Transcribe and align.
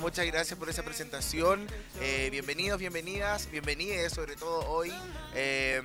muchas 0.00 0.26
gracias 0.26 0.58
por 0.58 0.70
esa 0.70 0.82
presentación. 0.82 1.66
Eh, 2.00 2.28
bienvenidos, 2.30 2.78
bienvenidas, 2.78 3.50
bienvenidas 3.50 4.12
sobre 4.12 4.34
todo 4.34 4.66
hoy 4.70 4.90
eh, 5.34 5.82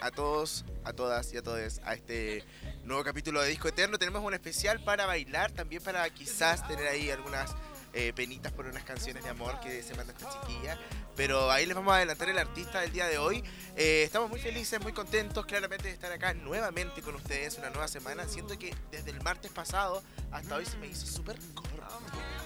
a 0.00 0.10
todos, 0.10 0.64
a 0.84 0.92
todas 0.92 1.32
y 1.32 1.36
a 1.36 1.42
todos 1.42 1.80
a 1.84 1.94
este 1.94 2.44
nuevo 2.84 3.04
capítulo 3.04 3.40
de 3.40 3.48
Disco 3.48 3.68
Eterno. 3.68 3.98
Tenemos 3.98 4.22
un 4.24 4.34
especial 4.34 4.82
para 4.82 5.06
bailar, 5.06 5.52
también 5.52 5.80
para 5.80 6.08
quizás 6.10 6.66
tener 6.66 6.88
ahí 6.88 7.10
algunas 7.10 7.54
eh, 7.94 8.12
penitas 8.14 8.50
por 8.52 8.66
unas 8.66 8.82
canciones 8.84 9.22
de 9.22 9.30
amor 9.30 9.60
que 9.60 9.82
se 9.82 9.94
manda 9.94 10.12
esta 10.12 10.28
chiquilla. 10.28 10.76
Pero 11.14 11.50
ahí 11.50 11.64
les 11.64 11.76
vamos 11.76 11.92
a 11.92 11.98
adelantar 11.98 12.30
el 12.30 12.38
artista 12.38 12.80
del 12.80 12.92
día 12.92 13.06
de 13.06 13.18
hoy. 13.18 13.44
Eh, 13.76 14.02
estamos 14.02 14.28
muy 14.28 14.40
felices, 14.40 14.80
muy 14.80 14.92
contentos 14.92 15.46
claramente 15.46 15.86
de 15.86 15.94
estar 15.94 16.10
acá 16.10 16.34
nuevamente 16.34 17.00
con 17.00 17.14
ustedes 17.14 17.58
una 17.58 17.70
nueva 17.70 17.86
semana. 17.86 18.26
Siento 18.26 18.58
que 18.58 18.74
desde 18.90 19.10
el 19.10 19.20
martes 19.22 19.52
pasado 19.52 20.02
hasta 20.32 20.56
hoy 20.56 20.66
se 20.66 20.76
me 20.78 20.88
hizo 20.88 21.06
súper 21.06 21.38
corto. 21.54 22.41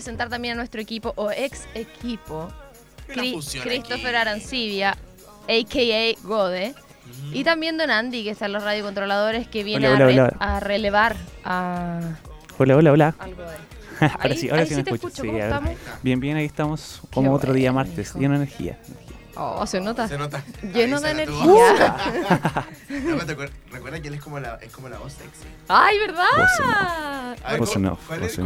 Presentar 0.00 0.30
también 0.30 0.54
a 0.54 0.56
nuestro 0.56 0.80
equipo 0.80 1.12
o 1.16 1.30
ex 1.30 1.66
equipo, 1.74 2.48
Cri- 3.06 3.34
Christopher 3.62 4.16
aquí. 4.16 4.28
Arancibia, 4.28 4.96
a.k.a. 5.46 6.26
Gode. 6.26 6.74
Y 7.34 7.44
también 7.44 7.76
Don 7.76 7.90
Andy, 7.90 8.24
que 8.24 8.30
está 8.30 8.46
en 8.46 8.54
los 8.54 8.62
radiocontroladores, 8.62 9.46
que 9.46 9.62
viene 9.62 9.88
Hola, 9.88 10.04
a, 10.04 10.06
hola, 10.06 10.06
re- 10.06 10.20
hola. 10.22 10.36
a 10.40 10.60
relevar 10.60 11.16
a, 11.44 12.00
Hola, 12.56 12.76
hola, 12.76 12.92
hola. 12.92 13.14
ahora 14.00 14.16
Ahí- 14.20 14.36
sí, 14.38 14.48
ahora 14.48 14.62
ahí 14.62 14.68
sí 14.68 14.74
sí 14.74 14.82
me 14.82 14.90
escucho. 14.90 15.08
escucho, 15.08 15.22
sí, 15.22 15.28
¿cómo 15.28 15.32
ahora- 15.32 15.48
estamos? 15.56 16.02
Bien, 16.02 16.18
bien, 16.18 16.36
ahí 16.38 16.46
estamos 16.46 17.02
como 17.12 17.34
otro 17.34 17.52
día 17.52 17.70
martes, 17.70 18.08
hijo. 18.08 18.20
lleno 18.20 18.38
de 18.38 18.44
energía. 18.44 18.78
Oh, 19.36 19.66
se 19.66 19.80
nota. 19.80 20.06
Se 20.08 20.18
nota. 20.18 20.42
Lleno 20.72 20.98
de 21.00 21.10
energía. 21.10 21.96
No, 22.90 23.16
Recuerda 23.70 24.00
que 24.00 24.08
él 24.08 24.14
es 24.14 24.20
como 24.20 24.40
la, 24.40 24.56
es 24.56 24.72
como 24.72 24.88
la 24.88 24.98
voz 24.98 25.12
sexy. 25.12 25.46
¡Ay, 25.68 25.98
verdad! 25.98 27.36
A 27.44 27.50
ver, 27.52 27.60
Vos 27.60 27.70
¿cómo- 27.72 27.88
no, 27.90 27.98
¿Cuál 28.06 28.22
es? 28.24 28.36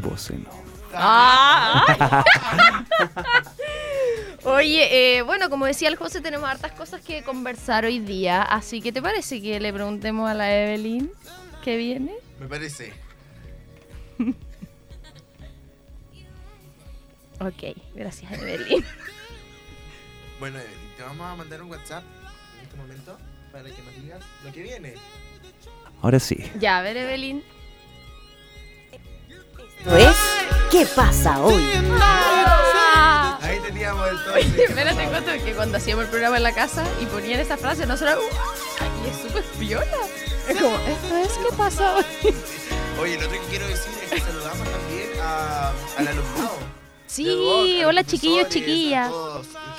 vos 0.00 0.30
no. 0.30 0.73
Ah. 0.96 2.24
Oye, 4.44 5.16
eh, 5.16 5.22
bueno, 5.22 5.48
como 5.48 5.64
decía 5.66 5.88
el 5.88 5.96
José, 5.96 6.20
tenemos 6.20 6.48
hartas 6.48 6.72
cosas 6.72 7.00
que 7.00 7.22
conversar 7.22 7.84
hoy 7.84 7.98
día. 7.98 8.42
Así 8.42 8.82
que, 8.82 8.92
¿te 8.92 9.00
parece 9.00 9.40
que 9.40 9.58
le 9.58 9.72
preguntemos 9.72 10.28
a 10.30 10.34
la 10.34 10.54
Evelyn 10.54 11.10
qué 11.62 11.76
viene? 11.76 12.14
Me 12.38 12.46
parece. 12.46 12.92
Ok, 17.40 17.76
gracias, 17.94 18.32
Evelyn. 18.32 18.84
Bueno, 20.40 20.58
Evelyn, 20.58 20.96
te 20.96 21.02
vamos 21.04 21.26
a 21.26 21.36
mandar 21.36 21.62
un 21.62 21.70
WhatsApp 21.70 22.02
en 22.58 22.64
este 22.64 22.76
momento 22.76 23.16
para 23.52 23.64
que 23.64 23.82
nos 23.82 24.02
digas 24.02 24.20
lo 24.44 24.52
que 24.52 24.62
viene. 24.62 24.94
Ahora 26.02 26.18
sí. 26.18 26.36
Ya, 26.58 26.78
a 26.78 26.82
ver, 26.82 26.96
Evelyn. 26.96 27.42
¿Qué 30.74 30.86
pasa 30.86 31.38
hoy? 31.38 31.62
Ah. 32.00 33.38
Ahí 33.42 33.60
teníamos 33.60 34.08
el 34.08 34.16
Oye, 34.34 34.44
toque. 34.48 34.64
espérate, 34.64 35.04
cuento 35.04 35.30
que 35.44 35.52
cuando 35.54 35.76
hacíamos 35.78 36.06
el 36.06 36.10
programa 36.10 36.36
en 36.36 36.42
la 36.42 36.52
casa 36.52 36.82
y 37.00 37.06
ponían 37.06 37.38
esa 37.38 37.56
frase, 37.56 37.86
no 37.86 37.96
solo. 37.96 38.18
Y 39.04 39.08
es 39.08 39.16
súper 39.22 39.44
piola. 39.56 39.86
Es 40.48 40.56
como, 40.60 40.76
esto 40.78 41.16
es 41.16 41.28
qué 41.48 41.56
pasa 41.56 41.94
hoy. 41.96 42.04
Oye, 43.00 43.18
lo 43.20 43.26
otro 43.28 43.40
que 43.40 43.46
quiero 43.50 43.68
decir 43.68 43.92
es 44.02 44.10
que 44.10 44.18
saludamos 44.20 44.66
también 44.68 45.10
a, 45.22 45.68
al 45.96 46.08
alumnado. 46.08 46.56
Sí, 47.06 47.80
hola 47.86 48.02
chiquillos, 48.02 48.48
chiquillas. 48.48 49.12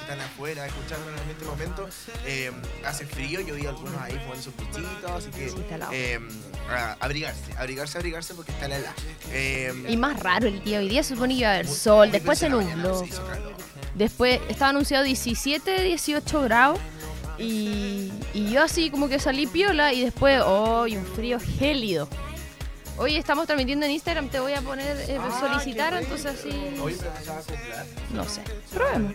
Están 0.06 0.22
afuera 0.22 0.68
escuchándonos 0.68 1.20
en 1.20 1.30
este 1.32 1.46
momento. 1.46 1.90
Eh, 2.28 2.52
hace 2.86 3.08
frío, 3.08 3.42
yo 3.42 3.56
vi 3.56 3.66
algunos 3.66 4.00
ahí 4.00 4.14
jugando 4.14 4.36
sus 4.44 4.56
bichitos, 4.56 5.10
así 5.10 5.32
que. 5.32 5.52
Eh, 5.92 6.20
abrigarse, 7.00 7.42
abrigarse, 7.58 7.98
abrigarse 7.98 8.36
porque 8.36 8.52
está 8.52 8.68
la 8.68 8.78
helada. 8.78 8.94
Eh, 9.32 9.74
Y 9.90 9.98
más 9.98 10.20
raro 10.20 10.46
el 10.46 10.64
día. 10.64 10.78
Hoy 10.78 10.90
día 10.90 11.02
supone 11.04 11.34
que 11.34 11.40
iba 11.40 11.50
a 11.50 11.54
haber 11.56 11.68
sol, 11.68 12.12
después 12.12 12.38
se 12.38 12.50
nubló. 12.50 13.04
Después 13.96 14.42
estaba 14.48 14.70
anunciado 14.70 15.04
17, 15.04 15.82
18 15.82 16.42
grados. 16.44 16.80
Y, 17.40 18.12
y 18.36 18.52
yo 18.52 18.62
así 18.62 18.92
como 18.92 19.10
que 19.10 19.18
salí 19.18 19.48
piola 19.48 19.92
y 19.92 20.02
después, 20.04 20.40
oh, 20.46 20.86
y 20.86 20.98
un 20.98 21.06
frío 21.06 21.40
gélido. 21.40 22.08
Hoy 22.98 23.18
estamos 23.18 23.46
transmitiendo 23.46 23.86
en 23.88 23.92
Instagram, 23.92 24.30
te 24.30 24.40
voy 24.40 24.54
a 24.54 24.62
poner 24.62 24.96
eh, 25.10 25.18
Ah, 25.20 25.38
solicitar, 25.38 25.94
entonces 25.96 26.28
así, 26.28 26.50
va 26.80 27.40
a 27.40 28.14
no 28.14 28.24
sé, 28.24 28.42
probemos. 28.74 29.14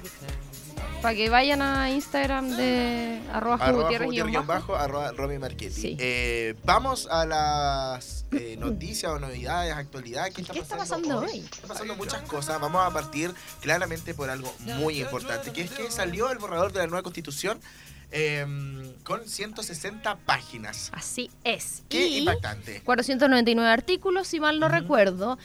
Para 1.03 1.15
que 1.15 1.31
vayan 1.31 1.63
a 1.63 1.91
Instagram 1.91 2.57
de 2.57 3.21
arroba 3.33 3.55
Arroba 3.57 3.83
Gutiérrez 3.85 4.11
guion 4.11 4.33
bajo. 4.33 4.47
bajo, 4.47 4.77
arroba 4.77 5.13
Romy 5.13 5.39
Marchetti. 5.39 5.71
Sí. 5.71 5.97
Eh, 5.99 6.55
vamos 6.65 7.09
a 7.11 7.25
las 7.25 8.27
eh, 8.33 8.57
noticias 8.59 9.11
o 9.11 9.19
novedades, 9.19 9.73
actualidad. 9.75 10.27
¿Qué 10.35 10.43
está, 10.43 10.53
¿Qué 10.53 10.59
está 10.61 10.77
pasando 10.77 11.21
hoy? 11.21 11.39
Está 11.39 11.69
pasando 11.69 11.97
muchas 11.97 12.21
cosas. 12.23 12.61
Vamos 12.61 12.83
a 12.87 12.91
partir 12.93 13.33
claramente 13.63 14.13
por 14.13 14.29
algo 14.29 14.53
muy 14.77 15.01
importante, 15.01 15.53
que 15.53 15.63
es 15.63 15.71
que 15.71 15.91
salió 15.91 16.31
el 16.31 16.39
borrador 16.39 16.71
de 16.73 16.81
la 16.81 16.87
nueva 16.87 17.03
constitución 17.03 17.59
eh, 18.13 18.45
con 19.03 19.27
160 19.27 20.17
páginas. 20.27 20.91
Así 20.93 21.31
es. 21.45 21.83
Qué 21.89 22.07
Y- 22.09 22.19
impactante. 22.19 22.83
499 22.83 23.71
artículos, 23.71 24.29
si 24.29 24.39
mal 24.39 24.61
no 24.61 24.69
recuerdo. 24.69 25.39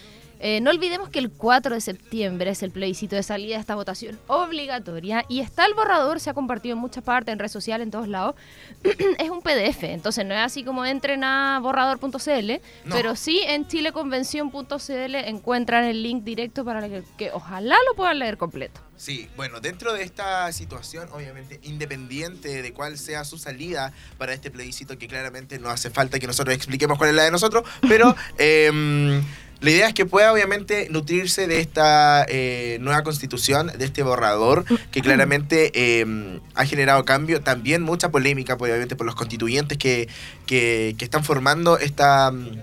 Eh, 0.47 0.61
no 0.61 0.69
olvidemos 0.69 1.09
que 1.09 1.17
el 1.17 1.31
4 1.31 1.73
de 1.73 1.81
septiembre 1.81 2.51
es 2.51 2.61
el 2.61 2.69
plebiscito 2.69 3.15
de 3.15 3.23
salida 3.23 3.55
de 3.55 3.61
esta 3.61 3.73
votación 3.73 4.19
obligatoria 4.27 5.25
y 5.27 5.39
está 5.39 5.65
el 5.65 5.73
borrador, 5.73 6.19
se 6.19 6.29
ha 6.29 6.35
compartido 6.35 6.75
en 6.75 6.79
muchas 6.81 7.03
partes, 7.03 7.33
en 7.33 7.39
redes 7.39 7.51
sociales, 7.51 7.83
en 7.83 7.89
todos 7.89 8.07
lados. 8.07 8.35
es 9.17 9.29
un 9.31 9.41
PDF, 9.41 9.85
entonces 9.85 10.23
no 10.23 10.35
es 10.35 10.41
así 10.41 10.63
como 10.63 10.85
entren 10.85 11.23
a 11.23 11.57
borrador.cl, 11.63 12.51
No. 12.83 12.95
pero 12.95 13.15
sí 13.15 13.41
en 13.43 13.67
chileconvención.cl 13.67 15.15
encuentran 15.15 15.83
el 15.83 16.03
link 16.03 16.23
directo 16.23 16.63
para 16.63 16.87
que, 16.87 17.01
que 17.17 17.31
ojalá 17.31 17.75
lo 17.89 17.95
puedan 17.95 18.19
leer 18.19 18.37
completo. 18.37 18.81
Sí, 18.97 19.27
bueno, 19.35 19.59
dentro 19.59 19.93
de 19.93 20.03
esta 20.03 20.49
situación, 20.53 21.09
obviamente, 21.11 21.59
independiente 21.63 22.61
de 22.61 22.71
cuál 22.71 22.97
sea 22.97 23.25
su 23.25 23.37
salida 23.37 23.91
para 24.17 24.33
este 24.33 24.51
plebiscito, 24.51 24.97
que 24.97 25.07
claramente 25.07 25.59
no 25.59 25.69
hace 25.69 25.89
falta 25.89 26.17
que 26.17 26.27
nosotros 26.27 26.55
expliquemos 26.55 26.97
cuál 26.97 27.09
es 27.09 27.15
la 27.15 27.23
de 27.23 27.31
nosotros, 27.31 27.67
pero 27.89 28.15
em, 28.37 29.21
la 29.61 29.69
idea 29.69 29.87
es 29.87 29.93
que 29.93 30.05
pueda, 30.05 30.31
obviamente, 30.31 30.87
nutrirse 30.91 31.47
de 31.47 31.59
esta 31.59 32.25
eh, 32.27 32.77
nueva 32.81 33.03
constitución, 33.03 33.71
de 33.77 33.85
este 33.85 34.03
borrador, 34.03 34.65
que 34.91 35.01
claramente 35.01 35.99
em, 36.01 36.39
ha 36.55 36.65
generado 36.65 37.05
cambio, 37.05 37.41
también 37.41 37.81
mucha 37.81 38.11
polémica, 38.11 38.57
pues, 38.57 38.71
obviamente, 38.71 38.95
por 38.95 39.05
los 39.05 39.15
constituyentes 39.15 39.77
que, 39.77 40.07
que, 40.45 40.95
que 40.97 41.05
están 41.05 41.23
formando 41.23 41.79
esta, 41.79 42.31
mm, 42.31 42.59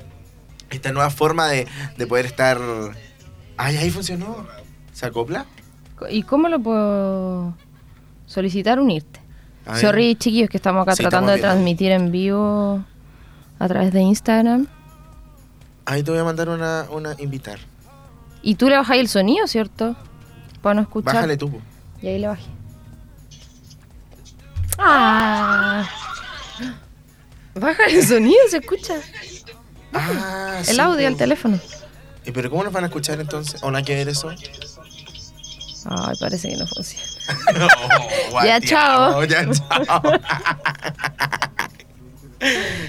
esta 0.70 0.92
nueva 0.92 1.10
forma 1.10 1.48
de, 1.48 1.66
de 1.96 2.06
poder 2.06 2.26
estar... 2.26 2.60
Ay, 3.56 3.76
ahí 3.76 3.90
funcionó. 3.90 4.46
¿Se 4.92 5.06
acopla? 5.06 5.46
¿Y 6.10 6.22
cómo 6.22 6.48
lo 6.48 6.60
puedo 6.60 7.56
solicitar 8.26 8.78
unirte? 8.78 9.20
Sorry, 9.80 10.16
chiquillos, 10.16 10.50
que 10.50 10.56
estamos 10.56 10.82
acá 10.82 10.96
Sí, 10.96 11.02
tratando 11.02 11.32
estamos 11.32 11.36
de 11.36 11.56
transmitir 11.56 11.92
en 11.92 12.10
vivo 12.10 12.84
a 13.58 13.68
través 13.68 13.92
de 13.92 14.02
Instagram. 14.02 14.66
Ahí 15.84 16.02
te 16.02 16.10
voy 16.10 16.20
a 16.20 16.24
mandar 16.24 16.48
una, 16.48 16.86
una 16.90 17.14
invitar. 17.18 17.58
Y 18.42 18.54
tú 18.56 18.68
le 18.68 18.76
bajáis 18.76 19.00
el 19.00 19.08
sonido, 19.08 19.46
¿cierto? 19.46 19.96
Para 20.62 20.74
no 20.74 20.82
escuchar. 20.82 21.14
Bájale 21.14 21.36
tú. 21.36 21.60
Y 22.00 22.08
ahí 22.08 22.18
le 22.18 22.28
bajé. 22.28 22.44
¡Ah! 24.78 25.88
Baja 27.54 27.84
el 27.84 28.06
sonido, 28.06 28.38
se 28.50 28.58
escucha. 28.58 28.94
Ah, 29.92 30.58
El 30.60 30.64
sí, 30.74 30.80
audio 30.80 31.02
po. 31.02 31.06
al 31.08 31.16
teléfono. 31.16 31.60
¿Y 32.24 32.30
pero 32.32 32.48
cómo 32.50 32.64
nos 32.64 32.72
van 32.72 32.84
a 32.84 32.86
escuchar 32.86 33.20
entonces? 33.20 33.62
¿O 33.62 33.70
no 33.70 33.76
hay 33.78 33.84
que 33.84 33.94
ver 33.94 34.08
eso? 34.08 34.30
Ay, 34.30 36.16
parece 36.18 36.48
que 36.48 36.56
no 36.56 36.66
funciona. 36.66 37.06
No, 37.56 38.44
Ya, 38.44 38.60
chao. 38.60 39.24
Ya, 39.24 39.46
chao. 39.50 40.02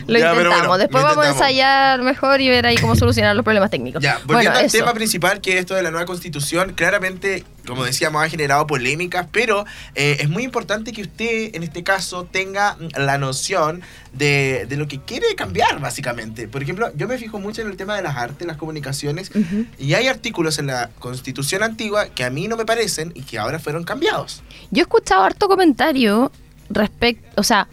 Lo 0.08 0.20
Ya, 0.20 0.32
intentamos. 0.32 0.68
bueno, 0.68 0.78
Después 0.78 1.04
lo 1.04 1.10
vamos 1.10 1.26
a 1.26 1.30
ensayar 1.30 2.02
mejor 2.02 2.42
y 2.42 2.50
ver 2.50 2.66
ahí 2.66 2.76
cómo 2.78 2.96
solucionar 2.96 3.36
los 3.36 3.44
problemas 3.44 3.70
técnicos. 3.70 4.02
Ya, 4.04 4.16
volviendo 4.26 4.52
bueno, 4.52 4.60
al 4.60 4.66
eso. 4.66 4.78
tema 4.78 4.94
principal, 4.94 5.42
que 5.42 5.58
esto 5.58 5.76
de 5.76 5.84
la 5.84 5.92
nueva 5.92 6.06
constitución, 6.06 6.74
claramente, 6.74 7.44
como 7.66 7.84
decíamos, 7.86 8.24
ha 8.24 8.30
generado 8.30 8.68
polémicas, 8.68 9.28
pero 9.32 9.66
eh, 9.96 10.18
es 10.20 10.30
muy 10.30 10.44
importante 10.44 10.92
que 10.92 11.02
usted, 11.04 11.56
en 11.56 11.64
este 11.64 11.84
caso, 11.84 12.26
tenga 12.26 12.78
la 12.98 13.18
noción 13.18 13.82
de, 14.14 14.66
de 14.68 14.78
lo 14.78 14.88
que 14.88 15.00
quiere 15.00 15.36
cambiar, 15.36 15.80
básicamente. 15.80 16.48
Por 16.48 16.62
ejemplo, 16.64 16.92
yo 16.96 17.08
me 17.08 17.18
fijo 17.18 17.40
mucho 17.40 17.62
en 17.62 17.68
el 17.70 17.78
tema 17.78 17.96
de 17.96 18.02
las 18.04 18.18
artes, 18.18 18.46
las 18.48 18.58
comunicaciones, 18.58 19.32
y 19.78 19.94
hay 19.94 20.08
artículos 20.08 20.60
en 20.60 20.68
la 20.68 20.90
constitución 21.00 21.64
antigua 21.64 22.08
que 22.10 22.24
a 22.24 22.30
mí 22.30 22.48
no 22.48 22.58
me 22.58 22.66
parecen 22.66 23.12
y 23.16 23.22
que 23.24 23.40
ahora 23.40 23.60
fueron 23.60 23.84
cambiados. 23.84 24.44
Yo 24.72 24.82
he 24.82 24.84
escuchado 24.84 25.24
harto 25.24 25.48
comentario 25.48 26.32
respecto, 26.70 27.28
o 27.36 27.44
sea, 27.44 27.68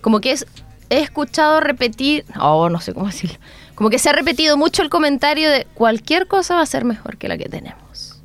como 0.00 0.20
que 0.20 0.32
es, 0.32 0.46
he 0.90 1.00
escuchado 1.00 1.60
repetir, 1.60 2.24
oh, 2.38 2.68
no 2.68 2.80
sé 2.80 2.92
cómo 2.92 3.06
decirlo, 3.06 3.38
como 3.74 3.88
que 3.88 3.98
se 3.98 4.10
ha 4.10 4.12
repetido 4.12 4.56
mucho 4.56 4.82
el 4.82 4.90
comentario 4.90 5.50
de 5.50 5.66
cualquier 5.74 6.26
cosa 6.26 6.56
va 6.56 6.62
a 6.62 6.66
ser 6.66 6.84
mejor 6.84 7.16
que 7.16 7.28
la 7.28 7.38
que 7.38 7.48
tenemos. 7.48 8.20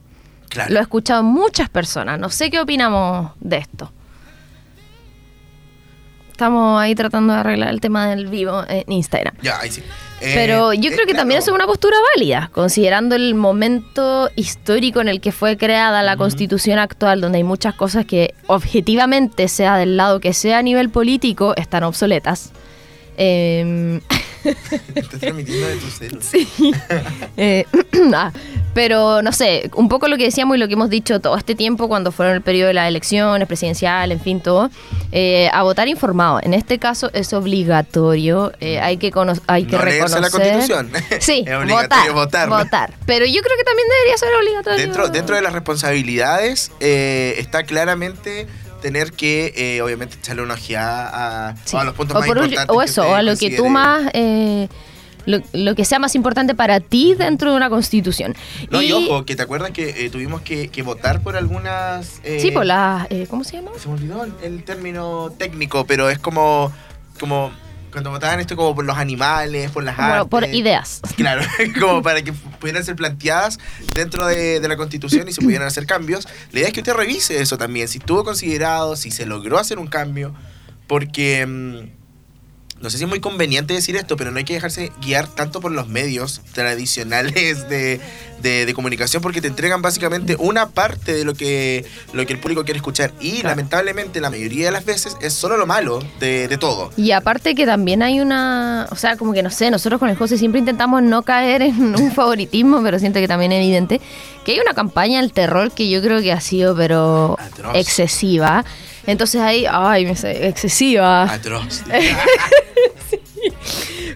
Claro. 0.50 0.74
Lo 0.74 0.80
he 0.80 0.82
escuchado 0.82 1.24
muchas 1.24 1.70
personas, 1.70 2.20
no 2.20 2.30
sé 2.30 2.50
qué 2.50 2.60
opinamos 2.60 3.32
de 3.40 3.58
esto. 3.58 3.92
Estamos 6.36 6.82
ahí 6.82 6.94
tratando 6.96 7.32
de 7.32 7.40
arreglar 7.40 7.70
el 7.70 7.80
tema 7.80 8.10
del 8.10 8.28
vivo 8.28 8.62
en 8.68 8.92
Instagram. 8.92 9.36
Ya, 9.42 9.58
ahí 9.58 9.72
sí. 9.72 9.82
Eh, 10.20 10.34
Pero 10.36 10.74
yo 10.74 10.90
eh, 10.90 10.94
creo 10.94 11.08
que 11.08 11.14
también 11.14 11.40
claro. 11.40 11.54
es 11.54 11.56
una 11.56 11.66
postura 11.66 11.96
válida, 12.14 12.50
considerando 12.52 13.16
el 13.16 13.36
momento 13.36 14.30
histórico 14.36 15.00
en 15.00 15.08
el 15.08 15.22
que 15.22 15.32
fue 15.32 15.56
creada 15.56 16.04
la 16.04 16.18
constitución 16.18 16.78
actual, 16.78 17.22
donde 17.22 17.38
hay 17.38 17.46
muchas 17.46 17.74
cosas 17.74 18.06
que 18.06 18.34
objetivamente, 18.48 19.48
sea 19.48 19.78
del 19.78 19.96
lado 19.96 20.20
que 20.20 20.34
sea 20.34 20.58
a 20.58 20.62
nivel 20.62 20.90
político, 20.90 21.54
están 21.56 21.84
obsoletas. 21.84 22.52
Em, 23.16 24.02
Estás 24.96 25.20
transmitiendo 25.20 25.68
de 25.68 25.76
tu 25.78 25.88
celu. 25.90 26.20
Sí. 26.22 26.48
Eh, 27.38 27.66
ah, 28.14 28.32
pero 28.74 29.22
no 29.22 29.32
sé, 29.32 29.70
un 29.76 29.88
poco 29.88 30.08
lo 30.08 30.18
que 30.18 30.26
decíamos 30.26 30.58
y 30.58 30.60
lo 30.60 30.68
que 30.68 30.74
hemos 30.74 30.90
dicho 30.90 31.20
todo 31.22 31.38
este 31.38 31.56
tiempo 31.56 31.88
cuando 31.88 32.12
fueron 32.12 32.36
el 32.36 32.42
periodo 32.42 32.68
de 32.68 32.74
las 32.74 32.88
elecciones, 32.88 33.48
presidencial, 33.48 34.12
en 34.12 34.20
fin, 34.20 34.42
todo, 34.42 34.70
eh, 35.12 35.50
a 35.54 35.64
votar 35.64 35.88
informado. 35.88 36.40
En 36.44 36.54
este 36.54 36.78
caso 36.78 37.10
es 37.14 37.32
obligatorio, 37.34 38.52
eh, 38.60 38.80
hay 38.80 38.98
que, 38.98 39.12
hay 39.48 39.66
que 39.66 39.76
No 39.78 39.82
reconocer. 39.82 40.22
la 40.22 40.30
Constitución. 40.30 40.92
Sí, 41.20 41.44
Es 41.48 41.56
obligatorio 41.56 42.14
votar. 42.14 42.50
votar. 42.50 42.94
Pero 43.06 43.26
yo 43.26 43.42
creo 43.42 43.58
que 43.58 43.64
también 43.64 43.88
debería 43.88 44.18
ser 44.18 44.30
obligatorio. 44.36 44.78
Dentro, 44.80 45.08
dentro 45.10 45.36
de 45.36 45.42
las 45.42 45.54
responsabilidades 45.54 46.72
está 46.80 47.64
claramente 47.64 48.48
tener 48.86 49.14
que, 49.14 49.52
eh, 49.58 49.82
obviamente, 49.82 50.16
echarle 50.20 50.44
una 50.44 50.54
ojeada 50.54 51.50
a, 51.50 51.56
Sí. 51.66 51.76
a 51.76 51.84
los 51.84 51.96
puntos 51.96 52.16
o, 52.16 52.20
más 52.20 52.28
por 52.28 52.38
importantes. 52.38 52.76
o 52.76 52.84
eso, 52.84 53.02
o 53.10 53.16
a 53.16 53.24
lo 53.24 53.36
que 53.36 53.50
tú 53.50 53.68
más... 53.68 54.12
eh, 54.14 54.68
lo, 55.26 55.40
lo 55.54 55.74
que 55.74 55.86
sea 55.86 55.98
más 55.98 56.14
importante 56.14 56.54
para 56.54 56.80
ti 56.82 57.16
dentro 57.16 57.50
de 57.50 57.58
una 57.58 57.68
constitución. 57.68 58.36
No, 58.70 58.84
y, 58.84 58.92
ojo, 58.92 59.26
que 59.26 59.36
te 59.36 59.42
acuerdas 59.42 59.72
que 59.72 60.06
eh, 60.06 60.12
tuvimos 60.12 60.42
que, 60.44 60.68
que 60.68 60.84
votar 60.84 61.22
por 61.22 61.36
algunas... 61.36 62.22
Sí, 62.38 62.52
por 62.52 62.64
las... 62.64 63.08
¿Cómo 63.28 63.44
se 63.44 63.54
llama? 63.54 63.72
Se 63.80 63.88
me 63.88 63.96
olvidó 63.96 64.24
el, 64.24 64.34
el 64.44 64.64
término 64.64 65.34
técnico, 65.36 65.88
pero 65.88 66.12
es 66.12 66.20
como... 66.20 66.72
como 67.20 67.52
cuando 67.96 68.10
votaban 68.12 68.42
esto 68.42 68.58
como 68.58 68.76
por 68.76 68.84
los 68.84 68.98
animales, 68.98 69.72
por 69.72 69.82
las 69.82 69.96
Bueno, 69.96 70.14
artes. 70.14 70.30
por 70.30 70.44
ideas. 70.54 71.00
Claro, 71.16 71.42
como 71.80 72.02
para 72.04 72.22
que 72.22 72.34
pudieran 72.34 72.84
ser 72.84 72.98
planteadas 72.98 73.58
dentro 73.94 74.28
de, 74.28 74.60
de 74.60 74.68
la 74.68 74.76
constitución 74.76 75.30
y 75.30 75.32
se 75.32 75.40
pudieran 75.42 75.66
hacer 75.66 75.86
cambios. 75.86 76.28
La 76.52 76.60
idea 76.60 76.68
es 76.68 76.74
que 76.74 76.82
usted 76.82 76.94
revise 76.94 77.40
eso 77.42 77.58
también, 77.58 77.88
si 77.88 78.00
estuvo 78.00 78.26
considerado, 78.26 78.98
si 78.98 79.12
se 79.12 79.26
logró 79.26 79.58
hacer 79.60 79.80
un 79.80 79.88
cambio, 79.88 80.36
porque 80.88 81.46
mm, 81.48 82.05
no 82.82 82.90
sé 82.90 82.98
si 82.98 83.04
es 83.06 83.10
muy 83.10 83.20
conveniente 83.20 83.74
decir 83.74 83.96
esto, 83.96 84.16
pero 84.18 84.32
no 84.32 84.38
hay 84.38 84.44
que 84.44 84.54
dejarse 84.54 84.92
guiar 85.02 85.28
tanto 85.28 85.62
por 85.62 85.72
los 85.72 85.88
medios 85.88 86.42
tradicionales 86.54 87.68
de, 87.70 88.00
de- 88.42 88.66
de 88.66 88.74
comunicación 88.74 89.22
porque 89.24 89.42
te 89.42 89.48
entregan 89.48 89.82
básicamente 89.82 90.36
una 90.38 90.70
parte 90.70 91.14
de 91.14 91.24
lo 91.26 91.34
que, 91.34 91.86
lo 92.14 92.26
que 92.28 92.34
el 92.34 92.40
público 92.40 92.64
quiere 92.66 92.78
escuchar 92.78 93.12
y 93.20 93.32
Claro. 93.40 93.50
lamentablemente 93.50 94.20
la 94.22 94.30
mayoría 94.30 94.66
de 94.66 94.72
las 94.72 94.86
veces 94.86 95.16
es 95.22 95.34
solo 95.34 95.58
lo 95.58 95.66
malo 95.66 96.00
de, 96.20 96.48
de 96.48 96.58
todo. 96.58 96.92
Y 96.98 97.12
aparte 97.12 97.56
que 97.56 97.66
también 97.66 98.04
hay 98.04 98.20
una, 98.20 98.88
o 98.92 98.96
sea, 98.96 99.16
como 99.18 99.34
que 99.34 99.42
no 99.42 99.50
sé, 99.50 99.72
nosotros 99.72 100.00
con 100.00 100.10
el 100.10 100.16
José 100.18 100.38
siempre 100.38 100.60
intentamos 100.60 101.02
no 101.02 101.24
caer 101.24 101.62
en 101.64 101.96
un 102.00 102.12
favoritismo, 102.12 102.84
pero 102.84 103.00
siento 103.00 103.20
que 103.20 103.28
también 103.28 103.52
es 103.54 103.64
evidente 103.64 104.02
que 104.46 104.52
hay 104.52 104.60
una 104.60 104.74
campaña 104.74 105.22
del 105.22 105.32
terror 105.32 105.72
que 105.72 105.90
yo 105.90 106.02
creo 106.02 106.22
que 106.22 106.32
ha 106.32 106.42
sido, 106.42 106.76
pero 106.76 107.36
Atroz. 107.40 107.76
excesiva. 107.76 108.64
Entonces 109.08 109.40
ahí, 109.42 109.66
ay, 109.70 110.06
me 110.06 110.16
sé, 110.16 110.48
excesiva. 110.48 111.24
Atroz. 111.24 111.84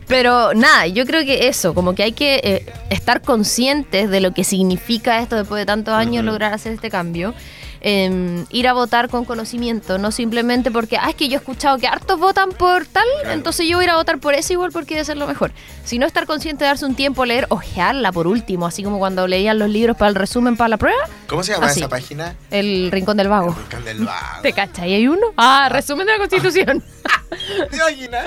Pero 0.08 0.54
nada, 0.54 0.88
yo 0.88 1.06
creo 1.06 1.24
que 1.24 1.48
eso, 1.48 1.74
como 1.74 1.96
que 1.96 2.04
hay 2.04 2.12
que 2.14 2.40
eh, 2.44 2.74
estar 2.90 3.22
conscientes 3.22 4.10
de 4.10 4.22
lo 4.22 4.34
que 4.34 4.44
significa 4.44 5.20
esto 5.22 5.36
después 5.36 5.60
de 5.62 5.66
tantos 5.66 5.94
años 5.94 6.18
Ujú. 6.24 6.28
lograr 6.32 6.54
hacer 6.54 6.74
este 6.74 6.90
cambio. 6.90 7.34
Eh, 7.82 8.44
ir 8.50 8.68
a 8.68 8.74
votar 8.74 9.08
con 9.08 9.24
conocimiento, 9.24 9.98
no 10.00 10.12
simplemente 10.12 10.70
porque, 10.70 10.98
ah, 10.98 11.08
es 11.12 11.16
que 11.16 11.30
yo 11.30 11.36
he 11.36 11.38
escuchado 11.38 11.78
que 11.78 11.88
hartos 11.88 12.20
votan 12.20 12.50
por 12.50 12.86
tal, 12.86 13.06
Claro. 13.22 13.34
entonces 13.34 13.68
yo 13.70 13.78
voy 13.78 13.84
a 13.84 13.88
ir 13.88 13.92
a 13.92 13.96
votar 13.96 14.20
por 14.20 14.34
ese 14.34 14.52
igual 14.52 14.72
porque 14.74 14.96
debe 14.96 15.06
ser 15.06 15.16
lo 15.16 15.26
mejor. 15.28 15.54
Sino 15.86 16.06
estar 16.06 16.26
consciente 16.26 16.66
de 16.66 16.68
darse 16.72 16.86
un 16.86 16.96
tiempo, 16.96 17.24
leer, 17.24 17.46
ojearla 17.48 18.12
por 18.12 18.28
último, 18.28 18.66
así 18.68 18.84
como 18.84 19.00
cuando 19.00 19.28
leían 19.30 19.60
los 19.60 19.70
libros 19.70 19.96
para 19.96 20.10
el 20.10 20.16
resumen, 20.16 20.58
para 20.58 20.68
la 20.68 20.76
prueba, 20.78 21.00
¿Cómo 21.28 21.42
se 21.42 21.54
llama 21.54 21.68
Así. 21.68 21.80
esa 21.80 21.88
página? 21.88 22.36
el 22.52 22.90
Rincón 22.92 23.16
del 23.16 23.30
Vago. 23.30 23.48
El 23.52 23.54
Volcán 23.56 23.86
del 23.86 24.00
Vago. 24.04 24.42
¿Te 24.42 24.52
cachai? 24.52 24.90
¿Y 24.92 24.94
hay 24.96 25.08
uno? 25.08 25.28
Ah, 25.38 25.70
resumen 25.72 26.06
de 26.06 26.12
la 26.12 26.18
Constitución. 26.18 26.84
¿Te 27.72 27.78
imaginas? 27.78 28.26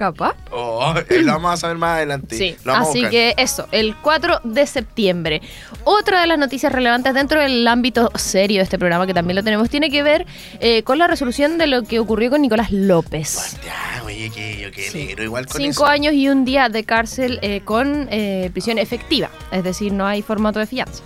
Capaz. 0.00 0.34
Oh, 0.50 0.94
eh, 1.10 1.20
lo 1.20 1.32
vamos 1.32 1.52
a 1.52 1.56
saber 1.58 1.76
más 1.76 1.96
adelante. 1.96 2.34
Sí, 2.34 2.56
Lo 2.64 2.72
vamos 2.72 2.88
a 2.88 2.90
así 2.92 3.06
que 3.10 3.34
eso, 3.36 3.68
el 3.70 3.94
4 3.96 4.40
de 4.44 4.66
septiembre. 4.66 5.42
Otra 5.84 6.22
de 6.22 6.26
las 6.26 6.38
noticias 6.38 6.72
relevantes 6.72 7.12
dentro 7.12 7.38
del 7.38 7.68
ámbito 7.68 8.10
serio 8.14 8.60
de 8.60 8.62
este 8.62 8.78
programa, 8.78 9.06
que 9.06 9.12
también 9.12 9.36
lo 9.36 9.44
tenemos, 9.44 9.68
tiene 9.68 9.90
que 9.90 10.02
ver 10.02 10.24
eh, 10.60 10.82
con 10.84 10.96
la 10.96 11.06
resolución 11.06 11.58
de 11.58 11.66
lo 11.66 11.82
que 11.82 11.98
ocurrió 11.98 12.30
con 12.30 12.40
Nicolás 12.40 12.72
López. 12.72 13.58
Ya, 13.62 14.02
oye, 14.02 14.30
que 14.30 14.58
yo 14.58 14.70
qué 14.70 14.88
Sí. 14.90 15.04
negro 15.04 15.22
igual 15.24 15.44
con 15.46 15.58
Cinco 15.60 15.84
eso. 15.84 15.86
años 15.86 16.14
y 16.14 16.30
un 16.30 16.46
día 16.46 16.70
de 16.70 16.82
cárcel 16.84 17.38
eh, 17.42 17.60
con 17.62 18.08
eh, 18.10 18.48
prisión 18.54 18.78
efectiva, 18.78 19.28
es 19.52 19.62
decir, 19.64 19.92
no 19.92 20.06
hay 20.06 20.22
formato 20.22 20.58
de 20.60 20.66
fianza. 20.66 21.02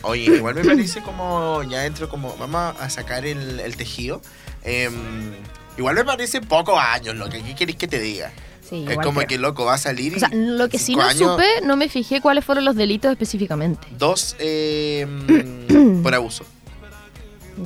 Oye, 0.00 0.22
igual 0.36 0.54
me 0.54 0.64
parece 0.64 1.02
como, 1.02 1.62
ya 1.64 1.84
entro 1.84 2.08
como, 2.08 2.34
vamos 2.38 2.74
a 2.80 2.88
sacar 2.88 3.26
el, 3.26 3.60
el 3.60 3.76
tejido. 3.76 4.22
Igual 5.76 5.94
me 5.96 6.04
parece 6.04 6.40
pocos 6.40 6.78
años, 6.78 7.16
lo 7.16 7.28
que 7.28 7.42
¿qué 7.42 7.54
queréis 7.54 7.76
que 7.78 7.88
te 7.88 7.98
diga? 8.00 8.32
Sí, 8.68 8.84
es 8.88 8.96
como 8.96 9.16
creo. 9.20 9.26
que 9.28 9.38
loco, 9.38 9.64
va 9.66 9.74
a 9.74 9.78
salir 9.78 10.12
y 10.12 10.16
O 10.16 10.18
sea, 10.20 10.30
lo 10.32 10.68
que 10.68 10.78
sí 10.78 10.96
no 10.96 11.02
años, 11.02 11.32
supe, 11.32 11.46
no 11.64 11.76
me 11.76 11.88
fijé 11.90 12.20
cuáles 12.22 12.44
fueron 12.44 12.64
los 12.64 12.76
delitos 12.76 13.10
específicamente. 13.12 13.86
Dos 13.98 14.36
em, 14.38 16.02
por 16.02 16.14
abuso, 16.14 16.44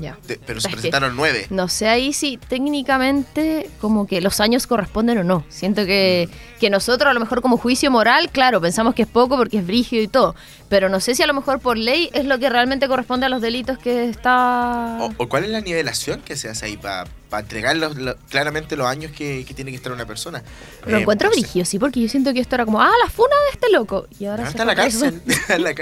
Ya. 0.01 0.19
De- 0.27 0.41
pero 0.45 0.61
se 0.61 0.69
presentaron 0.69 1.15
nueve. 1.17 1.47
No 1.51 1.69
sé 1.69 1.87
ahí 1.89 2.13
si 2.13 2.37
técnicamente 2.37 3.71
como 3.81 4.07
que 4.07 4.21
los 4.21 4.41
años 4.41 4.67
corresponden 4.67 5.19
o 5.19 5.25
no. 5.25 5.45
Siento 5.49 5.87
que, 5.87 6.29
que 6.61 6.69
nosotros 6.69 7.09
a 7.11 7.15
lo 7.15 7.21
mejor 7.21 7.43
como 7.43 7.57
juicio 7.57 7.91
moral, 7.91 8.31
claro, 8.31 8.61
pensamos 8.61 8.95
que 8.95 9.03
es 9.03 9.09
poco 9.09 9.37
porque 9.37 9.59
es 9.59 9.67
brígido 9.67 10.03
y 10.03 10.09
todo. 10.09 10.35
Pero 10.69 10.89
no 10.91 11.01
sé 11.01 11.15
si 11.15 11.23
a 11.23 11.27
lo 11.27 11.33
mejor 11.33 11.61
por 11.61 11.79
ley 11.79 12.11
es 12.13 12.27
lo 12.27 12.39
que 12.39 12.51
realmente 12.51 12.89
corresponde 12.89 13.25
a 13.25 13.29
los 13.31 13.41
delitos 13.41 13.79
que 13.79 14.09
está... 14.11 14.99
O, 15.01 15.13
o 15.17 15.29
cuál 15.29 15.45
es 15.45 15.51
la 15.51 15.63
nivelación 15.63 16.21
que 16.21 16.37
se 16.37 16.49
hace 16.51 16.67
ahí 16.67 16.77
para 16.77 17.07
entregar 17.39 17.75
los- 17.77 17.97
lo- 17.97 18.17
claramente 18.29 18.77
los 18.77 18.87
años 18.87 19.11
que, 19.13 19.45
que 19.47 19.55
tiene 19.55 19.71
que 19.71 19.79
estar 19.79 19.93
una 19.93 20.05
persona? 20.05 20.43
Lo 20.87 20.99
Eh, 20.99 21.01
encuentro 21.01 21.29
no 21.29 21.33
brígido, 21.35 21.65
sí, 21.65 21.79
porque 21.79 22.03
yo 22.03 22.09
siento 22.11 22.35
que 22.35 22.41
esto 22.41 22.55
era 22.55 22.67
como, 22.67 22.83
ah, 22.83 22.91
la 23.03 23.11
funa 23.11 23.35
de 23.47 23.53
este 23.55 23.71
loco. 23.73 24.07
Y 24.19 24.27
ahora 24.27 24.45
No, 24.45 24.51
se 24.51 24.59
está 24.59 24.63
en 24.65 24.67
la 24.69 24.75
cárcel. 24.75 25.23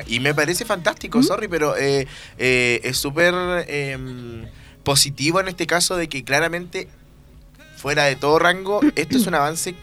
Y 0.07 0.21
me 0.21 0.35
parece 0.35 0.65
fantástico, 0.65 1.21
sorry, 1.23 1.49
pero 1.49 1.77
eh, 1.77 2.07
eh, 2.39 2.81
es 2.85 2.97
súper 2.97 3.35
em, 3.69 4.47
positivo 4.85 5.41
en 5.41 5.49
este 5.49 5.67
caso 5.67 5.97
de 5.97 6.09
que 6.09 6.23
claramente, 6.23 6.87
fuera 7.77 8.05
de 8.05 8.15
todo 8.15 8.39
rango, 8.39 8.81
esto 8.95 9.17
es 9.17 9.27
un 9.27 9.35
avance 9.35 9.75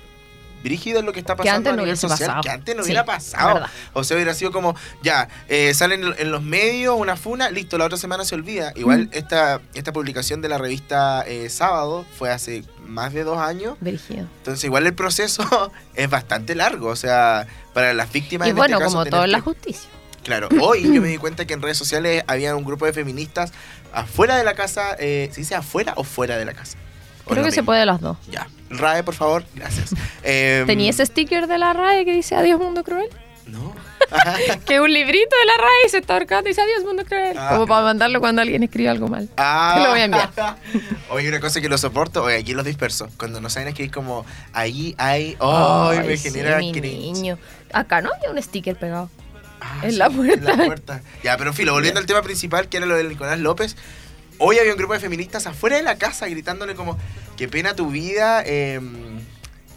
brígido 0.63 1.00
en 1.00 1.05
lo 1.05 1.13
que 1.13 1.20
está 1.20 1.34
Que 1.36 1.39
pasando 1.43 1.58
antes 1.58 1.74
a 1.74 1.75
no 1.75 1.82
nivel 1.84 1.89
hubiese 1.93 2.08
social, 2.08 2.27
pasado. 2.27 2.41
que 2.43 2.50
antes 2.50 2.75
no 2.75 2.84
Sí, 2.84 2.88
hubiera 2.88 3.05
pasado. 3.05 3.65
O 3.93 4.03
sea, 4.03 4.15
hubiera 4.15 4.34
sido 4.34 4.51
como, 4.51 4.75
ya, 5.03 5.27
eh, 5.50 5.74
salen 5.74 6.03
en- 6.17 6.32
los 6.32 6.41
medios 6.41 6.96
una 6.98 7.15
funa, 7.17 7.50
listo, 7.50 7.77
la 7.77 7.86
otra 7.86 7.98
semana 7.98 8.25
se 8.25 8.36
olvida. 8.36 8.72
Igual 8.75 9.05
Mm. 9.08 9.10
esta, 9.12 9.62
esta 9.74 9.91
publicación 9.93 10.41
de 10.41 10.50
la 10.50 10.58
revista 10.58 11.24
eh, 11.27 11.50
Sábado 11.50 12.05
fue 12.17 12.32
hace 12.32 12.63
más 12.86 13.13
de 13.13 13.24
dos 13.24 13.38
años. 13.38 13.75
Brígido. 13.82 14.27
Entonces, 14.38 14.63
igual 14.63 14.86
el 14.88 14.93
proceso 14.93 15.43
es 15.96 16.10
bastante 16.10 16.55
largo. 16.55 16.88
O 16.88 16.96
sea, 16.96 17.46
para 17.74 17.93
las 17.93 18.12
víctimas 18.12 18.48
Y 18.48 18.51
en 18.51 18.55
bueno, 18.55 18.75
este 18.77 18.86
caso, 18.86 18.98
como 18.98 19.10
todo 19.10 19.24
en 19.25 19.32
la 19.32 19.38
que- 19.39 19.43
justicia. 19.43 19.89
Claro, 20.24 20.48
hoy 20.62 20.84
yo 20.84 21.01
me 21.01 21.10
di 21.10 21.17
cuenta 21.20 21.46
que 21.46 21.53
en 21.53 21.62
redes 21.62 21.77
sociales 21.77 22.24
había 22.27 22.55
un 22.55 22.63
grupo 22.63 22.86
de 22.86 22.93
feministas 22.93 23.51
afuera 23.91 24.38
de 24.38 24.43
la 24.46 24.53
casa. 24.53 24.96
Eh, 24.98 25.29
¿Se 25.34 25.41
dice 25.41 25.55
afuera 25.55 25.93
o 25.98 26.03
fuera 26.05 26.38
de 26.38 26.46
la 26.46 26.53
casa? 26.53 26.77
¿O 27.25 27.30
Creo 27.32 27.44
que 27.44 27.51
se 27.51 27.63
puede 27.63 27.86
las 27.86 28.01
dos. 28.01 28.18
Ya. 28.30 28.48
RAE, 28.70 29.03
por 29.03 29.13
favor, 29.13 29.44
gracias. 29.53 29.94
Eh, 30.24 30.63
¿Tenía 30.65 30.89
ese 30.89 31.06
sticker 31.06 31.48
de 31.48 31.58
la 31.58 31.74
RAE 31.74 32.06
que 32.06 32.13
dice 32.13 32.36
Adiós 32.36 32.60
Mundo 32.60 32.84
Cruel? 32.84 33.08
No. 33.48 33.74
Que 34.65 34.80
un 34.80 34.94
librito 34.94 35.36
de 35.39 35.46
la 35.46 35.53
RAE 35.58 35.89
se 35.89 35.98
está 35.98 36.13
ahorcando 36.13 36.48
y 36.48 36.51
dice 36.51 36.62
Adiós 36.62 36.84
Mundo 36.84 37.03
Cruel. 37.06 37.38
Ah. 37.38 37.50
Como 37.51 37.68
para 37.68 37.84
mandarlo 37.84 38.20
cuando 38.20 38.42
alguien 38.42 38.62
escribe 38.63 38.89
algo 38.89 39.08
mal. 39.08 39.30
Ah. 39.38 39.74
Te 39.75 39.84
lo 39.84 39.89
voy 39.92 40.00
a 40.00 40.06
enviar. 40.06 40.30
Oye, 41.10 41.30
una 41.30 41.39
cosa 41.39 41.62
que 41.62 41.70
lo 41.70 41.77
soporto, 41.77 42.24
oye, 42.24 42.38
aquí 42.38 42.53
los 42.53 42.65
disperso. 42.65 43.10
Cuando 43.18 43.42
no 43.42 43.50
saben 43.50 43.70
escribir 43.70 43.92
como 43.92 44.25
ahí 44.53 44.96
hay. 44.98 45.38
¡Ay! 45.39 46.00
me 46.00 46.18
sí, 46.18 46.30
genera 46.30 46.58
mi 46.58 46.72
niño. 46.72 47.38
Acá 47.72 48.01
no 48.01 48.12
había 48.15 48.30
un 48.32 48.42
sticker 48.42 48.75
pegado. 48.75 49.10
Ah, 49.62 49.80
En 49.84 49.92
sí, 49.92 49.98
la 49.98 50.10
puerta. 50.10 50.51
En 50.51 50.58
la 50.58 50.65
puerta. 50.65 51.01
Ya, 51.24 51.38
pero 51.38 51.53
filo, 51.53 51.74
volviendo 51.74 52.00
al 52.00 52.06
tema 52.06 52.22
principal, 52.22 52.68
que 52.68 52.77
era 52.77 52.86
lo 52.86 52.96
de 52.96 53.03
Nicolás 53.06 53.39
López. 53.39 53.75
Hoy 54.45 54.59
había 54.59 54.73
un 54.73 54.77
grupo 54.77 54.91
de 54.91 55.00
feministas 55.00 55.47
afuera 55.47 55.77
de 55.77 55.83
la 55.83 55.97
casa 55.97 56.27
gritándole 56.27 56.75
como, 56.75 56.97
qué 57.38 57.47
pena 57.47 57.77
tu 57.77 57.89
vida, 57.89 58.43
eh, 58.45 58.81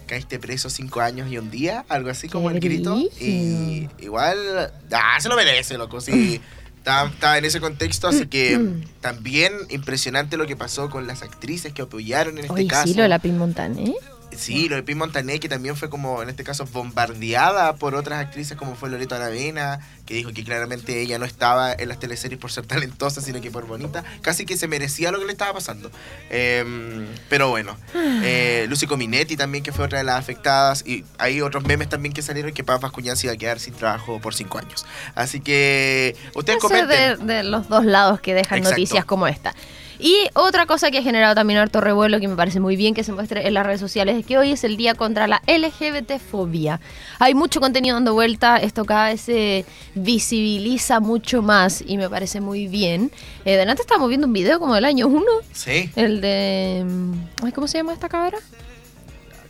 caíste 0.07 0.39
preso 0.39 0.69
cinco 0.69 0.99
años 0.99 1.31
y 1.31 1.37
un 1.37 1.49
día, 1.49 1.85
algo 1.87 2.09
así 2.09 2.27
como 2.27 2.51
el 2.51 2.59
grito. 2.59 2.97
Y 3.17 3.87
igual, 3.99 4.73
ah, 4.91 5.17
se 5.21 5.29
lo 5.29 5.37
merece, 5.37 5.77
loco, 5.77 6.01
sí. 6.01 6.41
Estaba, 6.79 7.37
en 7.37 7.45
ese 7.45 7.61
contexto, 7.61 8.09
así 8.09 8.27
que 8.27 8.59
también 8.99 9.53
impresionante 9.69 10.35
lo 10.35 10.45
que 10.45 10.57
pasó 10.57 10.89
con 10.89 11.07
las 11.07 11.21
actrices 11.21 11.71
que 11.71 11.83
apoyaron 11.83 12.37
en 12.37 12.43
este 12.43 12.53
Oye, 12.53 12.67
caso. 12.67 12.89
sí, 12.89 12.93
lo 12.93 13.03
de 13.03 13.09
la 13.09 13.19
Pin 13.19 13.37
Montané. 13.37 13.95
Sí, 14.37 14.69
lo 14.69 14.75
de 14.75 14.83
Pi 14.83 14.95
Montané, 14.95 15.39
que 15.39 15.49
también 15.49 15.75
fue 15.75 15.89
como, 15.89 16.21
en 16.21 16.29
este 16.29 16.43
caso, 16.43 16.65
bombardeada 16.65 17.75
por 17.75 17.95
otras 17.95 18.19
actrices 18.19 18.57
como 18.57 18.75
fue 18.75 18.89
Loreto 18.89 19.15
Aravena, 19.15 19.79
que 20.05 20.13
dijo 20.13 20.31
que 20.31 20.43
claramente 20.43 21.01
ella 21.01 21.19
no 21.19 21.25
estaba 21.25 21.73
en 21.73 21.89
las 21.89 21.99
teleseries 21.99 22.39
por 22.39 22.51
ser 22.51 22.65
talentosa, 22.65 23.19
sino 23.21 23.41
que 23.41 23.51
por 23.51 23.65
bonita. 23.65 24.03
Casi 24.21 24.45
que 24.45 24.57
se 24.57 24.67
merecía 24.67 25.11
lo 25.11 25.19
que 25.19 25.25
le 25.25 25.31
estaba 25.31 25.53
pasando. 25.53 25.91
Em, 26.29 27.07
pero 27.29 27.49
bueno, 27.49 27.75
eh, 27.95 28.65
Lucy 28.69 28.87
Cominetti 28.87 29.35
también, 29.35 29.63
que 29.63 29.71
fue 29.71 29.85
otra 29.85 29.97
de 29.97 30.03
las 30.03 30.19
afectadas. 30.19 30.83
Y 30.87 31.03
hay 31.17 31.41
otros 31.41 31.63
memes 31.65 31.89
también 31.89 32.13
que 32.13 32.21
salieron 32.21 32.53
que 32.53 32.63
Paz 32.63 32.79
Vascuñán 32.79 33.17
se 33.17 33.27
iba 33.27 33.33
a 33.33 33.37
quedar 33.37 33.59
sin 33.59 33.73
trabajo 33.73 34.19
por 34.21 34.35
cinco 34.35 34.59
años. 34.59 34.85
Así 35.15 35.39
que 35.41 36.15
ustedes 36.35 36.61
ser 36.61 36.69
comenten. 36.85 37.27
de, 37.27 37.33
de 37.33 37.43
los 37.43 37.67
dos 37.67 37.85
lados 37.85 38.21
que 38.21 38.33
dejan 38.33 38.59
Exacto. 38.59 38.79
noticias 38.79 39.05
como 39.05 39.27
esta. 39.27 39.53
Y 39.99 40.15
otra 40.33 40.65
cosa 40.65 40.91
que 40.91 40.99
ha 40.99 41.01
generado 41.01 41.33
también 41.35 41.59
harto 41.59 41.81
revuelo, 41.81 42.19
que 42.19 42.27
me 42.27 42.35
parece 42.35 42.59
muy 42.59 42.75
bien 42.75 42.93
que 42.93 43.03
se 43.03 43.11
muestre 43.11 43.47
en 43.47 43.53
las 43.53 43.65
redes 43.65 43.79
sociales, 43.79 44.15
es 44.17 44.25
que 44.25 44.37
hoy 44.37 44.51
es 44.51 44.63
el 44.63 44.77
día 44.77 44.93
contra 44.93 45.27
la 45.27 45.41
LGBT-fobia. 45.47 46.79
Hay 47.19 47.33
mucho 47.33 47.59
contenido 47.59 47.95
dando 47.95 48.13
vuelta, 48.13 48.57
esto 48.57 48.85
cada 48.85 49.09
vez 49.09 49.21
se 49.21 49.65
visibiliza 49.95 50.99
mucho 50.99 51.41
más 51.41 51.83
y 51.85 51.97
me 51.97 52.09
parece 52.09 52.41
muy 52.41 52.67
bien. 52.67 53.11
Eh, 53.45 53.55
delante 53.57 53.81
estábamos 53.81 54.09
viendo 54.09 54.27
un 54.27 54.33
video 54.33 54.59
como 54.59 54.75
del 54.75 54.85
año 54.85 55.07
1, 55.07 55.23
Sí. 55.53 55.89
el 55.95 56.21
de... 56.21 56.83
mm, 56.85 57.13
ay, 57.45 57.51
¿Cómo 57.51 57.67
se 57.67 57.77
llama 57.79 57.93
esta 57.93 58.09
cabra? 58.09 58.37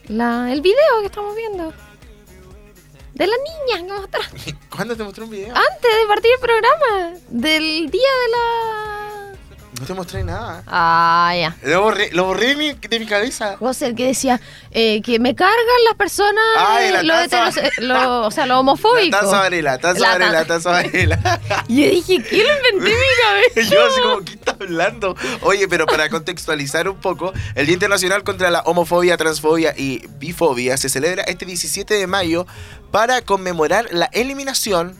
La, 0.08 0.52
el 0.54 0.62
video 0.62 1.00
que 1.02 1.08
estamos 1.08 1.36
viendo. 1.36 1.74
De 3.14 3.26
la 3.28 3.34
niña 3.36 3.88
que 3.88 3.94
mostraron 4.02 4.30
¿Cuándo 4.70 4.96
te 4.96 5.04
mostré 5.04 5.24
un 5.24 5.30
video? 5.32 5.48
antes 5.56 5.92
de 6.02 6.08
partir 6.08 6.32
el 6.34 6.40
programa. 6.40 7.20
Del 7.30 7.90
día 7.90 8.02
de 8.02 8.32
la... 8.32 9.17
No 9.80 9.86
te 9.86 9.94
mostré 9.94 10.24
nada. 10.24 10.64
Ah, 10.66 11.34
ya. 11.38 11.56
Lo 11.64 11.82
borré, 11.84 12.10
lo 12.12 12.26
borré 12.26 12.48
de 12.48 12.56
mi, 12.56 12.74
de 12.74 13.00
mi 13.00 13.06
cabeza. 13.06 13.58
José, 13.58 13.88
el 13.88 13.96
que 13.96 14.06
decía 14.08 14.42
eh, 14.72 15.02
que 15.04 15.20
me 15.20 15.36
cargan 15.36 15.56
las 15.86 15.96
personas, 15.96 16.44
Ay, 16.58 16.88
eh, 16.88 16.92
la 16.92 17.04
lo 17.04 17.14
taza. 17.30 17.50
heterose- 17.62 17.72
lo- 17.82 18.26
o 18.26 18.32
sea, 18.32 18.46
lo 18.48 18.60
homofóbico. 18.60 19.16
La 19.16 19.20
taza 19.22 19.40
Varela, 19.40 19.78
taza 19.78 20.00
La 20.00 20.08
Varela, 20.14 20.32
ta- 20.42 20.46
taza 20.56 20.72
Varela. 20.72 21.40
Y 21.68 21.76
yo 21.86 21.92
dije, 21.92 22.24
¿qué 22.24 22.44
lo 22.44 22.58
inventé 22.58 22.92
en 22.92 23.00
mi 23.00 23.54
cabeza? 23.54 23.76
Yo 23.76 23.86
así 23.86 24.02
como, 24.02 24.26
¿qué 24.26 24.34
está 24.34 24.52
hablando? 24.60 25.16
Oye, 25.42 25.68
pero 25.68 25.86
para 25.86 26.10
contextualizar 26.10 26.90
un 26.90 26.98
poco, 26.98 27.32
el 27.56 27.66
Día 27.68 27.74
Internacional 27.74 28.24
contra 28.24 28.50
la 28.50 28.62
Homofobia, 28.62 29.16
Transfobia 29.18 29.74
y 29.78 30.02
Bifobia 30.18 30.78
se 30.78 30.90
celebra 30.90 31.24
este 31.24 31.46
17 31.46 31.94
de 31.94 32.08
mayo 32.08 32.48
para 32.92 33.22
conmemorar 33.22 33.88
la 33.92 34.06
eliminación, 34.14 34.96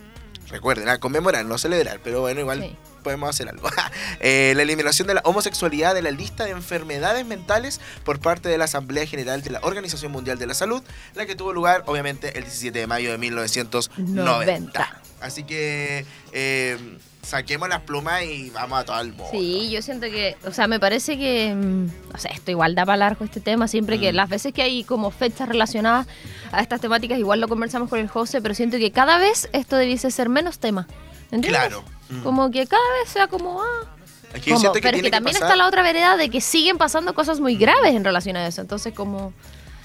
recuerden, 0.50 0.88
a 0.90 1.00
conmemorar, 1.00 1.46
no 1.46 1.58
celebrar, 1.58 2.00
pero 2.04 2.22
bueno, 2.22 2.42
igual 2.42 2.62
Sí. 2.62 2.76
Podemos 3.08 3.30
hacer 3.30 3.48
algo. 3.48 3.70
Eh, 4.20 4.54
la 4.56 4.64
eliminación 4.64 5.08
de 5.08 5.14
la 5.14 5.22
homosexualidad 5.26 5.94
de 5.94 6.02
la 6.02 6.12
lista 6.12 6.44
de 6.46 6.52
enfermedades 6.52 7.26
mentales 7.26 7.80
por 8.04 8.20
parte 8.20 8.50
de 8.50 8.58
la 8.58 8.66
Asamblea 8.66 9.06
General 9.06 9.42
de 9.42 9.52
la 9.52 9.60
Organización 9.62 10.12
Mundial 10.12 10.38
de 10.40 10.48
la 10.48 10.54
Salud, 10.54 10.82
la 11.14 11.26
que 11.26 11.36
tuvo 11.36 11.54
lugar 11.54 11.84
obviamente 11.86 12.38
el 12.38 12.44
17 12.44 12.78
de 12.80 12.88
mayo 12.88 13.12
de 13.12 13.18
1990. 13.18 14.24
90. 14.24 15.02
Así 15.22 15.44
que 15.44 16.06
eh, 16.32 16.78
saquemos 17.22 17.70
las 17.70 17.82
plumas 17.82 18.24
y 18.24 18.50
vamos 18.50 18.80
a 18.80 18.86
todo 18.86 19.00
el 19.02 19.10
mundo. 19.10 19.28
Sí, 19.32 19.70
yo 19.70 19.82
siento 19.82 20.08
que, 20.08 20.36
o 20.46 20.52
sea, 20.52 20.68
me 20.68 20.80
parece 20.80 21.18
que, 21.18 21.54
mm, 21.56 22.16
o 22.16 22.18
sea, 22.18 22.32
esto 22.32 22.52
igual 22.52 22.74
da 22.76 22.86
para 22.86 22.98
largo 22.98 23.24
este 23.24 23.40
tema, 23.40 23.68
siempre 23.68 24.00
que 24.00 24.12
Mm. 24.12 24.16
las 24.16 24.30
veces 24.30 24.52
que 24.54 24.64
hay 24.64 24.84
como 24.84 25.12
fechas 25.12 25.48
relacionadas 25.48 26.08
a 26.52 26.62
estas 26.62 26.82
temáticas, 26.82 27.20
igual 27.20 27.40
lo 27.40 27.48
conversamos 27.48 27.90
con 27.90 28.00
el 28.00 28.08
José, 28.08 28.42
pero 28.42 28.54
siento 28.56 28.78
que 28.78 28.92
cada 28.92 29.18
vez 29.20 29.48
esto 29.54 29.76
debiese 29.78 30.10
ser 30.12 30.30
menos 30.30 30.60
tema. 30.60 30.88
¿Entiendes? 31.32 31.50
Claro. 31.62 31.84
Mm. 32.10 32.24
Como 32.24 32.52
que 32.52 32.66
cada 32.68 32.84
vez 33.02 33.10
sea 33.10 33.28
como, 33.28 33.62
ah, 33.62 33.86
Es 34.34 34.42
que 34.42 34.52
como- 34.54 34.72
que 34.74 34.82
pero 34.82 34.98
es 34.98 35.04
que 35.04 35.12
también 35.12 35.34
pasar- 35.36 35.48
está 35.50 35.56
la 35.56 35.68
otra 35.68 35.82
vereda 35.82 36.16
de 36.18 36.30
que 36.30 36.42
siguen 36.42 36.78
pasando 36.78 37.14
cosas 37.14 37.40
muy 37.40 37.56
graves 37.58 37.94
en 37.96 38.04
relación 38.04 38.36
a 38.38 38.48
eso. 38.48 38.62
Entonces, 38.62 38.94
como. 38.94 39.34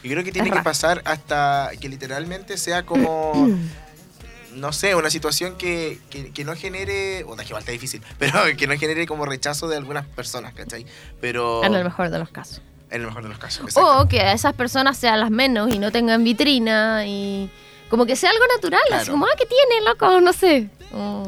Yo 0.04 0.10
creo 0.10 0.24
que 0.24 0.32
tiene 0.32 0.50
que 0.50 0.60
pasar 0.62 1.00
hasta 1.04 1.70
que 1.80 1.88
literalmente 1.88 2.56
sea 2.58 2.84
como, 2.84 3.32
no 4.54 4.72
sé, 4.72 4.94
una 4.94 5.10
situación 5.10 5.56
que, 5.56 5.98
que, 6.10 6.30
que 6.32 6.44
no 6.44 6.54
genere, 6.56 7.24
o 7.24 7.34
que 7.36 7.44
igual 7.44 7.60
está 7.60 7.72
difícil, 7.72 8.02
pero 8.18 8.32
que 8.56 8.66
no 8.66 8.76
genere 8.78 9.06
como 9.06 9.24
rechazo 9.26 9.68
de 9.68 9.76
algunas 9.76 10.04
personas, 10.06 10.54
¿cachai? 10.54 10.86
Pero 11.20 11.62
En 11.64 11.74
el 11.74 11.84
mejor 11.84 12.10
de 12.10 12.18
los 12.18 12.28
casos. 12.30 12.60
en 12.90 13.00
el 13.00 13.06
mejor 13.06 13.22
de 13.22 13.28
los 13.30 13.38
casos. 13.38 13.74
O 13.76 14.06
que 14.08 14.32
esas 14.32 14.52
personas 14.54 14.96
sean 14.98 15.20
las 15.20 15.30
menos 15.30 15.72
y 15.72 15.78
no 15.78 15.90
tengan 15.92 16.22
vitrina 16.24 17.06
y. 17.06 17.50
Como 17.88 18.06
que 18.06 18.16
sea 18.16 18.30
algo 18.30 18.44
natural, 18.56 18.80
así 18.86 18.90
Claro. 19.04 19.12
como, 19.12 19.26
ah, 19.26 19.34
¿qué 19.38 19.44
tiene, 19.46 19.84
loco? 19.84 20.20
No 20.22 20.32
sé. 20.32 20.68
Mm. 20.92 21.24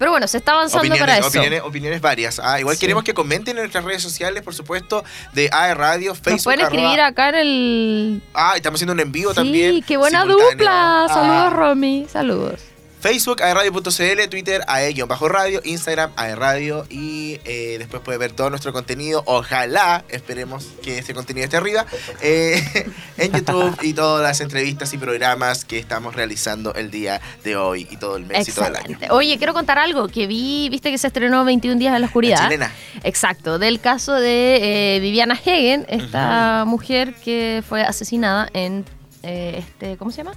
Pero 0.00 0.12
bueno, 0.12 0.26
se 0.26 0.38
está 0.38 0.52
avanzando 0.52 0.80
Opiniones, 0.80 1.02
para 1.02 1.18
eso. 1.18 1.28
opiniones, 1.28 1.60
opiniones 1.62 2.00
varias. 2.00 2.40
Ah, 2.42 2.58
igual 2.58 2.74
Sí. 2.74 2.80
queremos 2.80 3.04
que 3.04 3.12
comenten 3.12 3.56
en 3.58 3.64
nuestras 3.64 3.84
redes 3.84 4.02
sociales, 4.02 4.42
por 4.42 4.54
supuesto, 4.54 5.04
de 5.34 5.50
AE 5.52 5.74
Radio, 5.74 6.14
Facebook. 6.14 6.32
Nos 6.32 6.44
pueden 6.44 6.60
escribir 6.62 7.00
acá 7.02 7.28
en 7.28 7.34
el. 7.34 8.22
Ah, 8.32 8.54
estamos 8.56 8.78
haciendo 8.78 8.94
un 8.94 9.00
envío 9.00 9.28
sí, 9.28 9.34
también. 9.36 9.82
qué 9.82 9.98
buena 9.98 10.22
simultáneo. 10.22 10.50
dupla. 10.52 11.04
Saludos, 11.08 11.44
Ah. 11.46 11.50
Romy. 11.54 12.06
Saludos. 12.10 12.60
Facebook, 13.00 13.42
aerradio.cl, 13.42 14.28
Twitter, 14.28 14.62
ae-radio, 14.66 15.62
Instagram, 15.64 16.12
aerradio 16.16 16.86
y 16.90 17.40
eh, 17.44 17.76
después 17.78 18.02
puede 18.02 18.18
ver 18.18 18.32
todo 18.32 18.50
nuestro 18.50 18.74
contenido. 18.74 19.22
Ojalá, 19.26 20.04
esperemos 20.10 20.66
que 20.82 20.98
este 20.98 21.14
contenido 21.14 21.44
esté 21.44 21.56
arriba, 21.56 21.86
eh, 22.20 22.62
en 23.16 23.32
YouTube 23.32 23.76
y 23.82 23.94
todas 23.94 24.22
las 24.22 24.40
entrevistas 24.42 24.92
y 24.92 24.98
programas 24.98 25.64
que 25.64 25.78
estamos 25.78 26.14
realizando 26.14 26.74
el 26.74 26.90
día 26.90 27.22
de 27.42 27.56
hoy 27.56 27.88
y 27.90 27.96
todo 27.96 28.16
el 28.16 28.26
mes 28.26 28.46
y 28.48 28.52
todo 28.52 28.66
el 28.66 28.76
año. 28.76 28.98
Oye, 29.10 29.38
quiero 29.38 29.54
contar 29.54 29.78
algo 29.78 30.08
que 30.08 30.26
vi, 30.26 30.68
viste 30.68 30.90
que 30.90 30.98
se 30.98 31.06
estrenó 31.06 31.44
21 31.44 31.78
días 31.78 31.90
en 31.90 31.94
la 31.94 31.98
La 32.00 32.06
oscuridad. 32.06 32.42
chilena. 32.44 32.72
Exacto, 33.02 33.58
del 33.58 33.80
caso 33.80 34.12
de 34.14 34.96
eh, 34.96 35.00
Viviana 35.00 35.40
Hegen, 35.42 35.86
esta 35.88 36.64
mujer 36.66 37.14
que 37.14 37.62
fue 37.66 37.82
asesinada 37.82 38.48
en 38.52 38.84
este, 39.22 39.96
¿cómo 39.96 40.10
se 40.10 40.18
llama? 40.18 40.32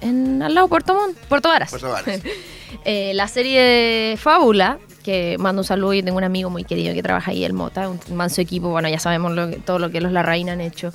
En 0.00 0.42
al 0.42 0.54
lado 0.54 0.66
de 0.66 0.70
Puerto 0.70 0.94
Montt, 0.94 1.16
Puerto 1.28 1.48
Varas. 1.48 1.70
Puerto 1.70 1.88
Varas. 1.90 2.20
Eh, 2.84 3.12
la 3.14 3.26
serie 3.26 3.60
de 3.60 4.16
Fábula, 4.16 4.78
que 5.02 5.36
mando 5.38 5.62
un 5.62 5.64
saludo 5.64 5.94
y 5.94 6.02
tengo 6.02 6.18
un 6.18 6.24
amigo 6.24 6.50
muy 6.50 6.62
querido 6.64 6.94
que 6.94 7.02
trabaja 7.02 7.30
ahí, 7.30 7.44
el 7.44 7.52
Mota, 7.52 7.88
un 7.88 7.98
manso 8.14 8.40
equipo, 8.40 8.68
bueno, 8.68 8.88
ya 8.88 8.98
sabemos 8.98 9.32
lo 9.32 9.48
que- 9.50 9.56
todo 9.56 9.78
lo 9.78 9.90
que 9.90 10.00
los 10.00 10.12
Larraín 10.12 10.50
han 10.50 10.60
hecho. 10.60 10.92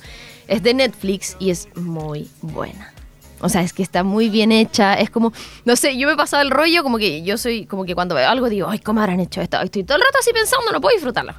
Es 0.48 0.62
de 0.62 0.74
Netflix 0.74 1.36
y 1.38 1.50
es 1.50 1.68
muy 1.74 2.28
buena. 2.40 2.92
O 3.40 3.48
sea, 3.48 3.62
es 3.62 3.72
que 3.72 3.82
está 3.82 4.04
muy 4.04 4.28
bien 4.28 4.52
hecha. 4.52 4.94
Es 4.94 5.10
como, 5.10 5.32
no 5.64 5.76
sé, 5.76 5.96
yo 5.98 6.06
me 6.06 6.12
he 6.14 6.16
pasado 6.16 6.42
el 6.42 6.50
rollo 6.50 6.82
como 6.82 6.98
que 6.98 7.22
yo 7.22 7.36
soy, 7.36 7.66
como 7.66 7.84
que 7.84 7.94
cuando 7.94 8.14
veo 8.14 8.28
algo 8.28 8.48
digo, 8.48 8.68
ay, 8.68 8.78
¿cómo 8.78 9.00
habrán 9.00 9.20
hecho 9.20 9.40
esto? 9.40 9.60
Estoy 9.60 9.82
todo 9.84 9.96
el 9.96 10.02
rato 10.04 10.18
así 10.20 10.30
pensando, 10.32 10.70
no 10.72 10.80
puedo 10.80 10.94
disfrutarlo. 10.94 11.34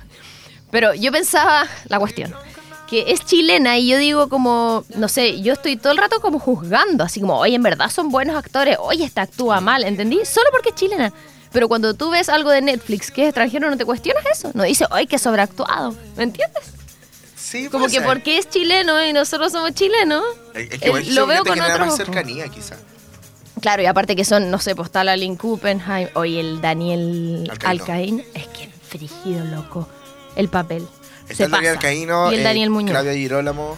Pero 0.70 0.94
yo 0.96 1.12
pensaba, 1.12 1.66
la 1.88 2.00
cuestión, 2.00 2.34
que 2.94 3.12
es 3.12 3.26
chilena 3.26 3.80
y 3.80 3.88
yo 3.88 3.98
digo 3.98 4.30
como, 4.30 4.86
no 4.96 5.08
sé, 5.08 5.42
yo 5.42 5.54
estoy 5.54 5.78
todo 5.78 5.92
el 5.94 5.98
rato 5.98 6.22
como 6.22 6.38
juzgando, 6.38 7.04
así 7.04 7.20
como, 7.20 7.40
oye, 7.40 7.56
en 7.56 7.64
verdad 7.64 7.90
son 7.90 8.10
buenos 8.10 8.36
actores, 8.36 8.78
oye, 8.80 9.04
esta 9.04 9.24
actúa 9.24 9.62
mal, 9.62 9.84
¿entendí? 9.84 10.20
Solo 10.26 10.48
porque 10.52 10.70
es 10.70 10.76
chilena. 10.76 11.12
Pero 11.52 11.68
cuando 11.68 11.96
tú 11.96 12.12
ves 12.12 12.30
algo 12.30 12.52
de 12.52 12.62
Netflix 12.62 13.10
que 13.10 13.24
es 13.24 13.28
extranjero, 13.30 13.68
no 13.72 13.78
te 13.78 13.86
cuestionas 13.86 14.24
eso. 14.32 14.52
No 14.54 14.62
dices, 14.62 14.88
ay, 14.92 15.08
que 15.08 15.18
sobreactuado. 15.18 15.96
¿Me 16.18 16.24
entiendes? 16.24 16.64
Sí, 17.36 17.68
Como 17.70 17.86
que 17.86 17.94
ser. 17.94 18.04
porque 18.04 18.38
es 18.38 18.48
chileno 18.48 19.04
y 19.04 19.12
nosotros 19.12 19.52
somos 19.52 19.74
chilenos. 19.74 20.24
Es 20.54 20.80
que 20.80 20.90
eh, 20.90 21.04
lo 21.14 21.26
veo 21.26 21.44
con 21.44 21.60
otros 21.60 21.80
más 21.80 21.98
cercanía, 21.98 22.48
quizá. 22.50 22.76
Claro, 23.60 23.82
y 23.82 23.88
aparte 23.88 24.16
que 24.16 24.24
son, 24.26 24.52
no 24.52 24.60
sé, 24.60 24.76
pues 24.76 24.88
está 24.88 25.04
la 25.04 25.16
Lynn 25.18 25.36
Kuppenheim, 25.36 26.10
oye, 26.14 26.40
el 26.40 26.62
Daniel. 26.62 27.52
Alcaín. 27.66 28.24
Es 28.36 28.46
que 28.48 28.70
frígido, 28.88 29.46
loco. 29.46 29.88
El 30.36 30.50
papel. 30.50 30.88
Está 31.34 31.38
Se 31.38 31.44
el 31.46 31.52
Daniel 31.52 31.76
pasa. 31.76 31.88
Alcaíno, 31.88 32.32
Y 32.32 32.36
el 32.36 32.40
eh, 32.40 32.44
Daniel 32.44 32.70
Muñoz. 32.70 32.92
Claudia 32.92 33.14
Girolamo, 33.14 33.78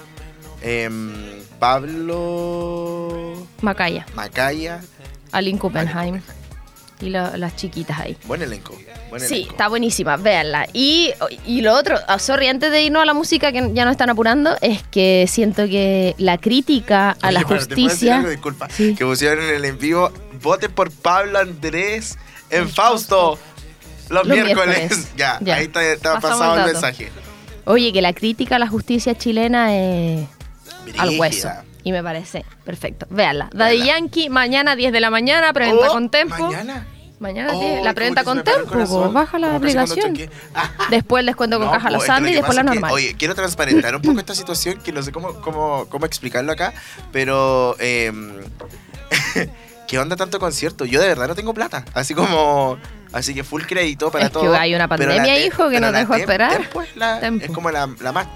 em, 0.61 1.13
Pablo 1.59 3.47
Macaya. 3.61 4.05
Macaya. 4.15 4.81
Aline 5.31 5.59
Kuppenheim. 5.59 6.21
Y 7.01 7.09
la- 7.09 7.35
las 7.35 7.55
chiquitas 7.57 7.99
ahí. 7.99 8.15
Buen 8.25 8.41
elenco. 8.41 8.73
Buen 9.09 9.21
Sí, 9.21 9.33
elenco. 9.35 9.51
está 9.51 9.67
buenísima, 9.67 10.15
véanla. 10.15 10.67
Y, 10.71 11.11
y 11.45 11.61
lo 11.61 11.73
otro, 11.73 11.97
ah, 12.07 12.19
sorry, 12.19 12.47
antes 12.47 12.71
de 12.71 12.83
irnos 12.83 13.01
a 13.01 13.05
la 13.05 13.13
música 13.13 13.51
que 13.51 13.69
ya 13.73 13.83
nos 13.83 13.91
están 13.91 14.09
apurando, 14.09 14.55
es 14.61 14.81
que 14.83 15.25
siento 15.27 15.65
que 15.65 16.15
la 16.17 16.37
crítica 16.37 17.17
a 17.21 17.31
la 17.33 17.39
Oye, 17.39 17.47
pero 17.49 17.59
¿te 17.67 17.75
puedo 17.75 17.75
decir 17.75 17.89
justicia. 17.89 18.15
algo? 18.17 18.29
Disculpa. 18.29 18.69
Sí. 18.69 18.95
Que 18.95 19.03
pusieron 19.05 19.43
en 19.43 19.55
el 19.55 19.65
en 19.65 19.77
vivo. 19.77 20.09
Voten 20.41 20.71
por 20.71 20.89
Pablo 20.89 21.39
Andrés 21.39 22.17
en 22.49 22.69
Fausto. 22.69 23.37
Los, 24.09 24.25
Los 24.27 24.37
miércoles. 24.37 24.77
miércoles. 24.77 25.07
Ya, 25.17 25.37
Ya. 25.41 25.55
ahí 25.55 25.65
está, 25.65 26.19
pasado 26.21 26.53
el 26.53 26.59
el 26.61 26.65
dato. 26.67 26.71
mensaje. 26.73 27.11
Oye, 27.65 27.91
que 27.91 28.01
la 28.01 28.13
crítica 28.13 28.55
a 28.55 28.59
la 28.59 28.67
justicia 28.67 29.15
chilena 29.17 29.75
es 29.75 30.27
al 30.97 31.19
hueso. 31.19 31.49
Y 31.83 31.91
me 31.91 32.01
parece 32.01 32.45
perfecto. 32.63 33.05
Véanla. 33.09 33.49
Daddy 33.53 33.77
Véanla. 33.77 33.93
Yankee, 33.93 34.29
mañana 34.29 34.75
10 34.75 34.91
de 34.91 34.99
la 34.99 35.09
mañana, 35.09 35.53
preventa 35.53 35.89
Oh, 35.89 35.93
con 35.93 36.09
tempo. 36.09 36.47
Mañana. 36.47 36.87
Mañana 37.19 37.53
Oh, 37.53 37.59
10, 37.59 37.83
la 37.83 37.93
preventa 37.93 38.23
con 38.23 38.43
tempo. 38.43 39.11
Baja 39.11 39.39
la 39.39 39.55
aplicación. 39.55 40.17
Ah, 40.53 40.71
Después 40.89 41.21
el 41.21 41.27
descuento 41.27 41.57
con 41.57 41.67
No, 41.67 41.71
caja 41.73 41.87
po, 41.87 41.93
los 41.93 42.03
es 42.03 42.07
que 42.07 42.11
lo 42.11 42.15
Sandy 42.15 42.31
y 42.31 42.33
después 42.33 42.55
la 42.55 42.63
que, 42.63 42.69
normal. 42.69 42.91
Oye, 42.91 43.15
quiero 43.17 43.35
transparentar 43.35 43.95
un 43.95 44.01
poco 44.01 44.19
esta 44.19 44.35
situación 44.35 44.79
que 44.83 44.91
no 44.91 45.01
sé 45.03 45.11
cómo, 45.11 45.33
cómo, 45.41 45.85
cómo 45.89 46.05
explicarlo 46.05 46.51
acá, 46.51 46.73
pero 47.11 47.75
eh, 47.79 48.11
¿qué 49.87 49.99
onda 49.99 50.15
tanto 50.15 50.39
concierto? 50.39 50.85
Yo 50.85 50.99
de 51.01 51.07
verdad 51.07 51.27
no 51.27 51.35
tengo 51.35 51.53
plata, 51.53 51.85
así 51.93 52.13
como, 52.13 52.77
así 53.15 53.33
que 53.33 53.43
full 53.43 53.63
crédito 53.63 54.11
para 54.11 54.25
Es 54.25 54.29
que 54.29 54.33
todo. 54.33 54.55
hay 54.55 54.75
una 54.75 54.87
pandemia, 54.87 55.39
hijo, 55.45 55.63
que 55.69 55.75
pero 55.77 55.87
no 55.87 55.91
la 55.91 55.99
dejó 55.99 56.13
esperar. 56.15 56.61
Tempo 57.21 57.43
es, 57.45 57.51
como 57.51 57.71
la, 57.71 57.89
la 58.01 58.11
más 58.11 58.27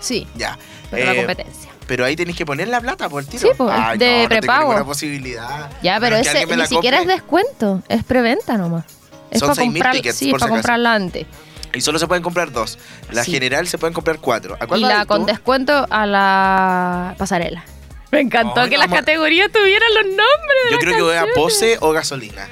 Sí. 0.00 0.26
ya. 0.34 0.58
pero 0.90 1.06
la 1.06 1.12
Eh, 1.12 1.16
competencia. 1.18 1.70
Pero 1.86 2.04
ahí 2.04 2.16
tenéis 2.16 2.36
que 2.36 2.44
poner 2.46 2.68
la 2.68 2.80
plata 2.80 3.08
por 3.08 3.22
el 3.22 3.28
tiro. 3.28 3.42
Sí, 3.42 3.54
pues, 3.56 3.70
Ay, 3.72 3.98
de 3.98 4.22
no, 4.24 4.28
prepago. 4.28 4.84
posibilidad. 4.84 5.70
Ya, 5.82 5.98
pero 6.00 6.16
que 6.16 6.22
ese 6.22 6.46
ni 6.46 6.66
siquiera 6.66 7.00
es 7.00 7.06
descuento, 7.06 7.82
es 7.88 8.02
preventa 8.04 8.56
nomás. 8.56 8.84
Es 9.30 9.40
Son 9.40 9.48
para 9.48 9.62
6.000 9.62 9.72
comprar, 9.72 9.94
tickets, 9.94 10.16
sí, 10.16 10.30
por 10.30 10.40
para 10.40 10.50
si 10.50 10.54
comprarla 10.56 10.94
antes. 10.94 11.26
Y 11.74 11.80
solo 11.80 11.98
se 11.98 12.06
pueden 12.06 12.22
comprar 12.22 12.52
dos. 12.52 12.78
La 13.10 13.24
Sí. 13.24 13.32
general 13.32 13.66
se 13.66 13.78
pueden 13.78 13.94
comprar 13.94 14.18
cuatro. 14.18 14.56
¿A 14.60 14.76
Y 14.76 14.80
la 14.82 15.02
tú? 15.02 15.08
con 15.08 15.26
descuento 15.26 15.86
a 15.90 16.06
la 16.06 17.14
pasarela. 17.18 17.64
Me 18.10 18.20
encantó 18.20 18.64
que 18.68 18.76
no, 18.76 18.84
las 18.84 18.88
categorías 18.88 19.50
tuvieran 19.50 19.88
los 19.94 20.04
nombres. 20.04 20.58
de 20.66 20.72
Yo 20.72 20.78
creo 20.78 20.96
que 20.96 21.02
voy 21.02 21.16
a 21.16 21.24
pose 21.34 21.78
o 21.80 21.92
gasolina. 21.92 22.46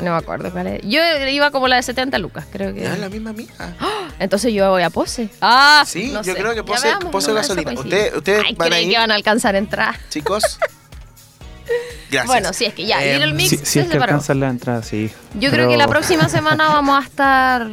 No 0.00 0.10
me 0.12 0.16
acuerdo 0.16 0.50
cuál 0.50 0.66
es. 0.66 0.82
Yo 0.82 1.00
iba 1.28 1.50
como 1.50 1.68
la 1.68 1.76
de 1.76 1.82
70 1.82 2.18
lucas, 2.18 2.46
creo 2.50 2.74
que. 2.74 2.80
Ya, 2.82 2.96
la 2.96 3.08
misma 3.08 3.32
mía. 3.32 3.48
Entonces 4.18 4.52
yo 4.52 4.70
voy 4.70 4.82
a 4.82 4.90
pose. 4.90 5.28
Ah, 5.40 5.84
Sí, 5.86 6.10
no 6.12 6.22
yo 6.22 6.34
sé. 6.34 6.40
creo 6.40 6.54
que 6.54 6.62
pose- 6.64 6.86
veamos, 6.88 7.10
pose 7.12 7.28
no, 7.28 7.34
gasolina. 7.34 7.72
ustedes 7.72 8.12
Ay, 8.44 8.54
van 8.56 8.72
a 8.72 8.80
ir. 8.80 8.90
que 8.90 8.98
van 8.98 9.10
a 9.10 9.14
alcanzar 9.14 9.54
a 9.54 9.58
entrar. 9.58 9.96
Chicos. 10.10 10.58
Gracias. 12.10 12.26
Bueno, 12.26 12.52
sí, 12.52 12.66
es 12.66 12.74
que 12.74 12.84
ya, 12.86 13.02
Em, 13.04 13.14
Little 13.18 13.32
Mix 13.34 13.50
Si, 13.50 13.56
se 13.58 13.66
si 13.66 13.78
es 13.80 13.86
que 13.88 13.96
alcanzan 13.96 14.38
la 14.40 14.48
entrada, 14.48 14.82
sí. 14.82 15.10
Yo 15.34 15.50
creo 15.50 15.66
Pero- 15.66 15.68
que 15.70 15.76
la 15.76 15.88
próxima 15.88 16.28
semana 16.28 16.68
vamos 16.68 17.02
a 17.02 17.06
estar. 17.06 17.68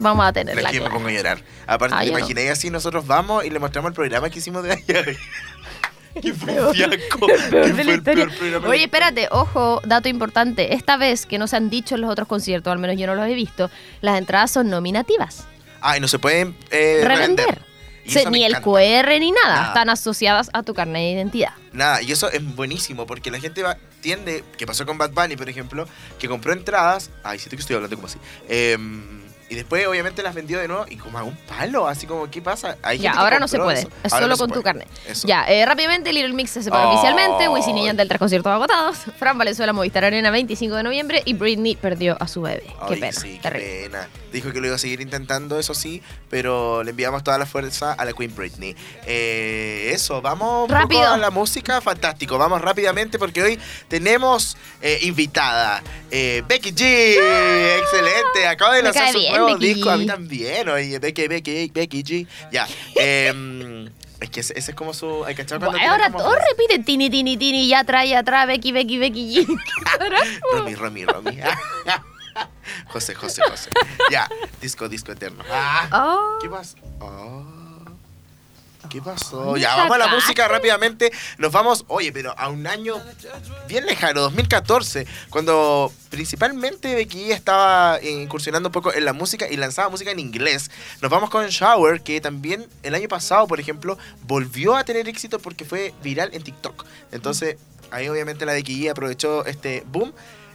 Vamos 0.00 0.24
a 0.24 0.32
tener 0.32 0.62
la 0.62 0.70
que 0.70 0.80
me 0.80 0.88
pongo 0.90 1.08
a 1.08 1.10
llorar. 1.12 1.42
Aparte, 1.66 1.96
Ah, 1.96 2.00
te 2.00 2.06
yo 2.06 2.12
no. 2.12 2.18
imaginé 2.20 2.50
así, 2.50 2.70
nosotros 2.70 3.04
vamos 3.06 3.44
y 3.44 3.50
le 3.50 3.58
mostramos 3.58 3.88
el 3.90 3.94
programa 3.94 4.30
que 4.30 4.38
hicimos 4.38 4.62
de 4.62 4.72
ayer. 4.72 5.16
Que 6.20 6.32
fue 6.34 6.60
un 6.66 6.74
fiasco. 6.74 7.26
que 7.26 7.74
fue 7.74 7.82
el 7.94 8.02
peor 8.02 8.32
programa. 8.36 8.68
Oye, 8.68 8.84
espérate, 8.84 9.28
ojo, 9.30 9.80
dato 9.84 10.08
importante. 10.08 10.74
Esta 10.74 10.96
vez 10.96 11.26
que 11.26 11.38
no 11.38 11.46
se 11.46 11.56
han 11.56 11.70
dicho 11.70 11.94
en 11.94 12.00
los 12.02 12.10
otros 12.10 12.26
conciertos, 12.28 12.72
al 12.72 12.78
menos 12.78 12.96
yo 12.98 13.06
no 13.06 13.14
los 13.14 13.26
he 13.28 13.34
visto, 13.34 13.70
las 14.00 14.18
entradas 14.18 14.50
son 14.50 14.68
nominativas. 14.70 15.46
Ah, 15.80 15.96
y 15.96 16.00
no 16.00 16.08
se 16.08 16.18
pueden 16.18 16.56
eh, 16.70 17.02
Revender. 17.04 17.62
Se- 18.06 18.28
ni 18.30 18.42
el. 18.44 18.54
QR 18.62 19.18
ni 19.20 19.32
nada. 19.32 19.54
Nada. 19.54 19.66
Están 19.68 19.90
asociadas 19.90 20.48
a 20.54 20.62
tu 20.62 20.72
carnet 20.72 21.02
de 21.02 21.10
identidad. 21.12 21.52
Nada, 21.72 22.00
y 22.00 22.10
eso 22.10 22.30
es 22.30 22.42
buenísimo 22.56 23.06
porque 23.06 23.30
la 23.30 23.38
gente 23.38 23.62
va, 23.62 23.76
tiende, 24.00 24.44
que 24.56 24.66
pasó 24.66 24.86
con 24.86 24.96
Bad 24.96 25.10
Bunny, 25.10 25.36
por 25.36 25.48
ejemplo, 25.50 25.86
que 26.18 26.26
compró 26.26 26.54
entradas. 26.54 27.10
Ay, 27.22 27.38
siento 27.38 27.56
que 27.56 27.60
estoy 27.60 27.76
hablando 27.76 27.94
como 27.96 28.06
así. 28.08 28.18
em, 28.48 29.17
y 29.50 29.54
después, 29.54 29.86
obviamente, 29.86 30.22
las 30.22 30.34
vendió 30.34 30.58
de 30.58 30.68
nuevo 30.68 30.84
y 30.88 30.96
como 30.96 31.18
a 31.18 31.22
un 31.22 31.34
palo, 31.36 31.86
así 31.88 32.06
como, 32.06 32.30
¿qué 32.30 32.42
pasa? 32.42 32.76
Hay 32.82 32.98
Ya, 32.98 33.10
gente 33.12 33.22
ahora 33.24 33.38
no 33.38 33.48
se 33.48 33.58
puede. 33.58 33.88
Es 34.02 34.10
solo 34.12 34.36
con 34.36 34.50
tu. 34.50 34.62
Eso. 35.06 35.26
Ya, 35.26 35.44
eh, 35.48 35.64
rápidamente 35.64 36.12
Little 36.12 36.34
Mix 36.34 36.50
se 36.50 36.62
separó 36.62 36.88
Oh. 36.90 36.92
oficialmente. 36.92 37.48
Wisin 37.48 37.78
y 37.78 37.86
Yandel 37.86 38.08
tras 38.08 38.18
conciertos 38.18 38.50
agotados. 38.52 38.98
Fran 39.18 39.38
Valenzuela 39.38 39.72
Movistar 39.72 40.04
Arena 40.04 40.30
25 40.30 40.74
de 40.76 40.82
noviembre. 40.82 41.22
Y 41.24 41.34
Britney 41.34 41.76
perdió 41.76 42.16
a 42.20 42.28
su 42.28 42.42
bebé. 42.42 42.64
qué 42.88 42.96
pena. 42.96 43.12
sí, 43.12 43.38
qué 43.42 43.50
pena. 43.50 44.08
Dijo 44.32 44.52
que 44.52 44.60
lo 44.60 44.66
iba 44.66 44.76
a 44.76 44.78
seguir 44.78 45.00
intentando, 45.00 45.58
eso 45.58 45.72
sí, 45.72 46.02
pero 46.28 46.82
le 46.82 46.90
enviamos 46.90 47.24
toda 47.24 47.38
la 47.38 47.46
fuerza 47.46 47.94
a 47.94 48.04
la 48.04 48.12
Queen 48.12 48.34
Britney. 48.36 48.76
Eh, 49.06 49.90
eso, 49.94 50.20
vamos 50.20 50.68
Rápido. 50.70 51.08
a 51.08 51.16
la 51.16 51.30
música, 51.30 51.80
fantástico. 51.80 52.36
Vamos 52.36 52.60
rápidamente 52.60 53.18
porque 53.18 53.42
hoy 53.42 53.58
tenemos 53.88 54.58
eh, 54.82 54.98
invitada 55.02 55.82
Becky 56.10 56.72
G. 56.72 57.16
Excelente, 57.78 58.46
acaba 58.46 58.74
de 58.74 58.82
Me 58.82 58.88
lanzar 58.88 59.12
su 59.12 59.18
nuevo 59.38 59.58
Becky 59.58 59.74
disco. 59.74 59.90
A 59.90 59.96
mí 59.96 60.04
G. 60.04 60.06
también, 60.06 60.68
oye, 60.68 60.98
Becky, 60.98 61.28
Becky, 61.28 61.70
Becky 61.72 62.02
G. 62.02 62.26
Ya. 62.52 62.66
em, 62.96 63.86
es 64.20 64.30
que 64.30 64.40
ese, 64.40 64.58
ese 64.58 64.72
es 64.72 64.76
como 64.76 64.92
su. 64.92 65.24
¿hay 65.24 65.34
cachado 65.34 65.60
cuando 65.60 65.78
Bueno, 65.78 65.92
ahora 65.92 66.10
todos 66.10 66.38
repiten 66.50 66.84
tini, 66.84 67.08
tini, 67.10 67.36
tini, 67.36 67.68
ya 67.68 67.84
trae, 67.84 68.08
ya 68.08 68.22
trae, 68.22 68.46
Becky, 68.46 68.72
Becky, 68.72 68.98
Becky 68.98 69.34
G. 69.34 69.58
Romy, 70.52 70.74
Romy, 70.74 71.04
Romy. 71.04 71.38
José, 72.88 73.14
José, 73.14 73.42
José. 73.48 73.70
Ya, 74.10 74.28
disco, 74.60 74.88
disco 74.88 75.12
eterno. 75.12 75.42
Ah. 75.50 75.88
Oh. 75.92 76.38
¿Qué 76.40 76.48
pasó? 76.48 76.76
Oh. 77.00 77.57
¿Qué 78.88 79.02
pasó? 79.02 79.56
Ya, 79.56 79.76
vamos 79.76 79.94
a 79.96 79.98
la 79.98 80.08
música 80.08 80.48
rápidamente. 80.48 81.12
Nos 81.36 81.52
vamos, 81.52 81.84
oye, 81.88 82.12
pero 82.12 82.34
a 82.38 82.48
un 82.48 82.66
año 82.66 82.96
bien 83.66 83.86
lejano, 83.86 84.22
2014, 84.22 85.06
cuando 85.30 85.92
principalmente 86.10 86.94
Becky 86.94 87.32
estaba 87.32 88.02
incursionando 88.02 88.68
un 88.68 88.72
poco 88.72 88.92
en 88.92 89.04
la 89.04 89.12
música 89.12 89.46
y 89.48 89.56
lanzaba 89.56 89.88
música 89.88 90.10
en 90.10 90.18
inglés. 90.18 90.70
Nos 91.02 91.10
vamos 91.10 91.30
con 91.30 91.46
Shower, 91.46 92.00
que 92.02 92.20
también 92.20 92.66
el 92.82 92.94
año 92.94 93.08
pasado, 93.08 93.46
por 93.46 93.60
ejemplo, 93.60 93.98
volvió 94.22 94.76
a 94.76 94.84
tener 94.84 95.08
éxito 95.08 95.38
porque 95.38 95.64
fue 95.64 95.92
viral 96.02 96.30
en 96.32 96.42
TikTok. 96.42 96.84
Entonces, 97.12 97.56
ahí 97.90 98.08
obviamente 98.08 98.46
la 98.46 98.52
Becky 98.52 98.88
aprovechó 98.88 99.44
este 99.44 99.84
boom. 99.86 100.12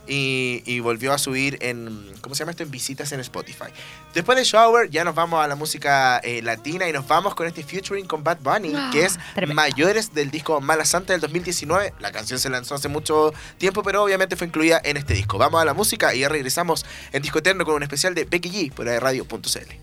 Y, 0.07 0.63
y 0.65 0.79
volvió 0.81 1.13
a 1.13 1.17
subir 1.17 1.57
en, 1.61 2.11
¿cómo 2.21 2.35
se 2.35 2.39
llama 2.39 2.51
esto? 2.51 2.63
En 2.63 2.71
visitas 2.71 3.11
en 3.13 3.19
Spotify. 3.21 3.67
Después 4.13 4.37
de 4.37 4.43
Shower, 4.43 4.89
ya 4.89 5.03
nos 5.03 5.15
vamos 5.15 5.43
a 5.43 5.47
la 5.47 5.55
música 5.55 6.19
eh, 6.19 6.41
latina 6.41 6.87
y 6.89 6.91
nos 6.91 7.07
vamos 7.07 7.35
con 7.35 7.47
este 7.47 7.63
featuring 7.63 8.05
con 8.05 8.23
Bad 8.23 8.39
Bunny, 8.41 8.73
que 8.91 9.05
es 9.05 9.17
Ah, 9.17 9.31
tremendo. 9.35 9.61
Mayores 9.61 10.13
del 10.13 10.29
disco 10.31 10.59
Mala 10.59 10.85
Santa 10.85 11.13
del 11.13 11.21
2019. 11.21 11.93
La 11.99 12.11
canción 12.11 12.39
se 12.39 12.49
lanzó 12.49 12.75
hace 12.75 12.89
mucho 12.89 13.33
tiempo, 13.57 13.83
pero 13.83 14.03
obviamente 14.03 14.35
fue 14.35 14.47
incluida 14.47 14.81
en 14.83 14.97
este 14.97 15.13
disco. 15.13 15.37
Vamos 15.37 15.61
a 15.61 15.65
la 15.65 15.73
música 15.73 16.13
y 16.13 16.19
ya 16.19 16.29
regresamos 16.29 16.85
en 17.11 17.21
Disco 17.21 17.39
Eterno 17.39 17.63
con 17.65 17.75
un 17.75 17.83
especial 17.83 18.13
de 18.13 18.25
Becky 18.25 18.49
G 18.49 18.73
por 18.73 18.85
radio.cl. 18.85 19.82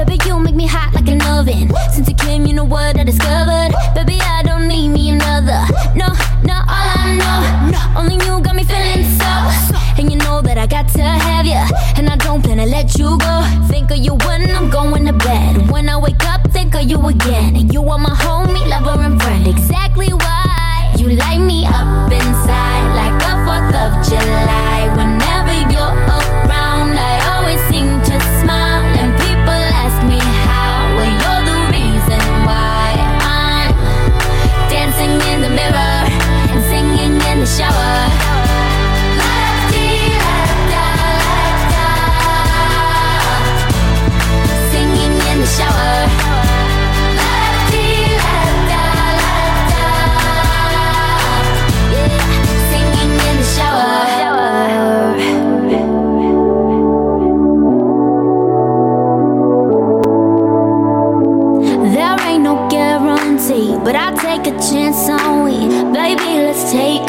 Baby, 0.00 0.18
you 0.24 0.38
make 0.40 0.54
me 0.54 0.66
hot 0.66 0.94
like 0.94 1.08
an 1.08 1.20
oven. 1.28 1.68
Since 1.92 2.08
you 2.08 2.14
came, 2.14 2.46
you 2.46 2.54
know 2.54 2.64
what 2.64 2.98
I 2.98 3.04
discovered. 3.04 3.72
Baby, 3.94 4.16
I 4.22 4.42
don't 4.42 4.66
need 4.66 4.88
me 4.88 5.10
another. 5.10 5.60
No, 5.94 6.08
no, 6.42 6.56
all 6.56 6.88
I 6.96 7.20
know. 7.20 8.00
Only 8.00 8.14
you 8.24 8.40
got 8.40 8.56
me 8.56 8.64
feeling 8.64 9.04
so. 9.20 9.28
And 10.00 10.10
you 10.10 10.16
know 10.16 10.40
that 10.40 10.56
I 10.56 10.66
got 10.66 10.88
to 10.96 11.02
have 11.02 11.44
you. 11.44 11.60
And 11.98 12.08
I 12.08 12.16
don't 12.16 12.40
plan 12.42 12.56
to 12.56 12.64
let 12.64 12.96
you 12.98 13.18
go. 13.18 13.44
Think 13.68 13.90
of 13.90 13.98
you 13.98 14.14
when 14.24 14.50
I'm 14.50 14.70
going 14.70 15.04
to 15.04 15.12
bed. 15.12 15.70
When 15.70 15.86
I 15.90 15.98
wake 15.98 16.24
up, 16.24 16.50
think 16.50 16.74
of 16.74 16.84
you 16.84 16.98
again. 17.06 17.68
You 17.68 17.82
are 17.90 17.98
my 17.98 18.08
homie, 18.24 18.66
lover, 18.70 19.02
and 19.02 19.20
friend. 19.20 19.46
Exactly 19.46 20.08
why 20.08 20.94
you 20.96 21.10
light 21.10 21.40
me 21.40 21.66
up 21.66 22.10
inside 22.10 22.88
like 22.96 23.16
the 23.20 23.34
4th 23.44 23.72
of 23.84 23.90
July. 24.08 24.88
Whenever 24.96 25.19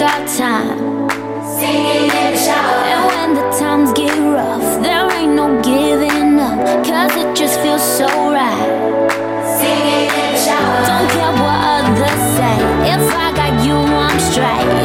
got 0.02 0.28
time. 0.36 0.80
Singing 1.60 2.10
in 2.10 2.34
the 2.34 2.36
shower. 2.36 2.82
And 2.90 3.02
when 3.10 3.30
the 3.36 3.46
times 3.60 3.94
get 3.94 4.18
rough, 4.18 4.82
there 4.82 5.06
ain't 5.12 5.36
no 5.36 5.62
giving 5.62 6.40
up. 6.40 6.58
Cause 6.84 7.14
it 7.22 7.36
just 7.36 7.60
feels 7.60 7.84
so 7.84 8.08
right. 8.34 8.70
Singing 9.60 10.10
in 10.10 10.28
the 10.34 10.40
shower. 10.42 10.80
Don't 10.90 11.08
care 11.14 11.34
what 11.44 11.60
others 11.78 12.22
say. 12.38 12.58
If 12.96 13.06
I 13.14 13.28
got 13.40 13.54
you, 13.64 13.78
I'm 13.78 14.20
straight. 14.32 14.81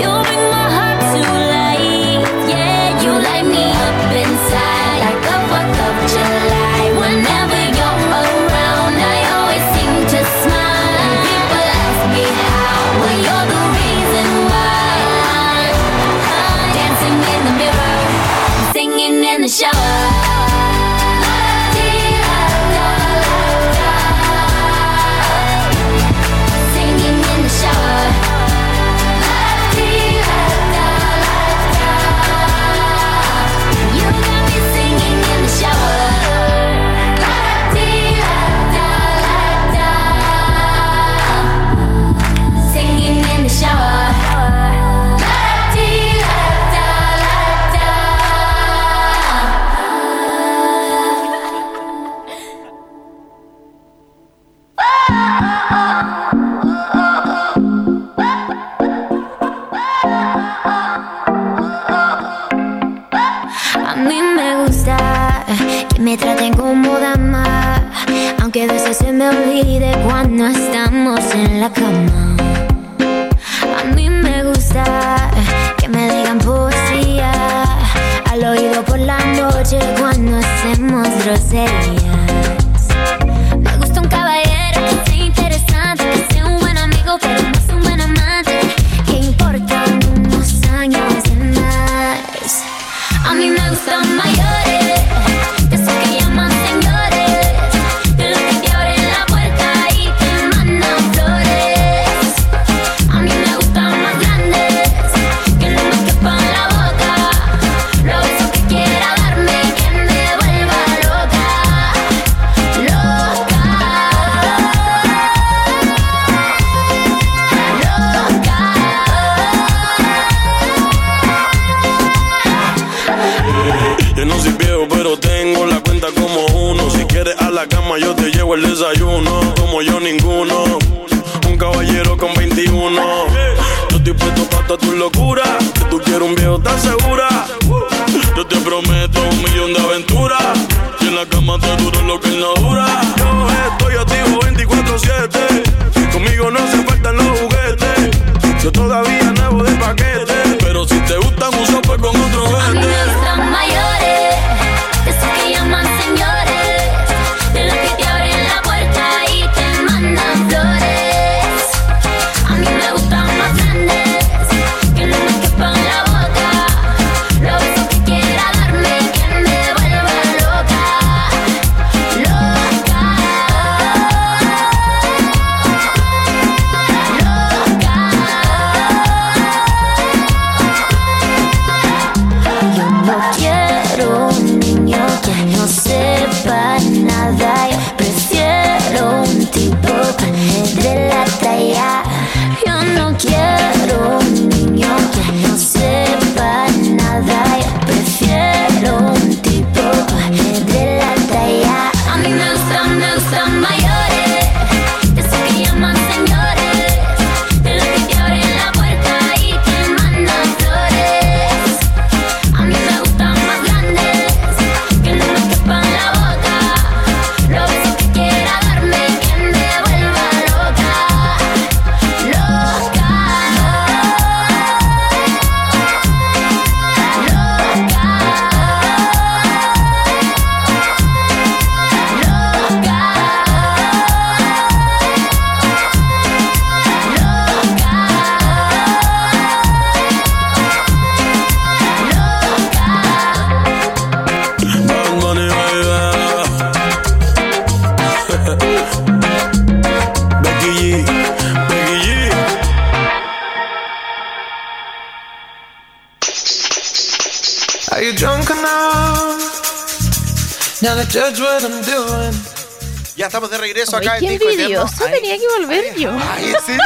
Ya 263.17 263.27
estamos 263.27 263.51
de 263.51 263.57
regreso 263.57 263.97
acá 263.97 264.19
en 264.19 264.29
Disco 264.29 264.49
Eterno. 264.51 264.85
Yo 264.87 265.11
tenía 265.11 265.39
que 265.39 265.45
volver 265.59 265.95
yo. 265.97 266.11
Ay, 266.11 266.51
¿en 266.51 266.61
serio? 266.61 266.83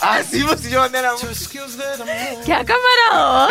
Ah, 0.00 0.20
sí, 0.28 0.42
pues 0.42 0.60
si 0.60 0.70
yo 0.70 0.80
mandé 0.80 0.98
a 0.98 1.02
la... 1.02 1.12
¡Qué 2.44 2.52
acaparado! 2.52 3.48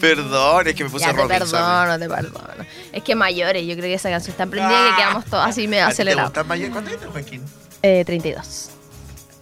Perdón, 0.00 0.66
es 0.66 0.74
que 0.74 0.84
me 0.84 0.90
puse 0.90 1.06
ya, 1.06 1.12
te 1.12 1.16
Robinson. 1.16 1.50
perdono, 1.50 1.98
te 1.98 2.08
perdono. 2.08 2.66
Es 2.92 3.02
que 3.02 3.14
mayores, 3.14 3.64
yo 3.64 3.74
creo 3.74 3.84
que 3.86 3.94
esa 3.94 4.10
canción 4.10 4.32
está 4.32 4.46
prendida 4.46 4.84
ah, 4.84 4.90
que 4.90 5.02
quedamos 5.02 5.24
todos 5.24 5.46
así 5.46 5.66
medio 5.66 5.86
acelerados. 5.86 6.32
¿Te 6.32 6.44
mayor? 6.44 6.70
¿Cuánto 6.70 6.90
tienes, 6.90 7.08
Joaquín? 7.08 7.42
Eh, 7.82 8.04
32. 8.04 8.70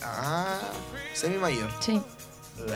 Ah, 0.03 0.59
semi-mayor. 1.15 1.71
Sí. 1.81 2.01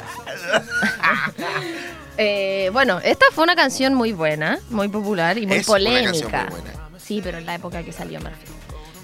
eh, 2.16 2.70
bueno, 2.72 3.00
esta 3.04 3.26
fue 3.32 3.44
una 3.44 3.54
canción 3.54 3.94
muy 3.94 4.12
buena, 4.12 4.58
muy 4.70 4.88
popular 4.88 5.38
y 5.38 5.46
muy 5.46 5.58
es 5.58 5.66
polémica. 5.66 6.00
Una 6.00 6.10
canción 6.10 6.32
muy 6.32 6.60
buena. 6.60 6.83
Sí, 7.04 7.20
pero 7.22 7.38
en 7.38 7.46
la 7.46 7.54
época 7.54 7.82
que 7.82 7.92
salió 7.92 8.20
Murphy. 8.20 8.46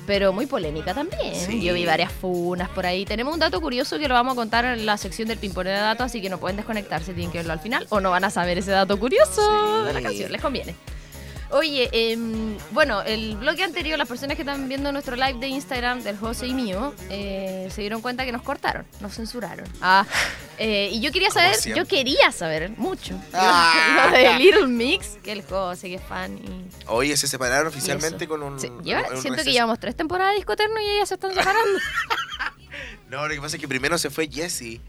Pero 0.06 0.32
muy 0.32 0.46
polémica 0.46 0.94
también. 0.94 1.34
Sí. 1.34 1.62
Yo 1.62 1.74
vi 1.74 1.84
varias 1.84 2.10
funas 2.10 2.68
por 2.70 2.86
ahí. 2.86 3.04
Tenemos 3.04 3.32
un 3.34 3.38
dato 3.40 3.60
curioso 3.60 3.98
que 3.98 4.08
lo 4.08 4.14
vamos 4.14 4.32
a 4.32 4.36
contar 4.36 4.64
en 4.64 4.86
la 4.86 4.96
sección 4.96 5.28
del 5.28 5.38
pimponeo 5.38 5.72
de 5.72 5.78
datos, 5.80 6.06
así 6.06 6.20
que 6.22 6.28
no 6.30 6.38
pueden 6.40 6.56
desconectarse, 6.56 7.12
tienen 7.12 7.30
que 7.30 7.38
verlo 7.38 7.52
al 7.52 7.60
final 7.60 7.86
o 7.90 8.00
no 8.00 8.10
van 8.10 8.24
a 8.24 8.30
saber 8.30 8.58
ese 8.58 8.70
dato 8.72 8.98
curioso 8.98 9.40
Sí. 9.82 9.86
de 9.86 9.92
la 9.92 10.02
canción, 10.02 10.32
les 10.32 10.40
conviene. 10.40 10.74
Oye, 11.52 11.88
em, 11.92 12.56
bueno, 12.70 13.02
el 13.02 13.36
bloque 13.36 13.64
anterior, 13.64 13.98
las 13.98 14.06
personas 14.08 14.36
que 14.36 14.42
están 14.42 14.68
viendo 14.68 14.92
nuestro 14.92 15.16
live 15.16 15.34
de 15.40 15.48
Instagram 15.48 16.02
del 16.02 16.16
José 16.16 16.46
y 16.46 16.54
mío, 16.54 16.94
eh, 17.08 17.68
se 17.74 17.80
dieron 17.80 18.00
cuenta 18.02 18.24
que 18.24 18.32
nos 18.32 18.42
cortaron, 18.42 18.86
nos 19.00 19.14
censuraron. 19.14 19.66
Ah, 19.80 20.06
eh, 20.58 20.90
y 20.92 21.00
yo 21.00 21.10
quería 21.10 21.30
saber, 21.30 21.56
yo 21.74 21.86
quería 21.86 22.30
saber 22.32 22.70
mucho 22.76 23.20
Ah. 23.32 24.06
lo 24.12 24.16
de 24.16 24.38
Little 24.38 24.66
Mix, 24.68 25.18
que 25.24 25.32
el 25.32 25.42
José, 25.42 25.88
que 25.88 25.94
es 25.96 26.02
fan 26.02 26.38
y 26.38 26.68
Oye, 26.86 27.16
se 27.16 27.26
separaron 27.26 27.66
oficialmente 27.66 28.28
con 28.28 28.42
un. 28.42 28.60
Sí, 28.60 28.70
lleva- 28.84 29.08
un 29.10 29.20
siento 29.20 29.42
que 29.42 29.52
llevamos 29.52 29.78
tres 29.80 29.96
temporadas 29.96 30.32
de 30.32 30.36
discoterno 30.36 30.80
y 30.80 30.86
ellas 30.88 31.08
se 31.08 31.14
están 31.14 31.34
separando. 31.34 31.78
No, 33.08 33.26
lo 33.26 33.34
que 33.34 33.40
pasa 33.40 33.56
es 33.56 33.60
que 33.60 33.66
primero 33.66 33.98
se 33.98 34.08
fue 34.08 34.28
Jesse. 34.28 34.80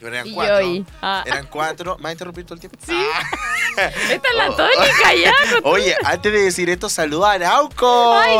Y 0.00 0.04
ahora 0.04 0.16
eran 0.16 0.26
Y 0.28 0.34
cuatro. 0.34 0.84
Ah. 1.02 1.22
Eran 1.26 1.46
cuatro. 1.46 1.96
¿Me 1.96 2.02
vas 2.02 2.10
a 2.10 2.12
interrumpir 2.12 2.44
todo 2.44 2.54
el 2.54 2.60
tiempo? 2.60 2.78
Sí. 2.86 2.92
Ah. 2.94 3.22
Esta 4.10 4.28
es 4.28 4.34
la 4.36 4.50
Oh. 4.50 4.56
tónica 4.56 5.14
ya. 5.22 5.32
Oye, 5.64 5.94
antes 6.04 6.32
de 6.32 6.42
decir 6.42 6.68
esto, 6.70 6.88
saluda 6.88 7.30
a 7.30 7.34
Arauco. 7.34 8.14
Ay, 8.18 8.36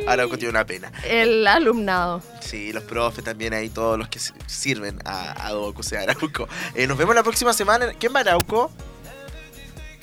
sí. 0.00 0.04
Arauco 0.06 0.36
tiene 0.36 0.50
una 0.50 0.64
pena. 0.66 0.90
El 1.04 1.46
alumnado. 1.46 2.22
Sí, 2.40 2.72
los 2.72 2.82
profes 2.84 3.24
también 3.24 3.54
ahí, 3.54 3.68
todos 3.68 3.98
los 3.98 4.08
que 4.08 4.18
sirven 4.46 4.98
a, 5.04 5.46
a 5.46 5.50
Doku, 5.50 5.82
sea 5.82 6.00
Arauco. 6.02 6.48
Eh, 6.74 6.86
nos 6.86 6.96
vemos 6.98 7.14
la 7.14 7.22
próxima 7.22 7.52
semana. 7.52 7.92
¿Quién 7.98 8.12
va 8.14 8.18
a 8.18 8.22
Arauco? 8.22 8.70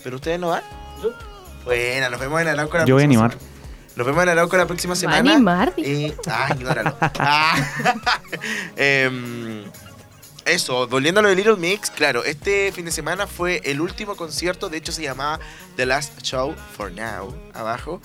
¿Pero 0.03 0.15
ustedes 0.17 0.39
no 0.39 0.49
van? 0.49 0.63
Buena, 1.65 2.09
nos 2.09 2.19
vemos 2.19 2.39
en 2.41 2.47
Arauco 2.47 2.77
la 2.77 2.85
Yo 2.85 2.95
voy 2.95 3.03
a 3.03 3.07
próxima 3.07 3.25
animar. 3.25 3.39
semana. 3.39 3.57
Nos 3.97 4.05
vemos 4.07 4.23
en 4.23 4.29
Arauco 4.29 4.57
la 4.57 4.65
próxima 4.67 4.91
¿Va 4.91 4.93
a 4.93 4.99
semana. 4.99 5.31
animar? 5.33 5.73
Eh, 5.77 6.15
ah, 6.27 6.47
ignóralo. 6.55 6.95
Ah. 7.19 7.55
Em, 8.75 9.63
eso, 10.47 10.88
volviendo 10.88 11.19
a 11.19 11.23
lo 11.23 11.29
de 11.29 11.36
Little 11.36 11.55
Mix, 11.57 11.89
claro, 11.91 12.23
este 12.23 12.71
fin 12.71 12.86
de 12.86 12.91
semana 12.91 13.27
fue 13.27 13.62
el 13.65 13.81
último 13.81 14.15
concierto, 14.15 14.69
de 14.69 14.77
hecho 14.77 14.91
se 14.91 15.01
llamaba 15.03 15.39
The 15.75 15.86
Last 15.86 16.21
Show 16.21 16.55
for 16.75 16.91
Now, 16.91 17.36
abajo. 17.53 18.01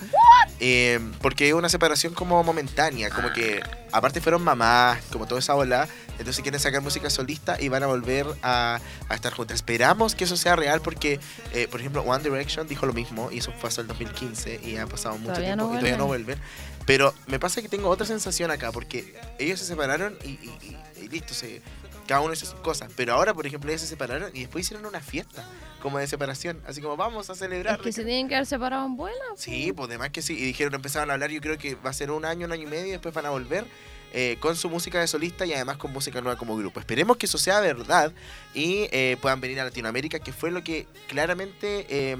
Em, 0.59 1.11
porque 1.21 1.47
es 1.49 1.53
una 1.53 1.69
separación 1.69 2.13
como 2.13 2.41
momentánea, 2.43 3.09
como 3.09 3.31
que 3.33 3.61
aparte 3.91 4.21
fueron 4.21 4.43
mamás, 4.43 4.99
como 5.11 5.25
toda 5.27 5.39
esa 5.39 5.55
ola, 5.55 5.87
entonces 6.19 6.41
quieren 6.41 6.59
sacar 6.59 6.81
música 6.81 7.09
solista 7.09 7.57
y 7.59 7.69
van 7.69 7.83
a 7.83 7.87
volver 7.87 8.25
a, 8.43 8.79
a 9.09 9.15
estar 9.15 9.33
juntas. 9.33 9.55
Esperamos 9.55 10.15
que 10.15 10.23
eso 10.25 10.37
sea 10.37 10.55
real 10.55 10.81
porque, 10.81 11.19
eh, 11.53 11.67
por 11.69 11.79
ejemplo, 11.79 12.01
One 12.03 12.23
Direction 12.23 12.67
dijo 12.67 12.85
lo 12.85 12.93
mismo 12.93 13.29
y 13.31 13.39
eso 13.39 13.51
fue 13.59 13.69
hasta 13.69 13.81
el 13.81 13.87
2015 13.87 14.61
y 14.63 14.77
ha 14.77 14.85
pasado 14.85 15.15
mucho 15.17 15.33
Todavía 15.33 15.49
tiempo 15.55 15.65
no 15.65 15.73
y 15.73 15.77
todavía 15.79 15.97
no 15.97 16.05
vuelven. 16.07 16.37
vuelven. 16.37 16.47
Pero 16.85 17.13
me 17.27 17.39
pasa 17.39 17.61
que 17.61 17.69
tengo 17.69 17.89
otra 17.89 18.05
sensación 18.05 18.51
acá 18.51 18.71
porque 18.71 19.15
ellos 19.39 19.59
se 19.59 19.65
separaron 19.65 20.17
y, 20.23 20.29
y- 20.31 20.57
y- 20.97 21.03
y 21.03 21.07
listo, 21.09 21.33
se, 21.33 21.61
cada 22.07 22.21
uno 22.21 22.33
hizo 22.33 22.45
sus 22.45 22.59
cosas. 22.59 22.91
Pero 22.95 23.13
ahora, 23.13 23.33
por 23.33 23.45
ejemplo, 23.45 23.69
ellos 23.69 23.81
se 23.81 23.87
separaron 23.87 24.31
y 24.33 24.41
después 24.41 24.65
hicieron 24.65 24.85
una 24.85 24.99
fiesta 24.99 25.45
como 25.81 25.97
de 25.97 26.07
separación. 26.07 26.61
Así 26.67 26.81
como 26.81 26.97
vamos 26.97 27.29
a 27.29 27.35
celebrar. 27.35 27.75
Es 27.75 27.81
que 27.81 27.91
se 27.91 28.03
tienen 28.03 28.27
que 28.27 28.35
haber 28.35 28.47
separado 28.47 28.85
en 28.85 28.95
buena. 28.95 29.25
Sí, 29.35 29.73
pues 29.73 29.89
demás 29.89 30.09
que 30.09 30.21
sí. 30.21 30.33
Y 30.33 30.45
dijeron, 30.45 30.73
empezaron 30.73 31.09
a 31.09 31.13
hablar, 31.13 31.29
yo 31.29 31.41
creo 31.41 31.57
que 31.57 31.75
va 31.75 31.89
a 31.89 31.93
ser 31.93 32.11
un 32.11 32.25
año, 32.25 32.45
un 32.45 32.51
año 32.51 32.63
y 32.63 32.67
medio, 32.67 32.87
y 32.87 32.91
después 32.91 33.13
van 33.13 33.25
a 33.25 33.29
volver 33.29 33.65
eh, 34.13 34.37
con 34.39 34.55
su 34.55 34.69
música 34.69 34.99
de 34.99 35.07
solista 35.07 35.45
y 35.45 35.53
además 35.53 35.77
con 35.77 35.91
música 35.91 36.21
nueva 36.21 36.37
como 36.37 36.55
grupo. 36.55 36.79
Esperemos 36.79 37.17
que 37.17 37.25
eso 37.25 37.37
sea 37.37 37.59
verdad 37.61 38.11
y 38.53 38.87
eh, 38.91 39.17
puedan 39.21 39.41
venir 39.41 39.59
a 39.59 39.63
Latinoamérica, 39.65 40.19
que 40.19 40.31
fue 40.31 40.51
lo 40.51 40.63
que 40.63 40.87
claramente 41.07 41.85
eh, 41.89 42.15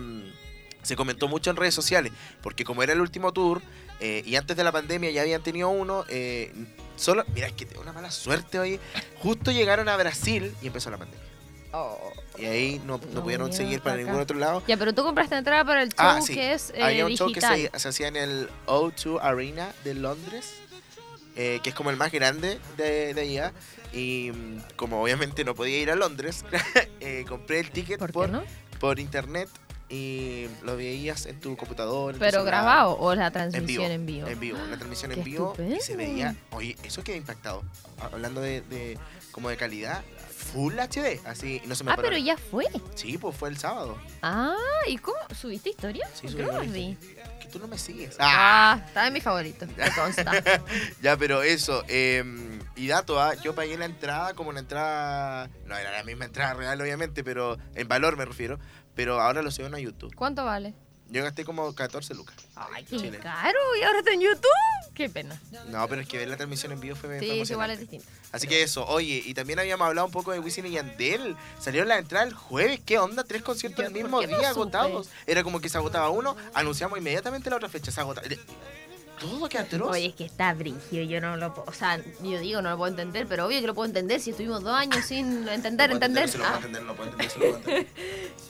se 0.84 0.96
comentó 0.96 1.28
mucho 1.28 1.50
en 1.50 1.56
redes 1.56 1.74
sociales. 1.74 2.12
Porque 2.42 2.64
como 2.64 2.84
era 2.84 2.94
el 2.94 3.02
último 3.02 3.34
tour 3.34 3.62
eh, 4.00 4.22
y 4.26 4.36
antes 4.36 4.56
de 4.56 4.64
la 4.64 4.72
pandemia 4.72 5.10
ya 5.12 5.22
habían 5.22 5.42
tenido 5.42 5.70
uno, 5.70 6.06
eh, 6.10 6.52
solo, 6.96 7.24
mira, 7.34 7.48
es 7.48 7.54
que 7.54 7.66
tengo 7.66 7.82
una 7.82 7.94
mala 7.94 8.12
suerte 8.12 8.60
hoy. 8.60 8.80
Justo 9.20 9.52
llegaron 9.52 9.90
a 9.90 9.98
Brasil 9.98 10.54
y 10.62 10.68
empezó 10.68 10.90
la 10.92 10.98
pandemia. 10.98 11.24
Y 12.38 12.46
ahí 12.46 12.82
no, 12.86 13.00
no 13.00 13.06
No 13.14 13.24
pudieron 13.24 13.52
seguir 13.52 13.80
para 13.80 13.92
para 13.94 13.98
ningún 13.98 14.14
acá. 14.16 14.24
otro 14.24 14.38
lado. 14.38 14.64
Ya, 14.68 14.78
pero 14.78 14.94
tú 14.94 15.04
compraste 15.04 15.36
entrada 15.36 15.66
para 15.66 15.82
el 15.84 15.90
show 15.90 15.96
Ah, 16.08 16.22
sí. 16.22 16.34
que 16.36 16.54
es 16.54 16.72
eh, 16.76 16.84
Había 16.84 17.06
un 17.06 17.16
show 17.18 17.28
que 17.30 17.40
digital. 17.40 17.70
se, 17.74 17.80
se 17.80 17.88
hacía 17.90 18.08
en 18.10 18.16
el 18.16 18.50
O2 18.68 19.20
Arena 19.22 19.74
de 19.84 19.96
Londres, 19.96 20.54
eh, 21.36 21.60
que 21.64 21.70
es 21.72 21.76
como 21.76 21.90
el 21.90 21.98
más 21.98 22.12
grande 22.12 22.60
de, 22.78 23.14
de 23.16 23.22
allá. 23.22 23.54
Y 23.92 24.32
mm, 24.32 24.62
como 24.76 25.02
obviamente 25.02 25.44
no 25.44 25.56
podía 25.56 25.80
ir 25.80 25.90
a 25.90 25.96
Londres, 25.96 26.46
eh, 27.00 27.26
compré 27.28 27.60
el 27.60 27.72
ticket 27.72 27.98
¿Por 28.00 28.12
por, 28.12 28.30
no? 28.30 28.44
por 28.80 29.00
internet 29.00 29.50
y 29.90 30.48
lo 30.64 30.76
veías 30.78 31.26
en 31.26 31.40
tu 31.40 31.56
computador. 31.58 32.12
en 32.12 32.16
tu 32.16 32.20
Pero 32.20 32.40
celular, 32.40 32.54
grabado 32.64 32.98
o 33.00 33.14
la 33.16 33.28
En 33.28 33.34
transmisión 33.34 33.68
vivo, 33.68 33.86
en 33.94 34.06
vivo. 34.06 34.28
en 34.28 34.40
vivo, 34.40 34.58
la 34.70 34.78
transmisión 34.78 35.12
en 35.12 35.24
vivo 35.24 35.56
y 35.60 35.80
se 35.82 35.96
veía, 35.96 36.36
oye, 36.52 36.76
eso 36.84 37.04
queda 37.04 37.16
impactado. 37.18 37.64
Hablando 38.00 38.42
de, 38.42 38.62
de 38.62 38.98
como 39.32 39.50
de 39.50 39.58
calidad, 39.58 40.04
full 40.54 40.74
HD, 40.80 41.20
así 41.26 41.62
no 41.66 41.76
se 41.76 41.84
me 41.84 41.92
Ah, 41.92 41.96
paró. 41.96 42.08
pero 42.10 42.18
ya 42.20 42.38
fue. 42.38 42.66
Sí, 42.96 43.18
pues 43.18 43.36
fue 43.36 43.50
el 43.50 43.58
sábado. 43.58 43.98
Ah, 44.22 44.56
¿y 44.88 44.98
cómo? 44.98 45.18
¿Subiste 45.40 45.70
historia? 45.70 46.08
Sí, 46.14 46.28
subí 46.28 46.44
que 46.44 46.68
vi. 46.68 46.98
tú 47.52 47.60
no 47.60 47.68
me 47.68 47.78
sigues. 47.78 48.16
Ah, 48.20 48.82
está 48.88 49.08
en 49.08 49.14
mi 49.14 49.22
favorito. 49.22 49.66
Me 49.78 49.92
consta. 49.92 50.32
Ya, 51.02 51.18
pero 51.18 51.44
eso. 51.44 51.84
eh, 51.88 52.24
y 52.76 52.88
dato, 52.88 53.22
¿ah? 53.22 53.34
yo 53.36 53.54
pagué 53.56 53.78
la 53.78 53.86
entrada 53.86 54.34
como 54.34 54.52
la 54.52 54.60
entrada. 54.60 55.50
No 55.66 55.78
era 55.78 55.92
la 55.92 56.04
misma 56.04 56.26
entrada 56.26 56.54
real, 56.54 56.80
obviamente, 56.82 57.24
pero 57.24 57.58
en 57.76 57.88
valor 57.88 58.18
me 58.18 58.26
refiero. 58.26 58.60
Pero 58.96 59.20
ahora 59.22 59.42
lo 59.42 59.52
suben 59.52 59.74
a 59.74 59.80
YouTube. 59.80 60.14
¿Cuánto 60.16 60.46
vale? 60.46 60.74
Yo 61.10 61.24
gasté 61.24 61.46
como 61.46 61.74
14 61.76 62.16
lucas. 62.16 62.36
Ay, 62.56 62.86
qué 62.86 62.98
Chile. 62.98 63.20
caro. 63.20 63.60
Y 63.80 63.84
ahora 63.84 64.00
está 64.00 64.12
en 64.14 64.22
YouTube. 64.22 64.48
Qué 64.96 65.10
pena. 65.10 65.40
No, 65.70 65.88
pero 65.88 66.02
es 66.02 66.08
que 66.08 66.18
ver 66.18 66.28
la 66.28 66.38
transmisión 66.38 66.72
en 66.72 66.80
vivo 66.80 66.96
fue, 66.96 67.20
Sí, 67.20 67.26
igual 67.52 67.72
es 67.72 67.80
distinto. 67.80 68.06
Así 68.32 68.48
que 68.48 68.62
eso, 68.62 68.86
oye, 68.86 69.22
y 69.26 69.34
también 69.34 69.60
habíamos 69.60 69.88
hablado 69.88 70.06
un 70.08 70.14
poco 70.14 70.32
de 70.32 70.40
Wisin 70.40 70.66
y 70.68 70.72
Yandel. 70.72 71.36
Salieron 71.60 71.90
la 71.90 71.98
entrada 71.98 72.26
el 72.26 72.34
jueves, 72.34 72.80
¿qué 72.86 73.00
onda? 73.00 73.24
Tres 73.24 73.42
conciertos 73.42 73.86
el 73.86 73.92
¿por 73.92 74.02
mismo 74.02 74.22
no 74.22 74.28
día 74.28 74.50
agotados. 74.50 75.10
Era 75.26 75.44
como 75.44 75.60
que 75.62 75.70
se 75.70 75.78
agotaba 75.78 76.10
uno, 76.10 76.36
anunciamos 76.54 76.98
inmediatamente 76.98 77.50
la 77.50 77.58
otra 77.58 77.70
fecha, 77.70 77.92
se 77.92 78.00
agotaba. 78.00 78.28
Todo 79.24 79.50
que 79.50 79.58
atroz. 79.58 79.90
Oye, 79.92 80.08
es 80.08 80.16
que 80.16 80.26
está 80.26 80.54
brígido, 80.54 81.04
yo 81.04 81.20
no 81.22 81.36
lo 81.38 81.54
puedo, 81.54 81.68
o 81.70 81.74
sea, 81.74 81.98
yo 82.22 82.40
digo, 82.40 82.62
no 82.62 82.70
lo 82.72 82.78
puedo 82.78 82.92
entender, 82.92 83.26
pero 83.28 83.46
obvio 83.48 83.60
que 83.62 83.68
lo 83.68 83.74
puedo 83.74 83.88
entender 83.88 84.20
si 84.20 84.30
estuvimos 84.32 84.62
dos 84.64 84.74
años 84.76 85.06
sin 85.06 85.48
entender, 85.50 85.90
No 85.90 85.96
entender. 85.96 86.30
puedo 86.30 86.46
Ah, 86.46 86.56
entender, 86.58 86.82
no 86.82 86.88
lo 86.90 86.96
puedo 86.96 87.10
entender, 87.12 87.38
lo 87.40 87.46
entender. 87.58 87.88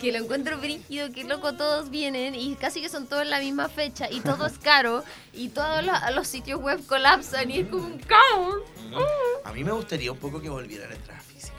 que 0.01 0.11
lo 0.11 0.17
encuentro 0.17 0.57
brígido, 0.57 1.11
que 1.11 1.23
loco 1.23 1.53
todos 1.53 1.89
vienen 1.89 2.35
y 2.35 2.55
casi 2.55 2.81
que 2.81 2.89
son 2.89 3.07
todos 3.07 3.21
en 3.23 3.29
la 3.29 3.39
misma 3.39 3.69
fecha 3.69 4.09
y 4.11 4.19
todo 4.21 4.45
es 4.47 4.57
caro 4.57 5.03
y 5.33 5.49
todos 5.49 5.83
los, 5.83 5.95
los 6.15 6.27
sitios 6.27 6.59
web 6.61 6.85
colapsan 6.87 7.49
y 7.51 7.59
es 7.59 7.67
como 7.67 7.85
un 7.85 7.99
caos. 7.99 8.55
A 9.45 9.53
mí 9.53 9.63
me 9.63 9.71
gustaría 9.71 10.11
un 10.11 10.17
poco 10.17 10.41
que 10.41 10.49
volviera 10.49 10.87
la 10.87 10.95
entrada 10.95 11.19
física. 11.21 11.53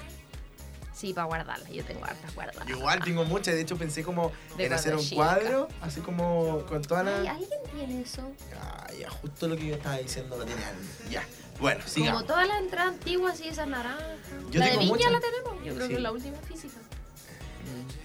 Sí, 1.05 1.13
para 1.13 1.27
guardarlas, 1.27 1.69
yo 1.71 1.85
tengo 1.85 2.03
hartas 2.03 2.35
guardadas. 2.35 2.67
Yo 2.67 2.77
igual 2.79 2.99
tengo 3.05 3.25
muchas, 3.25 3.55
de 3.55 3.61
hecho 3.61 3.77
pensé 3.77 4.03
como 4.03 4.33
De 4.57 4.65
en 4.65 4.73
hacer 4.73 4.95
un 4.95 5.01
chica. 5.03 5.17
cuadro, 5.17 5.69
así 5.83 6.01
como 6.01 6.65
con 6.67 6.81
todas 6.81 7.07
Ay, 7.07 7.25
las... 7.25 7.37
¿alguien 7.37 7.61
tiene 7.75 8.01
eso? 8.01 8.23
Ah, 8.59 8.87
ya, 8.99 9.11
justo 9.11 9.47
lo 9.49 9.55
que 9.57 9.67
yo 9.67 9.75
estaba 9.75 9.99
diciendo 9.99 10.35
lo 10.39 10.47
tenía 10.47 10.67
alguien. 10.67 10.89
Ya, 11.11 11.23
bueno, 11.61 11.81
Como 11.81 11.91
sigamos. 11.93 12.27
todas 12.27 12.49
las 12.49 12.59
entradas 12.59 12.95
antiguas 12.95 13.39
y 13.43 13.49
esas 13.49 13.69
naranjas. 13.69 14.07
Yo 14.51 14.61
la 14.61 14.67
de 14.67 14.79
Viña 14.79 14.87
muchas. 14.93 15.13
la 15.13 15.21
tenemos, 15.21 15.55
yo 15.63 15.75
creo 15.75 15.83
Sí. 15.83 15.89
que 15.89 15.95
es 15.97 16.01
la 16.01 16.13
última 16.13 16.39
física. 16.39 16.79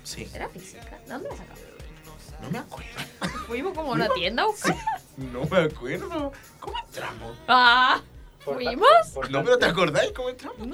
Sí, 0.04 0.30
¿Era 0.34 0.50
física? 0.50 0.98
¿De 1.06 1.14
dónde 1.14 1.30
la 1.30 1.38
sacamos? 1.38 1.60
no 2.42 2.50
me 2.52 2.58
acuerdo. 2.58 2.90
Fuimos 3.48 3.74
como 3.74 3.92
a 3.92 3.96
una 3.96 4.10
tienda 4.10 4.44
a 4.44 4.48
buscar. 4.48 4.76
No 5.16 5.46
me 5.46 5.58
acuerdo. 5.60 6.34
¿Cómo 6.60 6.78
entramos? 6.86 7.38
Ah, 7.48 8.02
¿fuimos? 8.40 8.88
No, 9.30 9.42
pero 9.44 9.58
¿te 9.58 9.66
acordáis 9.68 10.12
cómo 10.12 10.30
entramos? 10.32 10.68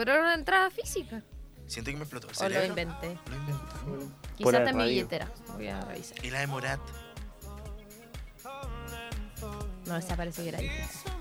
Pero 0.00 0.12
era 0.12 0.22
una 0.22 0.32
entrada 0.32 0.70
física. 0.70 1.22
Siento 1.66 1.90
que 1.90 1.96
me 1.98 2.04
explotó 2.04 2.28
¿O 2.28 2.48
lo 2.48 2.64
inventé? 2.64 3.18
Lo 3.28 3.36
inventé. 3.36 4.14
Quizás 4.34 4.54
está 4.54 4.70
en 4.70 4.76
mi 4.78 4.84
billetera. 4.84 5.30
Voy 5.56 5.68
a 5.68 5.78
revisar. 5.82 6.24
Y 6.24 6.30
la 6.30 6.40
de 6.40 6.46
Morat. 6.46 6.80
No, 9.84 9.96
esa 9.98 10.16
parece 10.16 10.42
que 10.42 10.48
era 10.48 10.58
difícil. 10.58 11.12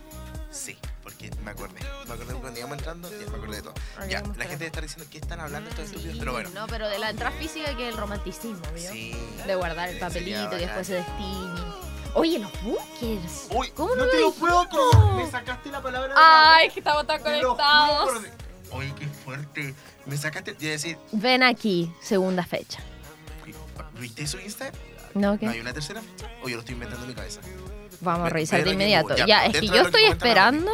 Sí, 0.50 0.78
porque 1.04 1.30
me 1.44 1.52
acordé. 1.52 1.82
Me 2.08 2.14
acordé 2.14 2.34
cuando 2.36 2.58
íbamos 2.58 2.78
entrando, 2.78 3.10
ya 3.10 3.30
me 3.30 3.36
acordé 3.36 3.58
de 3.58 3.64
todo. 3.64 3.74
Ya, 4.08 4.22
la 4.22 4.46
gente 4.46 4.48
debe 4.48 4.66
estar 4.68 4.84
diciendo 4.84 5.10
qué 5.12 5.18
están 5.18 5.42
hablando 5.42 5.70
estos 5.72 5.88
estúpidos, 5.88 6.18
pero 6.18 6.32
bueno. 6.32 6.50
No, 6.52 6.66
pero 6.68 6.88
de 6.88 7.00
la 7.00 7.10
entrada 7.10 7.36
física 7.36 7.76
que 7.76 7.90
es 7.90 7.94
el 7.94 8.00
romanticismo, 8.00 8.62
¿vio? 8.74 8.92
Sí. 8.94 9.14
De 9.46 9.56
guardar 9.56 9.90
el 9.90 10.00
papelito 10.00 10.52
que 10.52 10.56
después 10.56 10.88
se 10.88 10.94
destine. 10.94 11.60
Oye, 12.14 12.40
los 12.40 12.64
bunkers. 12.64 13.48
Uy, 13.50 13.72
¿Cómo 13.72 13.94
no 13.96 14.06
no 14.06 14.10
te 14.10 14.22
lo 14.22 14.28
lo 14.30 14.34
puedo 14.36 14.70
creer. 14.70 15.16
Me 15.26 15.30
sacaste 15.30 15.70
la 15.70 15.82
palabra 15.82 16.08
de 16.08 16.16
la 16.16 16.56
Ay, 16.56 16.68
boca. 16.68 16.74
que 16.74 16.80
estamos 16.80 17.08
tan 17.08 17.22
conectados. 17.22 18.39
Oye, 18.72 18.94
qué 18.98 19.08
fuerte. 19.08 19.74
Me 20.06 20.18
sacaste 20.18 20.54
de 20.54 20.68
decir, 20.70 20.98
Ven 21.12 21.44
aquí, 21.44 21.92
segunda 22.02 22.44
fecha. 22.46 22.80
¿viste 24.00 24.26
su 24.28 24.40
Instagram? 24.40 24.80
¿No? 25.16 25.38
¿Qué? 25.38 25.46
¿No 25.46 25.52
hay 25.52 25.60
una 25.60 25.74
tercera 25.74 26.02
fecha? 26.02 26.30
O 26.44 26.48
yo 26.50 26.56
lo 26.56 26.60
estoy 26.62 26.74
inventando 26.74 27.04
en 27.04 27.10
mi 27.10 27.16
cabeza. 27.16 27.42
Vamos 28.02 28.28
a 28.28 28.30
revisar 28.30 28.64
de 28.64 28.72
inmediato. 28.72 29.16
ya, 29.18 29.26
Ya, 29.26 29.46
es 29.46 29.60
que 29.60 29.68
yo 29.68 29.82
estoy 29.82 30.04
esperando 30.06 30.72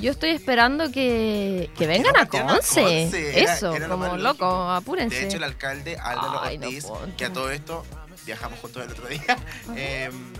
Yo 0.00 0.10
estoy 0.10 0.30
esperando 0.30 0.90
que, 0.92 1.70
que 1.76 1.86
vengan 1.86 2.12
no 2.14 2.20
a 2.20 2.26
Conce. 2.26 3.08
Era- 3.40 3.54
Eso, 3.54 3.74
era 3.74 3.88
como 3.88 4.16
loco, 4.16 4.44
apúrense. 4.70 5.16
De 5.16 5.24
hecho, 5.26 5.36
el 5.38 5.44
alcalde 5.44 5.96
Álvaro 5.98 6.40
Ay, 6.42 6.58
no 6.58 6.66
Ortiz, 6.66 6.84
puedo. 6.86 7.16
que 7.16 7.24
a 7.24 7.32
todo 7.32 7.50
esto 7.50 7.84
viajamos 8.26 8.58
juntos 8.60 8.84
el 8.84 8.90
otro 8.92 9.06
día. 9.08 9.36
em, 9.76 10.32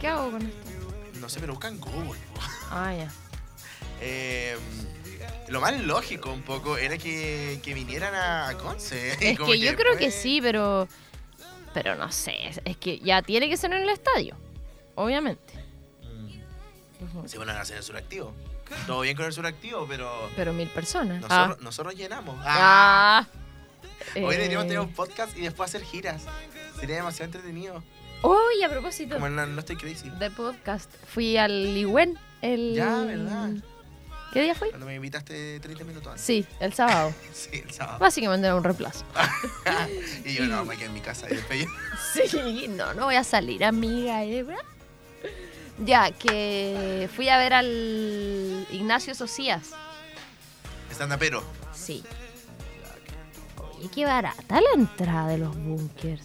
¿Qué 0.00 0.08
hago 0.08 0.30
con 0.32 0.42
esto? 0.42 0.56
no 1.20 1.28
sé, 1.28 1.38
pero 1.40 1.52
buscan 1.52 1.78
Google. 1.78 2.18
Ah, 2.70 2.92
ya. 2.96 3.08
Em, 4.04 4.58
lo 5.52 5.60
más 5.60 5.78
lógico 5.80 6.32
un 6.32 6.42
poco 6.42 6.76
era 6.78 6.98
que, 6.98 7.60
que 7.62 7.74
vinieran 7.74 8.14
a, 8.14 8.48
a 8.48 8.58
Conce. 8.58 9.12
Es 9.20 9.38
como 9.38 9.52
que 9.52 9.58
yo 9.60 9.76
creo 9.76 9.96
que 9.96 10.10
sí, 10.10 10.40
pero. 10.40 10.88
Pero 11.74 11.94
no 11.94 12.10
sé. 12.12 12.48
es- 12.48 12.60
Es 12.64 12.76
que 12.76 12.98
ya 12.98 13.22
tiene 13.22 13.48
que 13.48 13.56
ser 13.56 13.72
en 13.72 13.82
el 13.82 13.88
estadio. 13.90 14.36
Obviamente. 14.94 15.54
Se 17.26 17.38
van 17.38 17.50
a 17.50 17.60
hacer 17.60 17.76
el 17.78 17.82
suractivo. 17.82 18.32
Todo 18.86 19.00
bien 19.02 19.16
con 19.16 19.26
el 19.26 19.32
suractivo, 19.32 19.86
pero 19.88 20.30
Pero 20.36 20.52
mil 20.52 20.68
personas. 20.68 21.20
nosotros, 21.20 21.60
nosotros 21.60 21.94
llenamos. 21.94 22.36
Ah. 22.44 23.26
Ah. 23.26 23.28
Hoy 24.16 24.34
deberíamos 24.36 24.64
Eh, 24.64 24.68
tener 24.68 24.80
un 24.80 24.92
podcast 24.92 25.36
y 25.36 25.42
después 25.42 25.70
hacer 25.70 25.84
giras. 25.86 26.22
Sería 26.78 26.96
demasiado 26.96 27.26
entretenido. 27.26 27.82
Uy, 28.22 28.62
a 28.64 28.68
propósito 28.70 29.14
Como 29.16 29.26
en 29.26 29.36
la- 29.36 29.46
no 29.46 29.60
estoy 29.60 29.76
crazy. 29.76 30.08
de 30.10 30.30
podcast, 30.30 30.90
fui 31.12 31.36
al 31.36 31.74
Ligüen 31.74 32.18
el. 32.40 32.74
Ya, 32.74 33.00
¿verdad? 33.02 33.50
¿Qué 34.32 34.42
día 34.42 34.54
fui? 34.54 34.68
Cuando 34.70 34.86
me 34.86 34.94
invitaste 34.94 35.60
30 35.60 35.84
minutos 35.84 36.08
antes. 36.08 36.22
Sí, 36.24 36.46
el 36.60 36.72
sábado. 36.72 37.12
Sí, 37.34 37.50
el 37.64 37.70
sábado. 37.70 37.98
Básicamente 37.98 38.46
era 38.46 38.56
un 38.56 38.64
reemplazo. 38.64 39.04
y 40.24 40.34
yo 40.34 40.46
no, 40.46 40.64
me 40.64 40.76
quedé 40.76 40.86
en 40.86 40.94
mi 40.94 41.00
casa 41.00 41.26
y 41.30 41.34
después 41.36 41.60
yo- 41.64 41.70
Sí, 42.28 42.68
no, 42.68 42.94
no 42.94 43.04
voy 43.06 43.16
a 43.16 43.24
salir, 43.24 43.64
amiga. 43.64 44.24
¿eh? 44.24 44.44
Ya, 45.84 46.10
que 46.12 47.08
fui 47.14 47.28
a 47.28 47.38
ver 47.38 47.54
al 47.54 48.66
Ignacio 48.70 49.14
Socias. 49.14 49.70
Stand 50.90 51.16
pero. 51.18 51.42
Sí. 51.74 52.04
Oye, 53.78 53.88
qué 53.94 54.04
barata 54.04 54.60
la 54.60 54.70
entrada 54.74 55.28
de 55.28 55.38
los 55.38 55.56
bunkers. 55.56 56.22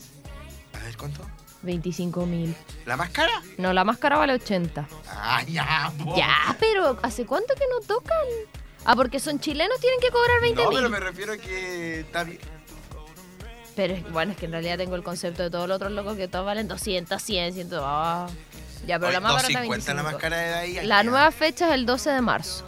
A 0.74 0.84
ver 0.84 0.98
cuánto. 0.98 1.26
25 1.64 2.26
mil. 2.26 2.56
¿La 2.86 2.96
más 2.98 3.10
cara? 3.10 3.42
No, 3.58 3.74
la 3.74 3.84
máscara 3.84 4.18
vale 4.18 4.34
80. 4.34 4.88
Ah, 5.10 5.44
ya, 5.48 5.92
po. 6.04 6.16
Ya, 6.16 6.56
pero 6.60 6.98
¿hace 7.02 7.26
cuánto 7.26 7.54
que 7.56 7.66
no 7.72 7.86
tocan? 7.86 8.18
Ah, 8.86 8.96
porque 8.96 9.20
son 9.20 9.40
chilenos, 9.40 9.80
tienen 9.80 10.00
que 10.00 10.10
cobrar 10.10 10.40
20 10.42 10.64
No, 10.64 10.70
mil. 10.70 10.78
pero 10.78 10.90
me 10.90 11.00
refiero 11.00 11.34
a 11.34 11.38
que 11.38 12.02
está 12.02 12.24
bien. 12.24 12.40
Pero 13.76 13.94
es- 13.96 14.12
bueno, 14.12 14.32
es 14.32 14.38
que 14.38 14.46
en 14.46 14.52
realidad 14.54 14.78
tengo 14.78 14.96
el 14.96 15.04
concepto 15.04 15.44
de 15.44 15.50
todos 15.50 15.68
los 15.68 15.76
otros 15.76 15.92
locos 15.92 16.16
que 16.16 16.28
todos 16.28 16.46
valen 16.46 16.68
200, 16.68 17.22
100, 17.22 17.54
100. 17.54 17.70
Ah. 17.82 18.28
Ya, 18.86 18.98
pero 19.00 19.08
Oye, 19.10 19.14
la 19.16 19.20
más 19.20 19.34
barata 19.34 19.48
250 19.60 19.94
la 19.94 20.02
25. 20.04 20.04
más 20.04 20.22
cara 20.22 20.38
de 20.38 20.54
ahí. 20.80 20.88
La 20.88 21.04
nueva 21.04 21.32
fecha 21.32 21.68
es 21.68 21.74
el 21.74 21.86
12 21.86 22.10
de 22.12 22.22
marzo. 22.22 22.64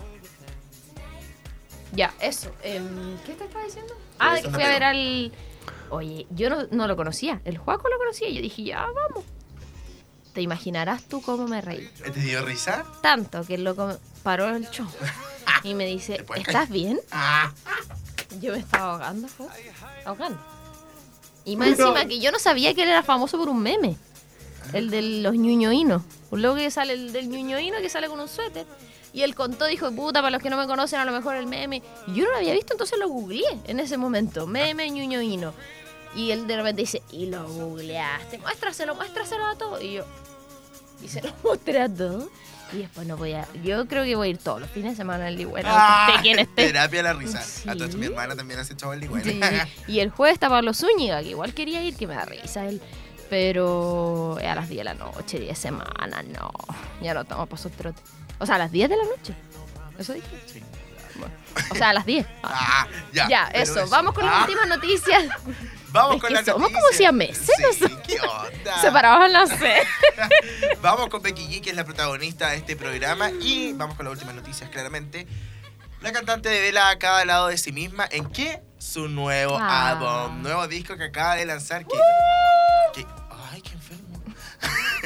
Ya, 1.94 2.14
eso. 2.20 2.52
em, 2.64 3.18
¿Qué 3.26 3.34
te 3.34 3.46
estaba 3.46 3.64
diciendo? 3.66 3.96
Ah, 4.20 4.36
de 4.36 4.42
que 4.44 4.50
fui 4.50 4.62
a 4.64 4.68
ver 4.68 4.84
al... 4.84 5.32
Oye, 5.92 6.28
yo 6.32 6.50
no, 6.50 6.64
no 6.72 6.88
lo 6.88 6.96
conocía. 6.96 7.42
El 7.46 7.58
Juaco 7.58 7.88
lo 7.90 7.98
conocía. 7.98 8.28
y 8.30 8.36
Yo 8.36 8.42
dije, 8.42 8.64
ya, 8.64 8.82
vamos. 8.86 9.26
Te 10.34 10.42
imaginarás 10.42 11.04
tú 11.04 11.22
cómo 11.22 11.48
me 11.48 11.60
reí. 11.62 11.90
¿Te 12.04 12.12
dio 12.20 12.46
risa? 12.46 12.86
Tanto 13.02 13.44
que 13.46 13.56
el 13.56 13.64
loco 13.64 13.98
paró 14.24 14.48
el 14.56 14.70
show 14.70 14.88
y 15.64 15.74
me 15.74 15.86
dice, 15.86 16.14
Después- 16.20 16.42
¿estás 16.42 16.70
bien? 16.70 17.00
Ah, 17.12 17.52
Yo 18.40 18.54
me 18.54 18.60
estaba 18.60 18.94
ahogando, 18.94 19.28
fue. 19.28 19.48
Ahogando. 20.06 20.40
Y 21.46 21.56
más 21.56 21.70
encima 21.70 22.06
que 22.06 22.20
yo 22.20 22.32
no 22.32 22.38
sabía 22.40 22.74
que 22.76 22.84
él 22.84 22.90
era 22.90 23.02
famoso 23.02 23.38
por 23.40 23.50
un 23.50 23.62
meme. 23.62 23.98
El 24.74 24.92
de 24.92 25.02
los 25.02 25.34
ñuñoínos. 25.34 26.04
Un 26.30 26.44
loco 26.44 26.58
que 26.58 26.70
sale 26.70 26.94
el 26.94 27.12
del 27.12 27.28
ñuñoíno 27.28 27.78
que 27.82 27.90
sale 27.90 28.08
con 28.08 28.20
un 28.20 28.28
suéter. 28.28 28.68
Y 29.12 29.24
él 29.24 29.34
contó, 29.36 29.66
dijo, 29.66 29.92
puta, 29.92 30.20
para 30.22 30.32
los 30.32 30.42
que 30.42 30.50
no 30.50 30.58
me 30.58 30.68
conocen, 30.68 31.00
a 31.00 31.06
lo 31.06 31.12
mejor 31.12 31.36
el 31.36 31.48
meme. 31.48 31.82
Y 32.08 32.14
yo 32.14 32.26
no 32.26 32.32
lo 32.32 32.38
había 32.38 32.54
visto, 32.54 32.74
entonces 32.74 33.00
lo 33.00 33.10
googleé 33.10 33.60
en 33.66 33.80
ese 33.80 33.98
momento. 33.98 34.46
Meme 34.46 34.90
ñuñoíno. 34.90 35.54
Y 36.16 36.32
él 36.32 36.48
de 36.48 36.56
repente 36.58 36.82
dice, 36.82 37.02
y 37.12 37.28
lo 37.28 37.48
googleaste. 37.48 38.38
Muéstraselo, 38.40 38.96
muéstraselo 38.96 39.46
a 39.46 39.56
todos. 39.56 39.82
Y 39.82 39.94
yo, 39.94 40.06
y 41.04 41.08
se 41.08 41.22
lo 41.22 41.32
mostré 41.44 41.82
a 41.82 41.90
todos. 41.90 42.26
Y 42.72 42.78
después 42.78 43.08
no 43.08 43.18
voy 43.18 43.34
a. 43.34 43.48
Yo 43.64 43.88
creo 43.88 44.04
que 44.04 44.16
voy 44.16 44.28
a 44.28 44.30
ir 44.32 44.38
todos 44.38 44.62
los 44.62 44.70
fines 44.70 44.92
de 44.92 44.98
semana 44.98 45.26
al 45.28 45.36
Ligüen. 45.36 45.66
ah, 45.68 46.22
esté 46.24 46.42
esté. 46.42 46.66
Terapia 46.68 47.00
a 47.00 47.04
la 47.04 47.14
risa. 47.14 47.42
Sí. 47.42 47.68
A 47.68 47.74
mi 47.74 48.06
hermana 48.06 48.36
también 48.36 48.60
hace 48.60 48.76
chavo 48.76 48.94
igual. 48.94 49.24
Sí, 49.24 49.40
Y 49.88 50.02
el 50.02 50.12
jueves 50.12 50.36
está 50.36 50.50
Pablo 50.50 50.74
Zúñiga, 50.76 51.22
que 51.24 51.30
igual 51.30 51.56
quería 51.56 51.82
ir, 51.84 51.96
que 51.96 52.06
me 52.06 52.14
da 52.14 52.26
risa 52.26 52.68
él. 52.68 52.80
Pero 53.28 54.38
a 54.38 54.56
las 54.56 54.70
10 54.70 54.80
de 54.80 54.84
la 54.84 54.94
noche, 54.94 55.40
10 55.40 55.58
semanas, 55.58 56.26
no. 56.28 56.52
Ya 57.02 57.14
no 57.16 57.22
estamos 57.22 57.48
para 57.48 57.60
esos 57.60 57.72
trotes. 57.72 58.04
O 58.40 58.46
sea, 58.46 58.56
a 58.56 58.58
las 58.58 58.72
10 58.72 58.90
de 58.90 58.98
la 58.98 59.04
noche. 59.04 59.34
¿Eso 59.98 60.14
dije? 60.14 60.28
Sí. 60.52 60.64
Bueno, 61.16 61.34
o 61.72 61.76
sea, 61.76 61.90
a 61.90 61.94
las 61.94 62.06
10. 62.06 62.26
Ah, 62.44 62.88
ya. 63.14 63.28
ya, 63.28 63.46
eso. 63.54 63.88
Vamos 63.90 64.14
con 64.14 64.26
las 64.26 64.34
Ah, 64.36 64.42
últimas 64.42 64.68
noticias. 64.68 65.26
Vamos 65.92 66.16
Es 66.18 66.22
con 66.22 66.28
que 66.30 66.34
las 66.36 66.46
somos 66.46 66.68
como 66.68 66.80
noticias. 66.80 66.98
siameses 66.98 67.46
Sí, 67.58 67.64
nosotros. 67.64 68.00
¿qué 68.06 68.20
onda? 68.22 68.78
Separados 68.82 69.26
en 69.26 69.34
la 69.34 69.48
C. 69.48 69.76
Vamos 70.82 71.10
con 71.10 71.22
Becky 71.24 71.48
G, 71.48 71.62
que 71.64 71.72
es 71.72 71.76
la 71.76 71.84
protagonista 71.84 72.50
de 72.52 72.58
este 72.58 72.76
programa. 72.76 73.32
Y 73.42 73.74
vamos 73.74 73.96
con 73.98 74.06
las 74.06 74.14
últimas 74.14 74.36
noticias, 74.36 74.70
claramente. 74.70 75.28
La 76.02 76.12
cantante 76.12 76.48
devela 76.48 76.90
a 76.90 77.00
cada 77.00 77.26
lado 77.26 77.48
de 77.48 77.58
sí 77.58 77.72
misma 77.72 78.08
en 78.12 78.30
que 78.30 78.62
su 78.78 79.10
nuevo 79.10 79.58
Ah. 79.60 79.90
álbum, 79.90 80.44
nuevo 80.44 80.68
disco 80.68 80.96
que 80.96 81.06
acaba 81.06 81.36
de 81.36 81.46
lanzar. 81.46 81.86
Que, 81.86 81.98
que- 82.94 83.02
qué 83.04 83.10
enfermo. 83.10 83.29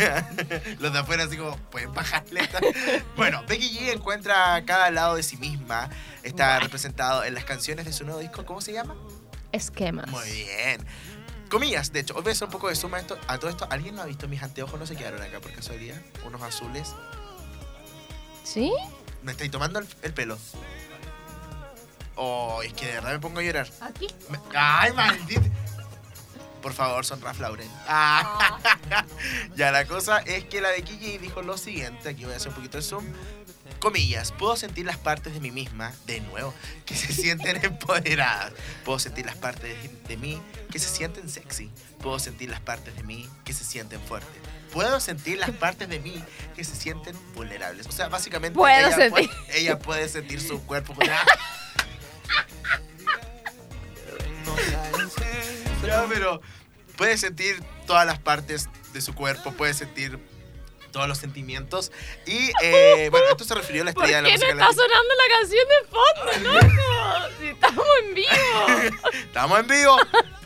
Los 0.79 0.93
de 0.93 0.99
afuera 0.99 1.23
así 1.23 1.37
como, 1.37 1.57
pueden 1.69 1.93
bajarle. 1.93 2.47
bueno, 3.15 3.43
Becky 3.47 3.69
G 3.77 3.91
encuentra 3.93 4.55
a 4.55 4.65
cada 4.65 4.91
lado 4.91 5.15
de 5.15 5.23
sí 5.23 5.37
misma. 5.37 5.89
Está 6.23 6.59
representado 6.59 7.23
en 7.23 7.33
las 7.33 7.43
canciones 7.45 7.85
de 7.85 7.93
su 7.93 8.03
nuevo 8.05 8.19
disco. 8.19 8.45
¿Cómo 8.45 8.61
se 8.61 8.73
llama? 8.73 8.95
Esquemas. 9.51 10.07
Muy 10.07 10.29
bien. 10.31 10.85
Comillas, 11.49 11.91
de 11.93 11.99
hecho, 11.99 12.15
hoy 12.15 12.23
voy 12.23 12.31
a 12.31 12.33
hacer 12.33 12.45
un 12.47 12.51
poco 12.51 12.69
de 12.69 12.75
suma 12.75 12.97
a 12.97 13.01
esto. 13.01 13.17
A 13.27 13.37
todo 13.37 13.49
esto, 13.51 13.67
¿alguien 13.69 13.95
no 13.95 14.01
ha 14.01 14.05
visto 14.05 14.27
mis 14.27 14.41
anteojos? 14.41 14.79
No 14.79 14.87
se 14.87 14.95
quedaron 14.95 15.21
acá 15.21 15.39
por 15.39 15.51
casualidad. 15.53 15.97
Unos 16.25 16.41
azules. 16.41 16.95
¿Sí? 18.43 18.73
Me 19.21 19.31
estáis 19.33 19.51
tomando 19.51 19.79
el, 19.79 19.87
el 20.01 20.13
pelo. 20.13 20.37
Oh, 22.15 22.61
es 22.63 22.73
que 22.73 22.87
de 22.87 22.93
verdad 22.93 23.11
me 23.13 23.19
pongo 23.19 23.39
a 23.39 23.43
llorar. 23.43 23.67
Aquí. 23.81 24.07
Me- 24.29 24.39
Ay, 24.55 24.91
maldito. 24.93 25.41
Por 26.61 26.73
favor, 26.73 27.05
son 27.05 27.19
Ralph 27.21 27.39
Lauren. 27.39 27.69
Ah. 27.87 29.02
Ya, 29.55 29.71
la 29.71 29.85
cosa 29.85 30.19
es 30.19 30.45
que 30.45 30.61
la 30.61 30.69
de 30.69 30.81
Kiki 30.81 31.17
dijo 31.17 31.41
lo 31.41 31.57
siguiente. 31.57 32.09
Aquí 32.09 32.25
voy 32.25 32.33
a 32.33 32.37
hacer 32.37 32.49
un 32.49 32.55
poquito 32.55 32.77
de 32.77 32.83
zoom. 32.83 33.05
Comillas, 33.79 34.31
puedo 34.31 34.55
sentir 34.55 34.85
las 34.85 34.97
partes 34.97 35.33
de 35.33 35.39
mí 35.39 35.51
misma, 35.51 35.93
de 36.05 36.21
nuevo, 36.21 36.53
que 36.85 36.95
se 36.95 37.11
sienten 37.13 37.63
empoderadas. 37.63 38.53
Puedo 38.85 38.99
sentir 38.99 39.25
las 39.25 39.35
partes 39.35 39.81
de, 39.81 39.89
de 40.07 40.17
mí 40.17 40.41
que 40.71 40.79
se 40.79 40.87
sienten 40.87 41.29
sexy. 41.29 41.69
Puedo 42.01 42.19
sentir 42.19 42.49
las 42.49 42.61
partes 42.61 42.95
de 42.95 43.03
mí 43.03 43.29
que 43.43 43.53
se 43.53 43.63
sienten 43.63 44.01
fuertes. 44.01 44.41
Puedo 44.71 44.99
sentir 44.99 45.37
las 45.37 45.51
partes 45.51 45.87
de 45.87 45.99
mí 45.99 46.23
que 46.55 46.63
se 46.63 46.75
sienten 46.75 47.15
vulnerables. 47.35 47.85
O 47.87 47.91
sea, 47.91 48.09
básicamente 48.09 48.57
Puedo 48.57 48.75
ella, 48.75 48.95
sentir. 48.95 49.29
Puede, 49.29 49.29
ella 49.59 49.79
puede 49.79 50.09
sentir 50.09 50.41
su 50.41 50.61
cuerpo. 50.65 50.95
Ya, 55.85 56.05
pero 56.07 56.41
puede 56.95 57.17
sentir 57.17 57.61
todas 57.85 58.05
las 58.05 58.17
partes 58.17 58.69
de 58.93 59.01
su 59.01 59.13
cuerpo, 59.13 59.51
puede 59.51 59.73
sentir 59.73 60.19
todos 60.93 61.09
los 61.09 61.17
sentimientos. 61.17 61.91
Y 62.25 62.51
eh, 62.61 63.09
bueno, 63.11 63.25
esto 63.31 63.43
se 63.43 63.53
refirió 63.55 63.81
a 63.81 63.85
la 63.85 63.91
¿Por 63.93 64.05
estrella 64.05 64.21
de 64.21 64.31
qué 64.31 64.37
la 64.37 64.53
no 64.53 64.53
música 64.55 64.65
está 64.65 64.65
latina. 64.65 64.83
sonando 64.87 65.13
la 65.15 65.27
canción 65.39 65.67
de 65.67 66.39
fondo, 66.39 66.53
loco? 66.53 67.33
Si 67.41 67.47
estamos 67.47 67.85
en 68.03 68.15
vivo. 68.15 68.97
Estamos 69.13 69.59
en 69.59 69.67
vivo. 69.67 69.97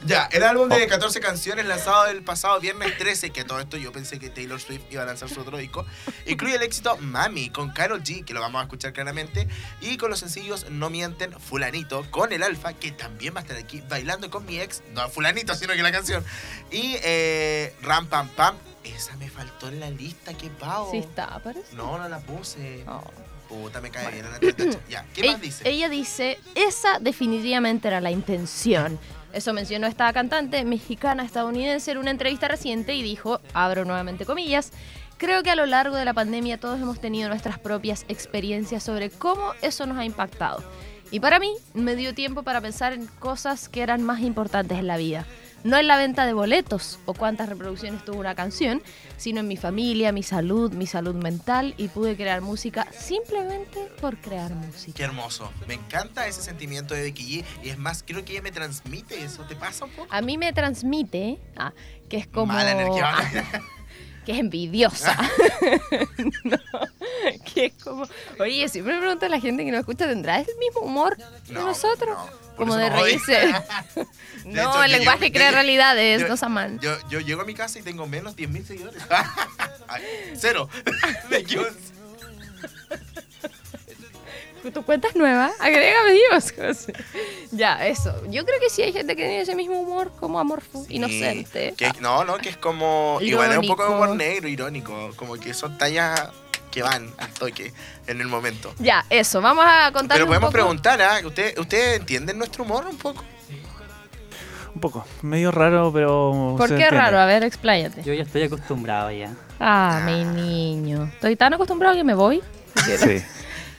Ya, 0.06 0.30
el 0.32 0.44
álbum 0.44 0.70
de 0.70 0.88
14 0.88 1.20
canciones 1.20 1.66
lanzado 1.66 2.06
el 2.06 2.24
pasado 2.24 2.60
viernes 2.62 2.98
13, 2.98 3.32
que 3.32 3.44
todo 3.44 3.60
esto 3.60 3.76
yo 3.76 3.92
pensé 3.92 4.20
que 4.20 4.30
Taylor 4.30 4.60
Swift 4.62 4.84
iba 4.90 5.04
a 5.04 5.06
lanzar 5.06 5.28
su 5.28 5.42
otro 5.42 5.58
disco, 5.58 5.86
incluye 6.26 6.56
el 6.56 6.64
éxito 6.64 6.96
Mami 6.98 7.50
con 7.50 7.72
Karol 7.74 8.02
G, 8.04 8.24
que 8.24 8.34
lo 8.34 8.40
vamos 8.40 8.60
a 8.62 8.64
escuchar 8.64 8.94
claramente, 8.94 9.50
y 9.82 9.98
con 9.98 10.10
los 10.10 10.20
sencillos 10.20 10.70
No 10.70 10.90
Mienten, 10.90 11.38
Fulanito, 11.38 12.10
con 12.10 12.32
el 12.32 12.44
Alfa, 12.44 12.72
que 12.74 12.92
también 12.92 13.36
va 13.36 13.40
a 13.40 13.42
estar 13.44 13.58
aquí 13.58 13.84
bailando 13.90 14.30
con 14.30 14.46
mi 14.46 14.62
ex, 14.62 14.82
no 14.94 15.10
Fulanito, 15.10 15.56
sino 15.56 15.74
que 15.74 15.84
la 15.84 15.92
canción, 15.92 16.24
y 16.72 16.96
eh, 17.04 17.76
Ram 17.82 18.08
Pam 18.08 18.30
Pam, 18.30 18.56
esa 18.96 19.16
me 19.18 19.30
faltó 19.30 19.68
en 19.70 19.80
la 19.80 19.90
lista, 19.90 20.34
qué 20.34 20.50
pavo. 20.50 20.92
Sí 20.92 20.98
está, 20.98 21.40
parece. 21.40 21.76
No, 21.76 21.98
no 21.98 22.08
la 22.08 22.20
puse. 22.20 22.84
Oh. 22.88 23.04
Puta, 23.48 23.80
me 23.80 23.90
cae 23.90 24.12
bien 24.12 24.26
en 24.26 24.32
la. 24.32 24.80
Ya, 24.90 25.06
¿qué 25.14 25.32
más 25.32 25.42
dice? 25.42 25.68
Ella 25.70 25.88
dice, 25.90 26.38
esa 26.56 27.00
definitivamente 27.00 27.88
era 27.88 28.02
la 28.02 28.12
intención. 28.12 29.00
Eso 29.34 29.54
mencionó 29.54 29.88
esta 29.88 30.12
cantante 30.14 30.64
mexicana 30.66 31.24
estadounidense 31.24 31.92
en 31.92 31.98
una 31.98 32.12
entrevista 32.12 32.48
reciente 32.48 32.96
y 32.96 33.04
dijo, 33.04 33.40
abro 33.54 33.86
nuevamente 33.86 34.26
comillas, 34.26 34.72
creo 35.18 35.44
que 35.44 35.52
a 35.52 35.56
lo 35.56 35.66
largo 35.66 35.96
de 35.96 36.06
la 36.06 36.14
pandemia 36.14 36.60
todos 36.60 36.82
hemos 36.82 37.00
tenido 37.00 37.30
nuestras 37.30 37.60
propias 37.60 38.06
experiencias 38.08 38.84
sobre 38.84 39.10
cómo 39.10 39.54
eso 39.62 39.86
nos 39.86 39.98
ha 39.98 40.06
impactado. 40.06 40.64
Y 41.12 41.20
para 41.20 41.40
mí 41.40 41.54
me 41.74 41.96
dio 41.96 42.14
tiempo 42.14 42.44
para 42.44 42.62
pensar 42.62 42.94
en 42.94 43.06
cosas 43.06 43.70
que 43.70 43.82
eran 43.82 44.04
más 44.04 44.22
importantes 44.22 44.78
en 44.78 44.88
la 44.88 44.98
vida. 44.98 45.26
No 45.64 45.78
en 45.78 45.88
la 45.88 45.98
venta 45.98 46.26
de 46.26 46.34
boletos 46.34 47.00
o 47.06 47.14
cuántas 47.14 47.50
reproducciones 47.50 48.06
tuvo 48.06 48.20
una 48.20 48.36
canción, 48.36 48.82
sino 49.18 49.40
en 49.42 49.48
mi 49.48 49.58
familia, 49.58 50.12
mi 50.12 50.24
salud, 50.24 50.72
mi 50.72 50.88
salud 50.88 51.16
mental 51.16 51.74
y 51.78 51.88
pude 51.88 52.16
crear 52.16 52.42
música 52.42 52.88
simplemente 52.92 53.80
por 54.00 54.18
crear 54.18 54.52
música. 54.54 54.94
Qué 54.96 55.04
hermoso. 55.04 55.52
Me 55.68 55.74
encanta 55.74 56.28
ese 56.28 56.42
sentimiento 56.42 56.94
de 56.94 57.02
Becky 57.04 57.42
G. 57.42 57.46
Y 57.64 57.70
es 57.70 57.78
más, 57.78 58.04
creo 58.06 58.24
que 58.24 58.34
ella 58.34 58.42
me 58.42 58.52
transmite 58.52 59.24
eso. 59.24 59.44
¿Te 59.44 59.56
pasa 59.56 59.86
un 59.86 59.92
poco? 59.92 60.08
A 60.14 60.22
mí 60.22 60.38
me 60.38 60.54
transmite 60.54 61.40
ah, 61.58 61.74
que 62.10 62.18
es 62.18 62.28
como... 62.28 62.54
Mala 62.54 62.72
energía. 62.72 63.12
Ah, 63.16 63.62
que 64.26 64.34
es 64.34 64.40
envidiosa. 64.40 65.18
No, 66.44 66.58
que 67.54 67.66
es 67.68 67.84
como... 67.84 68.06
Oye, 68.40 68.68
siempre 68.70 68.94
me 68.94 69.00
pregunto 69.00 69.26
a 69.26 69.30
la 69.30 69.40
gente 69.40 69.66
que 69.66 69.72
nos 69.72 69.80
escucha, 69.82 70.08
¿tendrá 70.08 70.40
el 70.40 70.48
mismo 70.60 70.82
humor 70.82 71.18
que 71.46 71.54
No, 71.54 71.66
nosotros? 71.66 72.18
no. 72.18 72.47
Como 72.58 72.76
de 72.76 72.90
reírse. 72.90 73.34
De 74.46 74.54
no, 74.54 74.62
hecho, 74.72 74.84
el 74.84 74.92
lenguaje 74.92 75.26
llego- 75.26 75.34
crea 75.34 75.50
yo- 75.50 75.56
realidades, 75.56 76.22
yo- 76.22 76.28
no. 76.28 76.80
Yo, 76.82 76.96
yo 77.10 77.20
llego 77.20 77.42
a 77.42 77.46
mi 77.46 77.54
casa 77.54 77.80
y 77.80 77.82
tengo 77.82 78.08
menos 78.08 78.36
10.000 78.36 78.66
seguidores. 78.66 79.04
Ay, 79.88 80.04
Cero. 80.36 80.70
Me. 81.30 81.44
¿Tu 84.74 84.84
cuenta 84.84 85.08
es 85.08 85.16
nueva? 85.16 85.52
Agrégame 85.60 86.12
Dios. 86.14 86.52
José. 86.52 86.94
ya, 87.52 87.88
eso. 87.88 88.14
Yo 88.30 88.44
creo 88.46 88.60
que 88.60 88.70
sí 88.70 88.82
hay 88.82 88.92
gente 88.92 89.16
que 89.16 89.24
tiene 89.24 89.42
ese 89.42 89.56
mismo 89.56 89.80
humor 89.80 90.12
como 90.20 90.40
amorfo, 90.40 90.86
inocente. 90.90 91.74
Que- 91.78 91.92
no, 92.02 92.26
no, 92.26 92.38
que 92.38 92.50
es 92.50 92.58
como. 92.58 93.18
Igual 93.22 93.52
es 93.52 93.58
un 93.60 93.68
poco 93.68 93.84
de 93.84 93.90
Irónico. 93.90 94.04
humor 94.06 94.16
negro, 94.18 94.48
irónico. 94.50 95.12
Como 95.16 95.36
que 95.36 95.54
son 95.54 95.78
tallas 95.78 96.30
que 96.78 96.84
van 96.84 97.10
al 97.18 97.32
toque 97.34 97.74
en 98.06 98.22
el 98.22 98.28
momento. 98.28 98.72
Ya, 98.78 99.04
eso. 99.10 99.42
Vamos 99.42 99.66
a 99.68 99.92
contar 99.92 100.16
Pero 100.18 100.26
un 100.26 100.30
podemos 100.30 100.48
poco. 100.50 100.54
preguntar, 100.54 101.02
¿ah? 101.02 101.18
¿Ustedes 101.26 101.58
¿Ustedes 101.58 102.00
entienden 102.00 102.38
nuestro 102.38 102.64
humor 102.66 102.86
un 102.86 102.98
poco? 102.98 103.24
Un 104.76 104.82
poco. 104.82 105.06
Medio 105.24 105.52
raro, 105.52 105.92
pero. 105.92 106.54
¿Por 106.56 106.68
qué 106.68 106.74
entiende. 106.76 106.98
raro? 106.98 107.18
A 107.20 107.26
ver, 107.26 107.44
expláyate. 107.44 108.04
Yo 108.04 108.14
ya 108.14 108.22
estoy 108.22 108.44
acostumbrado 108.44 109.10
ya. 109.12 109.34
Ah, 109.60 110.02
mi 110.06 110.24
niño. 110.24 111.10
Estoy 111.16 111.36
tan 111.36 111.56
acostumbrado 111.56 111.96
que 111.96 112.04
me 112.04 112.14
voy. 112.14 112.44
Sí. 112.76 113.24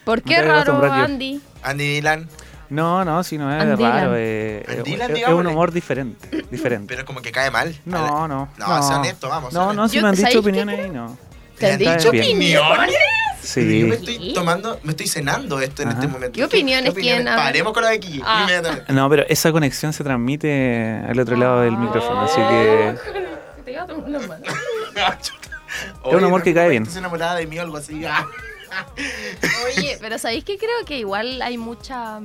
¿Por 0.04 0.18
No 0.18 0.24
qué 0.24 0.42
raro. 0.42 0.82
Andy? 0.92 1.40
Andy 1.62 1.84
Dylan, 1.94 2.28
No, 2.70 3.04
no, 3.04 3.22
si 3.22 3.38
no 3.38 3.48
es 3.54 3.78
raro. 3.78 4.14
eh, 4.16 4.64
And 4.68 4.78
es- 4.78 4.84
Dylan, 4.84 5.10
es, 5.16 5.22
es 5.22 5.28
un 5.28 5.46
humor 5.46 5.70
diferente. 5.70 6.42
diferente. 6.50 6.92
pero 6.94 7.06
como 7.06 7.22
que 7.22 7.30
cae 7.30 7.50
mal. 7.52 7.78
No, 7.84 8.26
no. 8.26 8.48
No, 8.58 8.82
sea 8.82 8.98
honesto, 8.98 9.28
vamos, 9.28 9.52
sea 9.52 9.62
No, 9.62 9.72
no, 9.72 9.88
si 9.88 9.96
Yo- 9.96 10.02
me 10.02 10.08
han 10.08 10.16
¿sabéis 10.16 10.30
dicho 10.34 10.40
opiniones 10.40 10.84
y 10.86 10.90
no. 10.90 11.16
¿Te 11.58 11.72
han 11.72 11.78
¿Te 11.78 11.88
han 11.88 11.98
dicho 11.98 12.10
bien. 12.10 12.24
opiniones? 12.24 12.94
Sí. 13.42 13.80
Yo 13.80 13.86
me 13.86 13.94
estoy 13.94 14.32
tomando, 14.34 14.78
me 14.82 14.90
estoy 14.90 15.06
cenando 15.08 15.60
esto 15.60 15.82
en 15.82 15.88
Ajá. 15.88 15.98
este 15.98 16.08
momento. 16.12 16.34
¿Qué 16.36 16.44
opiniones 16.44 16.94
tiene? 16.94 17.30
A 17.30 17.34
ver. 17.36 17.44
Paremos 17.44 17.72
con 17.72 17.82
la 17.82 17.90
de 17.90 17.96
aquí, 17.96 18.20
Ah. 18.24 18.46
No, 18.88 19.08
pero 19.08 19.24
esa 19.28 19.50
conexión 19.52 19.92
se 19.92 20.04
transmite 20.04 21.00
al 21.08 21.18
otro 21.18 21.36
lado 21.36 21.60
del 21.62 21.76
micrófono, 21.76 22.22
así 22.22 22.40
que. 22.40 22.94
Es 26.04 26.14
un 26.14 26.24
amor 26.24 26.42
que 26.42 26.54
cae 26.54 26.68
bien. 26.70 26.82
Estás 26.82 26.96
enamorada 26.98 27.36
de 27.36 27.46
mí 27.46 27.58
o 27.58 27.62
algo 27.62 27.76
así. 27.76 28.02
Oye, 29.76 29.98
pero 30.00 30.18
¿sabéis 30.18 30.44
que 30.44 30.58
creo 30.58 30.84
que 30.86 30.98
igual 30.98 31.40
hay 31.42 31.58
mucha... 31.58 32.20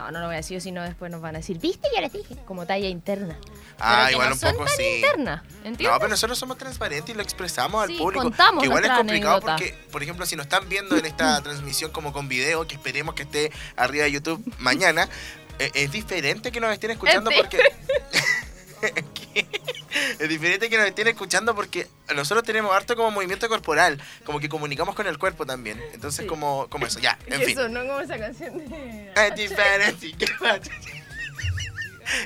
No, 0.00 0.10
no 0.10 0.20
lo 0.20 0.26
voy 0.26 0.34
a 0.34 0.38
decir, 0.38 0.58
si 0.62 0.72
no 0.72 0.82
después 0.82 1.10
nos 1.10 1.20
van 1.20 1.34
a 1.36 1.40
decir, 1.40 1.58
¿viste? 1.58 1.88
Ya 1.94 2.00
les 2.00 2.10
dije. 2.10 2.34
Como 2.46 2.64
talla 2.66 2.88
interna. 2.88 3.36
Ah, 3.78 3.96
pero 3.96 4.06
que 4.06 4.12
igual 4.12 4.28
no 4.30 4.34
un 4.34 4.40
son 4.40 4.52
poco 4.52 4.64
tan 4.64 4.76
sí. 4.76 4.82
interna, 4.96 5.44
¿entiendes? 5.56 5.86
No, 5.88 5.96
pero 5.98 6.08
nosotros 6.08 6.38
somos 6.38 6.56
transparentes 6.56 7.14
y 7.14 7.16
lo 7.16 7.22
expresamos 7.22 7.86
Sí, 7.86 7.92
al 7.92 7.98
público. 7.98 8.22
contamos 8.22 8.62
que 8.62 8.66
igual 8.68 8.84
es 8.84 8.90
complicado 8.92 9.34
anécdota. 9.36 9.56
porque, 9.56 9.74
por 9.92 10.02
ejemplo, 10.02 10.24
si 10.24 10.36
nos 10.36 10.46
están 10.46 10.66
viendo 10.70 10.96
en 10.96 11.04
esta 11.04 11.40
transmisión 11.42 11.90
como 11.90 12.14
con 12.14 12.28
video, 12.28 12.66
que 12.66 12.76
esperemos 12.76 13.14
que 13.14 13.24
esté 13.24 13.52
arriba 13.76 14.04
de 14.04 14.12
YouTube 14.12 14.42
mañana, 14.58 15.06
eh, 15.58 15.70
es 15.74 15.92
diferente 15.92 16.50
que 16.50 16.60
nos 16.60 16.72
estén 16.72 16.92
escuchando 16.92 17.30
porque... 17.36 17.60
es 20.18 20.28
diferente 20.28 20.68
que 20.70 20.76
nos 20.76 20.86
estén 20.86 21.08
escuchando 21.08 21.54
porque 21.54 21.86
nosotros 22.14 22.44
tenemos 22.44 22.72
harto 22.74 22.96
como 22.96 23.10
movimiento 23.10 23.48
corporal, 23.48 24.00
como 24.24 24.40
que 24.40 24.48
comunicamos 24.48 24.94
con 24.94 25.06
el 25.06 25.18
cuerpo 25.18 25.46
también. 25.46 25.82
Entonces, 25.92 26.22
Sí. 26.22 26.26
como, 26.26 26.68
como 26.68 26.86
eso, 26.86 26.98
ya, 27.00 27.18
en 27.26 27.40
fin. 27.42 27.50
Eso, 27.58 27.68
no 27.68 27.80
como 27.80 28.00
esa 28.00 28.18
canción 28.18 28.58
de... 28.58 29.12
Es 29.16 29.34
diferente. 29.34 30.14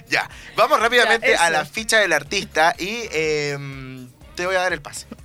ya, 0.08 0.28
vamos 0.56 0.80
rápidamente 0.80 1.30
Ya, 1.32 1.46
a 1.46 1.50
la 1.50 1.64
ficha 1.64 1.98
del 1.98 2.12
artista 2.12 2.74
y 2.78 3.08
em, 3.12 4.10
te 4.34 4.46
voy 4.46 4.56
a 4.56 4.60
dar 4.60 4.72
el 4.72 4.82
pase. 4.82 5.06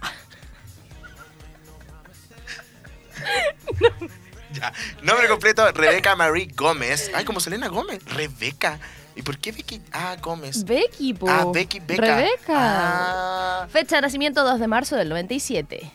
Ya, 4.52 4.74
nombre 5.04 5.28
completo, 5.28 5.72
Rebeca 5.74 6.16
Marie 6.16 6.48
Gómez. 6.56 7.12
Ay, 7.14 7.24
como 7.24 7.40
Selena 7.40 7.68
Gómez. 7.68 8.04
Rebeca. 8.06 8.80
¿Y 9.20 9.22
por 9.22 9.38
qué 9.38 9.52
Becky? 9.52 9.82
Ah, 9.92 10.16
Gómez. 10.22 10.64
Becky, 10.64 11.14
po. 11.14 11.30
Ah, 11.30 11.44
Becky, 11.54 11.82
Beca. 11.82 12.02
Rebeca. 12.02 12.54
Ah. 12.56 13.68
Fecha 13.70 13.98
de 13.98 14.04
nacimiento 14.04 14.46
2 14.46 14.62
de 14.62 14.68
marzo 14.68 14.96
del 14.96 15.10
97. 15.10 15.92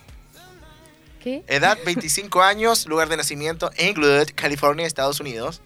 ¿Qué? 1.22 1.43
Edad 1.47 1.79
25 1.87 2.43
años, 2.43 2.85
lugar 2.85 3.09
de 3.09 3.16
nacimiento 3.16 3.70
Inglewood, 3.79 4.29
California, 4.35 4.87
Estados 4.87 5.20
Unidos. 5.20 5.62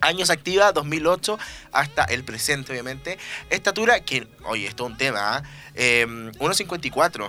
Años 0.00 0.28
activa 0.30 0.72
2008 0.72 1.38
hasta 1.70 2.02
el 2.06 2.24
presente, 2.24 2.72
obviamente. 2.72 3.16
Estatura, 3.48 4.00
que, 4.00 4.26
oye, 4.42 4.66
esto 4.66 4.84
es 4.86 4.90
un 4.90 4.98
tema, 4.98 5.36
¿ah? 5.36 5.42
Eh, 5.76 6.04
1,54. 6.08 7.28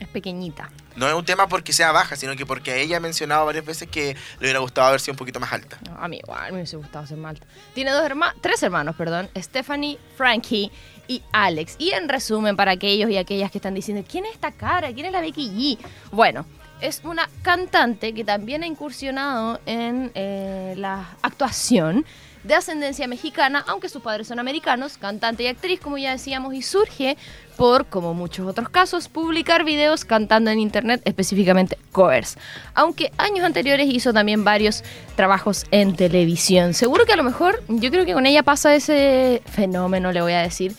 Es 0.00 0.08
pequeñita. 0.08 0.70
No 0.96 1.08
es 1.08 1.14
un 1.14 1.24
tema 1.24 1.48
porque 1.48 1.72
sea 1.72 1.92
baja, 1.92 2.16
sino 2.16 2.34
que 2.36 2.46
porque 2.46 2.80
ella 2.80 2.96
ha 2.96 3.00
mencionado 3.00 3.46
varias 3.46 3.64
veces 3.64 3.88
que 3.88 4.14
le 4.40 4.46
hubiera 4.46 4.58
gustado 4.58 4.88
haber 4.88 5.00
sido 5.00 5.12
un 5.12 5.18
poquito 5.18 5.40
más 5.40 5.52
alta. 5.52 5.78
No, 5.88 5.96
a 5.96 6.08
mí 6.08 6.18
igual, 6.18 6.52
me 6.52 6.58
hubiese 6.58 6.76
gustado 6.76 7.06
ser 7.06 7.18
malta. 7.18 7.46
Tiene 7.74 7.92
dos 7.92 8.04
hermanos, 8.04 8.36
tres 8.40 8.62
hermanos, 8.62 8.96
perdón, 8.96 9.28
Stephanie, 9.36 9.98
Frankie 10.16 10.70
y 11.06 11.22
Alex. 11.32 11.76
Y 11.78 11.90
en 11.90 12.08
resumen, 12.08 12.56
para 12.56 12.72
aquellos 12.72 13.10
y 13.10 13.16
aquellas 13.16 13.50
que 13.50 13.58
están 13.58 13.74
diciendo, 13.74 14.04
¿quién 14.08 14.26
es 14.26 14.34
esta 14.34 14.52
cara? 14.52 14.92
¿Quién 14.92 15.06
es 15.06 15.12
la 15.12 15.20
Becky 15.20 15.48
G? 15.50 15.78
Bueno, 16.12 16.46
es 16.80 17.00
una 17.04 17.28
cantante 17.42 18.14
que 18.14 18.24
también 18.24 18.62
ha 18.62 18.66
incursionado 18.66 19.60
en 19.66 20.12
eh, 20.14 20.74
la 20.76 21.16
actuación 21.22 22.04
de 22.48 22.54
ascendencia 22.54 23.06
mexicana, 23.06 23.62
aunque 23.68 23.90
sus 23.90 24.00
padres 24.00 24.26
son 24.26 24.38
americanos, 24.38 24.96
cantante 24.96 25.42
y 25.42 25.48
actriz, 25.48 25.80
como 25.80 25.98
ya 25.98 26.12
decíamos, 26.12 26.54
y 26.54 26.62
surge 26.62 27.18
por, 27.58 27.84
como 27.86 28.14
muchos 28.14 28.46
otros 28.46 28.70
casos, 28.70 29.08
publicar 29.08 29.64
videos 29.64 30.06
cantando 30.06 30.50
en 30.50 30.58
internet, 30.58 31.02
específicamente 31.04 31.76
covers. 31.92 32.38
Aunque 32.72 33.12
años 33.18 33.44
anteriores 33.44 33.86
hizo 33.92 34.14
también 34.14 34.44
varios 34.44 34.82
trabajos 35.14 35.66
en 35.72 35.94
televisión. 35.94 36.72
Seguro 36.72 37.04
que 37.04 37.12
a 37.12 37.16
lo 37.16 37.22
mejor, 37.22 37.62
yo 37.68 37.90
creo 37.90 38.06
que 38.06 38.14
con 38.14 38.24
ella 38.24 38.42
pasa 38.42 38.74
ese 38.74 39.42
fenómeno, 39.44 40.10
le 40.10 40.22
voy 40.22 40.32
a 40.32 40.40
decir, 40.40 40.74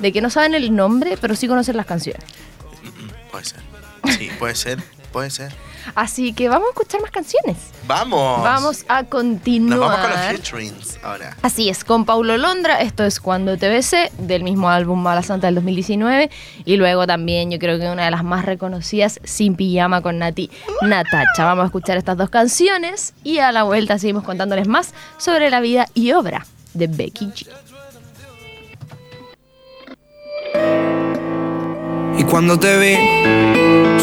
de 0.00 0.12
que 0.12 0.20
no 0.20 0.28
saben 0.28 0.54
el 0.56 0.74
nombre, 0.74 1.16
pero 1.20 1.36
sí 1.36 1.46
conocen 1.46 1.76
las 1.76 1.86
canciones. 1.86 2.24
Puede 3.30 3.44
ser. 3.44 3.60
Sí, 4.18 4.28
puede 4.40 4.56
ser. 4.56 4.82
Puede 5.12 5.30
ser. 5.30 5.52
Así 5.94 6.32
que 6.32 6.48
vamos 6.48 6.68
a 6.68 6.70
escuchar 6.70 7.00
más 7.00 7.10
canciones. 7.10 7.56
Vamos. 7.86 8.42
Vamos 8.42 8.84
a 8.88 9.04
continuar. 9.04 9.78
Nos 9.78 9.88
vamos 9.88 10.00
con 10.00 10.10
los 10.10 10.20
featurings 10.20 10.98
ahora. 11.02 11.36
Así 11.42 11.68
es, 11.68 11.84
con 11.84 12.04
Paulo 12.04 12.36
Londra, 12.36 12.80
esto 12.80 13.04
es 13.04 13.20
Cuando 13.20 13.56
te 13.56 13.68
besé, 13.68 14.10
del 14.18 14.42
mismo 14.42 14.68
álbum 14.68 15.02
Mala 15.02 15.22
Santa 15.22 15.48
del 15.48 15.56
2019, 15.56 16.30
y 16.64 16.76
luego 16.76 17.06
también 17.06 17.50
yo 17.50 17.58
creo 17.58 17.78
que 17.78 17.90
una 17.90 18.04
de 18.04 18.10
las 18.10 18.24
más 18.24 18.44
reconocidas, 18.44 19.20
Sin 19.24 19.56
Pijama 19.56 20.02
con 20.02 20.18
Nati 20.18 20.50
Natacha. 20.82 21.44
Vamos 21.44 21.64
a 21.64 21.66
escuchar 21.66 21.96
estas 21.96 22.16
dos 22.16 22.30
canciones 22.30 23.14
y 23.24 23.38
a 23.38 23.52
la 23.52 23.64
vuelta 23.64 23.98
seguimos 23.98 24.24
contándoles 24.24 24.68
más 24.68 24.94
sobre 25.18 25.50
la 25.50 25.60
vida 25.60 25.86
y 25.94 26.12
obra 26.12 26.46
de 26.74 26.86
Becky 26.86 27.26
G. 27.26 27.71
Y 32.16 32.24
cuando 32.24 32.58
te 32.58 32.78
vi, 32.78 32.96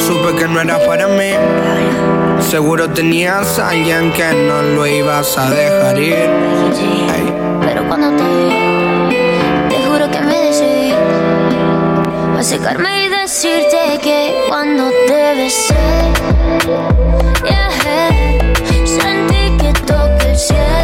supe 0.07 0.35
que 0.37 0.47
no 0.47 0.61
era 0.61 0.79
para 0.85 1.07
mí. 1.07 1.31
Seguro 2.49 2.89
tenías 2.89 3.59
a 3.59 3.69
alguien 3.69 4.11
que 4.13 4.33
no 4.47 4.61
lo 4.61 4.87
ibas 4.87 5.37
a 5.37 5.49
dejar 5.51 5.99
ir. 5.99 6.29
Pero 7.61 7.87
cuando 7.87 8.09
te 8.17 8.23
vi, 8.23 8.49
te 9.69 9.83
juro 9.85 10.09
que 10.09 10.21
me 10.21 10.35
decidí 10.39 10.93
a 12.37 12.41
secarme 12.41 13.05
y 13.05 13.09
decirte 13.09 13.99
que 14.01 14.45
cuando 14.47 14.89
te 15.07 15.35
besé, 15.35 15.75
yeah, 17.43 17.69
sentí 18.85 19.57
que 19.57 19.73
toqué 19.85 20.31
el 20.31 20.37
cielo. 20.37 20.78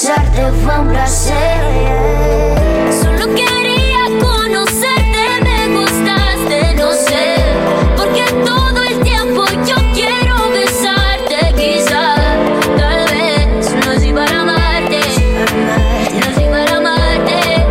besarte 0.00 0.50
fue 0.64 0.78
un 0.78 0.88
placer. 0.88 1.60
Solo 3.02 3.34
quería 3.34 4.04
conocerte, 4.18 5.24
me 5.42 5.68
gustaste, 5.76 6.74
no 6.76 6.90
sé, 6.92 7.36
porque 7.96 8.24
todo 8.46 8.82
el 8.82 9.00
tiempo 9.00 9.44
yo 9.66 9.76
quiero 9.92 10.50
besarte, 10.52 11.52
quizá, 11.54 12.14
tal 12.78 13.04
vez. 13.10 13.74
No 13.86 13.92
soy 14.00 14.12
para 14.14 14.40
amarte, 14.40 15.00
no 16.14 16.34
soy 16.34 16.44
para 16.44 16.76
amarte, 16.78 17.66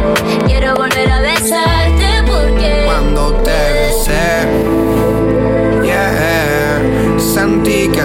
quiero 0.45 0.75
volver 0.75 1.11
a 1.11 1.21
besarte 1.21 2.23
porque 2.27 2.83
cuando 2.85 3.33
te 3.41 3.73
besé, 3.73 4.47
yeah, 5.83 6.79
sentí 7.17 7.87
que 7.87 7.98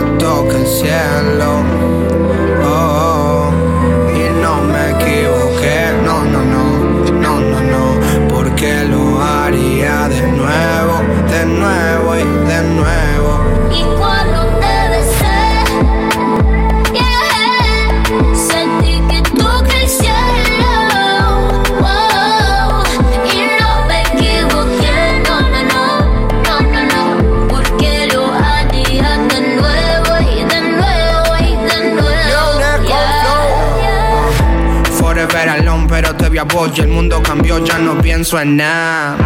y 36.55 36.81
el 36.81 36.89
mundo 36.89 37.21
cambió, 37.21 37.59
ya 37.65 37.79
no 37.79 37.99
pienso 37.99 38.39
en 38.39 38.59
nada. 38.59 39.17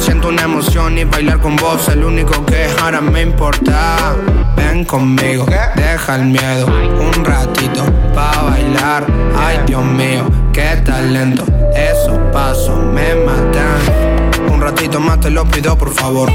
Siento 0.00 0.28
una 0.28 0.42
emoción 0.42 0.98
y 0.98 1.04
bailar 1.04 1.38
con 1.38 1.54
vos, 1.54 1.88
el 1.88 2.02
único 2.02 2.44
que 2.44 2.66
ahora 2.82 3.00
me 3.00 3.22
importa. 3.22 4.16
Ven 4.56 4.84
conmigo, 4.84 5.46
deja 5.76 6.16
el 6.16 6.24
miedo, 6.24 6.66
un 6.66 7.24
ratito 7.24 7.84
pa' 8.12 8.42
bailar. 8.42 9.06
Ay, 9.38 9.60
Dios 9.64 9.84
mío, 9.84 10.28
qué 10.52 10.82
talento, 10.84 11.44
esos 11.72 12.18
pasos 12.32 12.82
me 12.82 13.14
matan 13.14 14.52
Un 14.52 14.60
ratito 14.60 14.98
más 14.98 15.20
te 15.20 15.30
lo 15.30 15.44
pido 15.44 15.78
por 15.78 15.92
favor. 15.94 16.32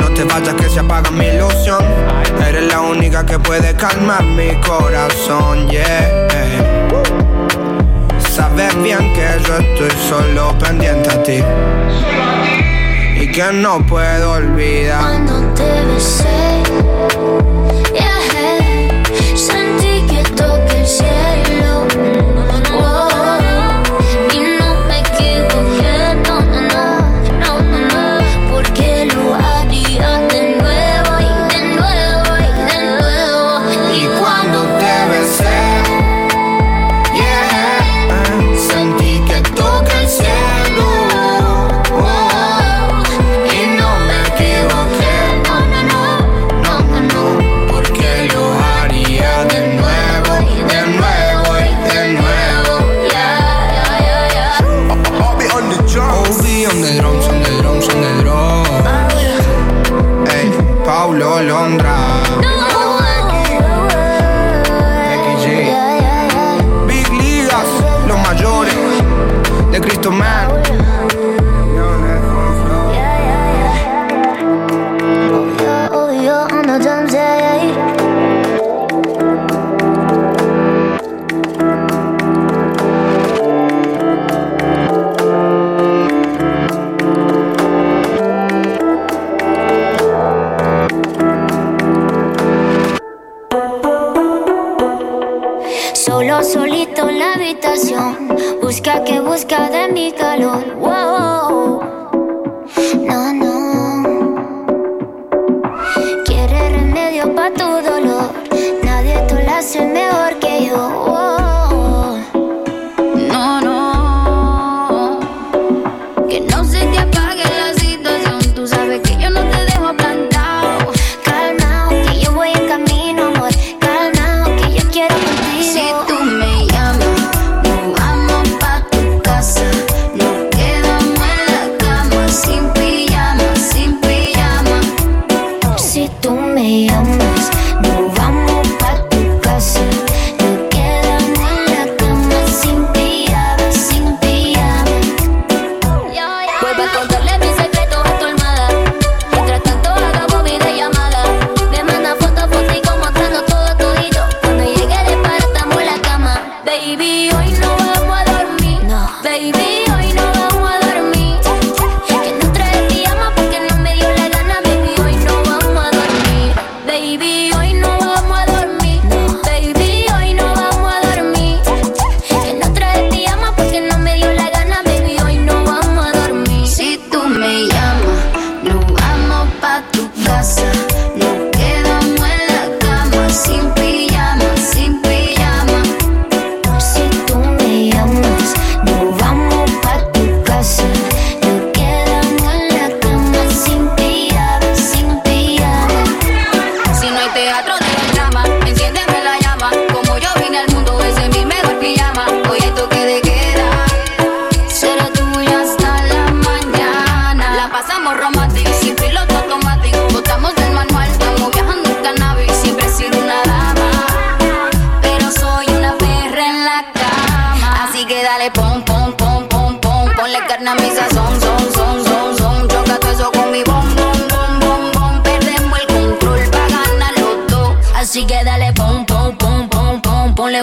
No 0.00 0.08
te 0.10 0.24
vayas 0.24 0.54
que 0.54 0.68
se 0.68 0.80
apaga 0.80 1.10
mi 1.10 1.26
ilusión 1.26 1.82
Eres 2.46 2.68
la 2.68 2.80
única 2.80 3.24
que 3.24 3.38
puede 3.38 3.74
calmar 3.74 4.22
mi 4.22 4.54
corazón, 4.60 5.68
yeah 5.68 6.24
Sabes 8.34 8.74
bien 8.82 9.12
que 9.12 9.28
yo 9.46 9.58
estoy 9.58 9.90
solo 10.08 10.58
pendiente 10.58 11.08
a 11.08 11.22
ti. 11.22 11.40
Y 13.22 13.30
que 13.30 13.52
no 13.52 13.86
puedo 13.86 14.32
olvidar. 14.32 15.02
Cuando 15.02 15.54
te 15.54 15.84
besé. 15.86 17.53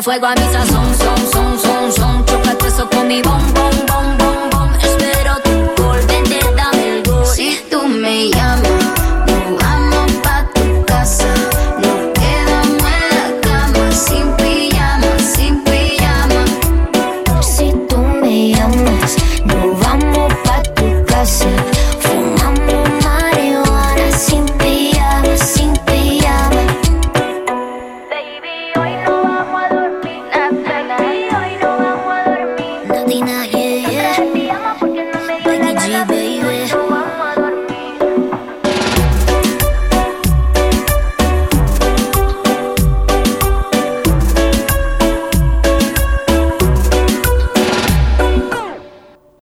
Fuego 0.01 0.25
a 0.25 0.33
mi 0.33 0.41
sazón, 0.51 0.95
son, 0.97 1.31
son, 1.31 1.59
son, 1.59 1.91
son. 1.93 2.25
Chocate 2.25 2.67
eso 2.67 2.89
con 2.89 3.07
mi 3.07 3.21
bom, 3.21 3.39
bom, 3.53 3.69
bom, 3.87 4.17
bom, 4.17 4.49
bom. 4.49 4.73
Espero 4.81 5.35
tu 5.43 5.83
gol, 5.83 5.99
vente, 6.07 6.39
dame 6.55 6.97
el 6.97 7.03
gol. 7.03 7.23
Si 7.27 7.63
tú 7.69 7.87
me 7.87 8.29
llamas. 8.29 8.50